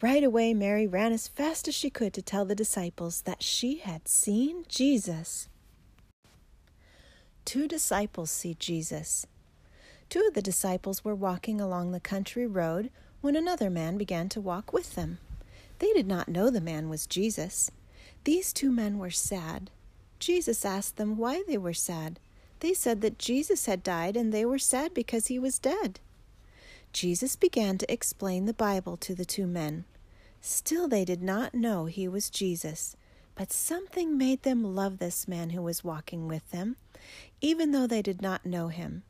Right 0.00 0.22
away, 0.22 0.54
Mary 0.54 0.86
ran 0.86 1.12
as 1.12 1.26
fast 1.26 1.66
as 1.66 1.74
she 1.74 1.90
could 1.90 2.12
to 2.14 2.22
tell 2.22 2.44
the 2.44 2.54
disciples 2.54 3.22
that 3.22 3.42
she 3.42 3.78
had 3.78 4.06
seen 4.06 4.64
Jesus 4.68 5.48
two 7.48 7.66
disciples 7.66 8.30
see 8.30 8.54
Jesus. 8.58 9.26
Two 10.08 10.24
of 10.26 10.34
the 10.34 10.42
disciples 10.42 11.04
were 11.04 11.14
walking 11.14 11.60
along 11.60 11.92
the 11.92 12.00
country 12.00 12.46
road 12.46 12.90
when 13.20 13.36
another 13.36 13.68
man 13.68 13.98
began 13.98 14.28
to 14.30 14.40
walk 14.40 14.72
with 14.72 14.94
them. 14.94 15.18
They 15.78 15.92
did 15.92 16.06
not 16.06 16.28
know 16.28 16.50
the 16.50 16.60
man 16.60 16.88
was 16.88 17.06
Jesus. 17.06 17.70
These 18.24 18.52
two 18.52 18.70
men 18.70 18.98
were 18.98 19.10
sad. 19.10 19.70
Jesus 20.18 20.64
asked 20.64 20.96
them 20.96 21.16
why 21.16 21.42
they 21.46 21.58
were 21.58 21.74
sad. 21.74 22.18
They 22.60 22.74
said 22.74 23.00
that 23.02 23.18
Jesus 23.18 23.66
had 23.66 23.82
died 23.82 24.16
and 24.16 24.32
they 24.32 24.44
were 24.44 24.58
sad 24.58 24.94
because 24.94 25.26
he 25.26 25.38
was 25.38 25.58
dead. 25.58 26.00
Jesus 26.92 27.36
began 27.36 27.78
to 27.78 27.92
explain 27.92 28.46
the 28.46 28.54
Bible 28.54 28.96
to 28.96 29.14
the 29.14 29.24
two 29.24 29.46
men. 29.46 29.84
Still, 30.40 30.88
they 30.88 31.04
did 31.04 31.22
not 31.22 31.54
know 31.54 31.84
he 31.84 32.08
was 32.08 32.30
Jesus, 32.30 32.96
but 33.34 33.52
something 33.52 34.16
made 34.16 34.42
them 34.42 34.74
love 34.74 34.98
this 34.98 35.28
man 35.28 35.50
who 35.50 35.62
was 35.62 35.84
walking 35.84 36.26
with 36.26 36.50
them 36.50 36.76
even 37.40 37.72
though 37.72 37.86
they 37.86 38.02
did 38.02 38.22
not 38.22 38.44
know 38.44 38.68
him. 38.68 39.02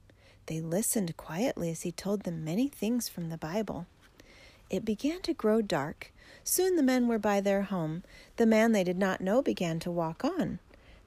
They 0.49 0.63
listened 0.63 1.15
quietly 1.19 1.71
as 1.71 1.83
he 1.83 1.93
told 1.93 2.23
them 2.23 2.43
many 2.43 2.69
things 2.69 3.07
from 3.07 3.29
the 3.29 3.37
Bible. 3.37 3.87
It 4.71 4.83
began 4.83 5.21
to 5.23 5.35
grow 5.35 5.61
dark. 5.61 6.11
Soon 6.43 6.77
the 6.77 6.83
men 6.83 7.07
were 7.07 7.19
by 7.19 7.43
their 7.43 7.63
home. 7.63 8.03
The 8.37 8.47
man 8.47 8.73
they 8.73 8.83
did 8.83 8.97
not 8.97 9.21
know 9.21 9.43
began 9.43 9.79
to 9.81 9.91
walk 9.91 10.25
on. 10.25 10.59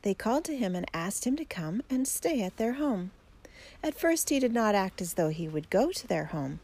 They 0.04 0.14
called 0.14 0.46
to 0.46 0.56
him 0.56 0.76
and 0.76 0.86
asked 0.94 1.26
him 1.26 1.36
to 1.38 1.46
come 1.46 1.82
and 1.90 2.08
stay 2.08 2.44
at 2.44 2.58
their 2.58 2.74
home. 2.74 3.10
At 3.82 4.00
first 4.00 4.30
he 4.30 4.40
did 4.40 4.54
not 4.54 4.76
act 4.76 5.02
as 5.02 5.16
though 5.16 5.30
he 5.30 5.48
would 5.48 5.72
go 5.72 5.92
to 5.92 6.08
their 6.08 6.26
home, 6.26 6.60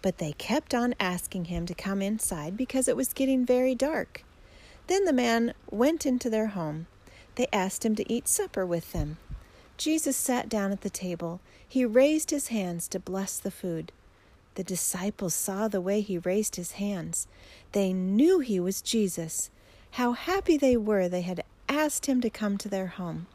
but 0.00 0.16
they 0.16 0.32
kept 0.32 0.74
on 0.74 0.94
asking 0.98 1.46
him 1.46 1.66
to 1.66 1.74
come 1.74 2.00
inside 2.00 2.56
because 2.56 2.88
it 2.88 2.96
was 2.96 3.12
getting 3.12 3.44
very 3.44 3.74
dark. 3.74 4.24
Then 4.86 5.04
the 5.04 5.12
man 5.12 5.52
went 5.70 6.06
into 6.06 6.30
their 6.30 6.48
home. 6.48 6.86
They 7.34 7.46
asked 7.52 7.84
him 7.84 7.94
to 7.96 8.10
eat 8.10 8.26
supper 8.26 8.64
with 8.64 8.92
them. 8.92 9.18
Jesus 9.76 10.16
sat 10.16 10.48
down 10.48 10.72
at 10.72 10.82
the 10.82 10.90
table. 10.90 11.40
He 11.66 11.84
raised 11.84 12.30
his 12.30 12.48
hands 12.48 12.88
to 12.88 13.00
bless 13.00 13.38
the 13.38 13.50
food. 13.50 13.92
The 14.54 14.64
disciples 14.64 15.34
saw 15.34 15.68
the 15.68 15.80
way 15.80 16.00
he 16.00 16.18
raised 16.18 16.56
his 16.56 16.72
hands. 16.72 17.26
They 17.72 17.92
knew 17.92 18.40
he 18.40 18.60
was 18.60 18.82
Jesus. 18.82 19.50
How 19.92 20.12
happy 20.12 20.56
they 20.56 20.76
were 20.76 21.08
they 21.08 21.22
had 21.22 21.44
asked 21.68 22.06
him 22.06 22.20
to 22.20 22.30
come 22.30 22.58
to 22.58 22.68
their 22.68 22.88
home. 22.88 23.26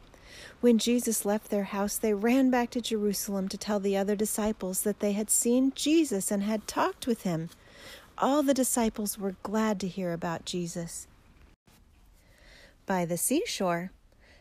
When 0.60 0.78
Jesus 0.78 1.24
left 1.24 1.50
their 1.50 1.64
house, 1.64 1.96
they 1.96 2.14
ran 2.14 2.50
back 2.50 2.70
to 2.70 2.80
Jerusalem 2.80 3.48
to 3.48 3.58
tell 3.58 3.80
the 3.80 3.96
other 3.96 4.16
disciples 4.16 4.82
that 4.82 5.00
they 5.00 5.12
had 5.12 5.30
seen 5.30 5.72
Jesus 5.74 6.30
and 6.30 6.42
had 6.42 6.66
talked 6.66 7.06
with 7.06 7.22
him. 7.22 7.50
All 8.16 8.42
the 8.42 8.54
disciples 8.54 9.18
were 9.18 9.36
glad 9.42 9.78
to 9.80 9.88
hear 9.88 10.12
about 10.12 10.44
Jesus. 10.44 11.06
By 12.86 13.04
the 13.04 13.16
seashore, 13.16 13.92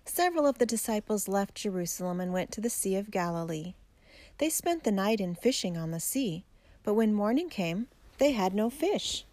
several 0.09 0.45
of 0.45 0.57
the 0.57 0.65
disciples 0.65 1.27
left 1.27 1.55
Jerusalem 1.55 2.19
and 2.19 2.33
went 2.33 2.51
to 2.51 2.61
the 2.61 2.69
Sea 2.69 2.95
of 2.95 3.11
Galilee. 3.11 3.73
They 4.37 4.49
spent 4.49 4.83
the 4.83 4.91
night 4.91 5.19
in 5.19 5.35
fishing 5.35 5.77
on 5.77 5.91
the 5.91 5.99
sea, 5.99 6.43
but 6.83 6.93
when 6.93 7.13
morning 7.13 7.49
came, 7.49 7.87
they 8.17 8.31
had 8.31 8.53
no 8.53 8.69
fish. 8.69 9.25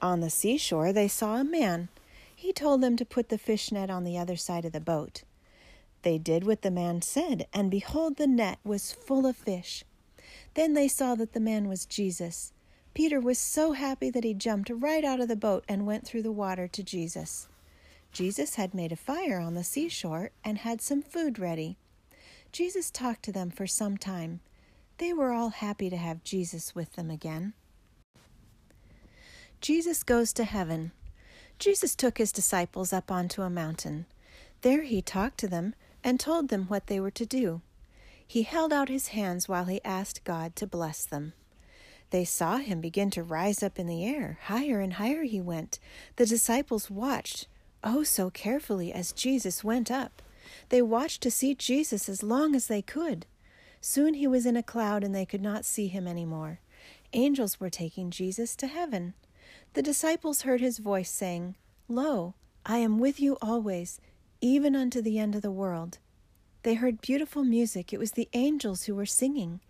On 0.00 0.20
the 0.20 0.30
seashore, 0.30 0.92
they 0.92 1.08
saw 1.08 1.36
a 1.36 1.44
man. 1.44 1.88
He 2.34 2.52
told 2.52 2.80
them 2.80 2.96
to 2.96 3.04
put 3.04 3.30
the 3.30 3.38
fish 3.38 3.72
net 3.72 3.90
on 3.90 4.04
the 4.04 4.16
other 4.16 4.36
side 4.36 4.64
of 4.64 4.72
the 4.72 4.80
boat. 4.80 5.22
They 6.02 6.18
did 6.18 6.44
what 6.44 6.62
the 6.62 6.70
man 6.70 7.02
said, 7.02 7.46
and 7.52 7.70
behold, 7.70 8.16
the 8.16 8.26
net 8.26 8.58
was 8.64 8.92
full 8.92 9.26
of 9.26 9.36
fish. 9.36 9.84
Then 10.54 10.74
they 10.74 10.88
saw 10.88 11.14
that 11.16 11.32
the 11.32 11.40
man 11.40 11.68
was 11.68 11.86
Jesus. 11.86 12.52
Peter 12.94 13.20
was 13.20 13.38
so 13.38 13.72
happy 13.72 14.10
that 14.10 14.24
he 14.24 14.34
jumped 14.34 14.70
right 14.70 15.04
out 15.04 15.20
of 15.20 15.28
the 15.28 15.36
boat 15.36 15.64
and 15.68 15.86
went 15.86 16.06
through 16.06 16.22
the 16.22 16.32
water 16.32 16.68
to 16.68 16.82
Jesus. 16.82 17.48
Jesus 18.12 18.54
had 18.56 18.74
made 18.74 18.92
a 18.92 18.96
fire 18.96 19.38
on 19.38 19.54
the 19.54 19.64
seashore 19.64 20.30
and 20.44 20.58
had 20.58 20.80
some 20.80 21.02
food 21.02 21.38
ready. 21.38 21.76
Jesus 22.52 22.90
talked 22.90 23.22
to 23.24 23.32
them 23.32 23.50
for 23.50 23.66
some 23.66 23.96
time. 23.96 24.40
They 24.98 25.12
were 25.12 25.32
all 25.32 25.50
happy 25.50 25.90
to 25.90 25.96
have 25.96 26.24
Jesus 26.24 26.74
with 26.74 26.94
them 26.94 27.10
again. 27.10 27.52
Jesus 29.60 30.02
goes 30.02 30.32
to 30.32 30.44
heaven. 30.44 30.92
Jesus 31.58 31.94
took 31.94 32.18
his 32.18 32.32
disciples 32.32 32.92
up 32.92 33.10
onto 33.10 33.42
a 33.42 33.50
mountain. 33.50 34.06
There 34.62 34.82
he 34.82 35.02
talked 35.02 35.38
to 35.38 35.48
them 35.48 35.74
and 36.02 36.18
told 36.18 36.48
them 36.48 36.64
what 36.66 36.86
they 36.86 37.00
were 37.00 37.10
to 37.12 37.26
do. 37.26 37.60
He 38.26 38.42
held 38.42 38.72
out 38.72 38.88
his 38.88 39.08
hands 39.08 39.48
while 39.48 39.64
he 39.64 39.82
asked 39.84 40.24
God 40.24 40.54
to 40.56 40.66
bless 40.66 41.04
them. 41.04 41.32
They 42.10 42.24
saw 42.24 42.58
him 42.58 42.80
begin 42.80 43.10
to 43.10 43.22
rise 43.22 43.62
up 43.62 43.78
in 43.78 43.86
the 43.86 44.04
air. 44.04 44.38
Higher 44.44 44.80
and 44.80 44.94
higher 44.94 45.24
he 45.24 45.40
went. 45.40 45.78
The 46.16 46.26
disciples 46.26 46.90
watched, 46.90 47.46
oh, 47.84 48.02
so 48.02 48.30
carefully, 48.30 48.92
as 48.92 49.12
Jesus 49.12 49.62
went 49.62 49.90
up. 49.90 50.22
They 50.68 50.82
watched 50.82 51.22
to 51.22 51.30
see 51.30 51.54
Jesus 51.54 52.08
as 52.08 52.22
long 52.22 52.54
as 52.54 52.66
they 52.66 52.82
could. 52.82 53.26
Soon 53.80 54.14
he 54.14 54.26
was 54.26 54.46
in 54.46 54.56
a 54.56 54.62
cloud 54.62 55.04
and 55.04 55.14
they 55.14 55.26
could 55.26 55.42
not 55.42 55.64
see 55.64 55.88
him 55.88 56.06
any 56.06 56.24
more. 56.24 56.60
Angels 57.12 57.60
were 57.60 57.70
taking 57.70 58.10
Jesus 58.10 58.56
to 58.56 58.66
heaven. 58.66 59.14
The 59.74 59.82
disciples 59.82 60.42
heard 60.42 60.60
his 60.60 60.78
voice 60.78 61.10
saying, 61.10 61.56
Lo, 61.88 62.34
I 62.66 62.78
am 62.78 62.98
with 62.98 63.20
you 63.20 63.38
always, 63.40 64.00
even 64.40 64.74
unto 64.74 65.00
the 65.00 65.18
end 65.18 65.34
of 65.34 65.42
the 65.42 65.50
world. 65.50 65.98
They 66.64 66.74
heard 66.74 67.00
beautiful 67.00 67.44
music. 67.44 67.92
It 67.92 67.98
was 67.98 68.12
the 68.12 68.28
angels 68.32 68.84
who 68.84 68.94
were 68.94 69.06
singing. 69.06 69.60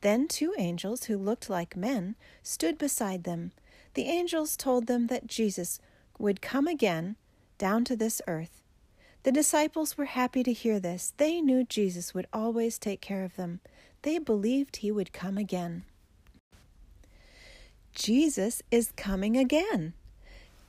Then 0.00 0.28
two 0.28 0.52
angels 0.58 1.04
who 1.04 1.16
looked 1.16 1.48
like 1.48 1.76
men 1.76 2.16
stood 2.42 2.76
beside 2.76 3.24
them. 3.24 3.52
The 3.94 4.04
angels 4.04 4.56
told 4.56 4.86
them 4.86 5.06
that 5.06 5.26
Jesus 5.26 5.78
would 6.18 6.42
come 6.42 6.66
again 6.66 7.16
down 7.64 7.82
to 7.82 7.96
this 7.96 8.20
earth. 8.26 8.60
The 9.22 9.32
disciples 9.32 9.96
were 9.96 10.04
happy 10.04 10.42
to 10.42 10.52
hear 10.52 10.78
this. 10.78 11.14
They 11.16 11.40
knew 11.40 11.64
Jesus 11.64 12.12
would 12.12 12.26
always 12.30 12.78
take 12.78 13.00
care 13.00 13.24
of 13.24 13.36
them. 13.36 13.60
They 14.02 14.18
believed 14.18 14.76
he 14.76 14.92
would 14.92 15.14
come 15.14 15.38
again. 15.38 15.84
Jesus 17.94 18.60
is 18.70 18.92
coming 18.98 19.38
again. 19.38 19.94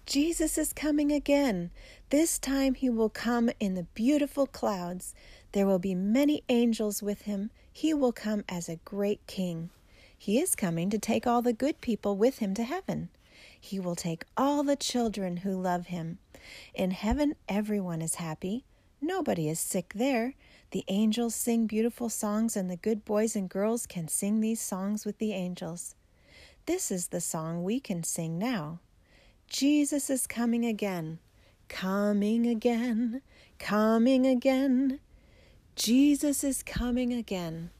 Jesus 0.06 0.58
is 0.58 0.72
coming 0.72 1.12
again. 1.12 1.70
This 2.12 2.40
time 2.40 2.76
he 2.76 2.90
will 2.90 3.10
come 3.10 3.50
in 3.60 3.74
the 3.74 3.88
beautiful 3.94 4.48
clouds. 4.48 5.14
There 5.52 5.68
will 5.68 5.80
be 5.80 5.96
many 5.96 6.44
angels 6.48 7.04
with 7.04 7.24
him. 7.24 7.50
He 7.74 7.94
will 7.94 8.14
come 8.14 8.46
as 8.48 8.70
a 8.70 8.80
great 8.86 9.20
king. 9.28 9.70
He 10.18 10.40
is 10.40 10.56
coming 10.56 10.90
to 10.92 10.98
take 10.98 11.28
all 11.28 11.42
the 11.42 11.52
good 11.52 11.82
people 11.82 12.16
with 12.16 12.40
him 12.40 12.54
to 12.54 12.64
heaven. 12.64 13.10
He 13.66 13.80
will 13.80 13.96
take 13.96 14.26
all 14.38 14.62
the 14.62 14.76
children 14.76 15.38
who 15.38 15.60
love 15.60 15.88
him. 15.88 16.20
In 16.76 16.92
heaven, 16.92 17.36
everyone 17.50 18.00
is 18.00 18.16
happy. 18.16 18.64
Nobody 19.02 19.50
is 19.50 19.60
sick 19.60 19.94
there. 19.96 20.36
The 20.70 20.86
angels 20.88 21.34
sing 21.34 21.66
beautiful 21.66 22.10
songs, 22.10 22.56
and 22.56 22.70
the 22.70 22.76
good 22.76 23.04
boys 23.06 23.36
and 23.36 23.50
girls 23.50 23.88
can 23.88 24.08
sing 24.08 24.40
these 24.40 24.62
songs 24.62 25.04
with 25.04 25.18
the 25.18 25.34
angels. 25.34 25.96
This 26.68 26.92
is 26.92 27.08
the 27.08 27.20
song 27.20 27.64
we 27.64 27.80
can 27.80 28.04
sing 28.04 28.38
now. 28.38 28.82
Jesus 29.48 30.12
is 30.12 30.28
coming 30.28 30.64
again, 30.64 31.18
coming 31.68 32.46
again, 32.46 33.24
coming 33.58 34.28
again. 34.28 35.00
Jesus 35.76 36.44
is 36.44 36.62
coming 36.62 37.12
again. 37.14 37.72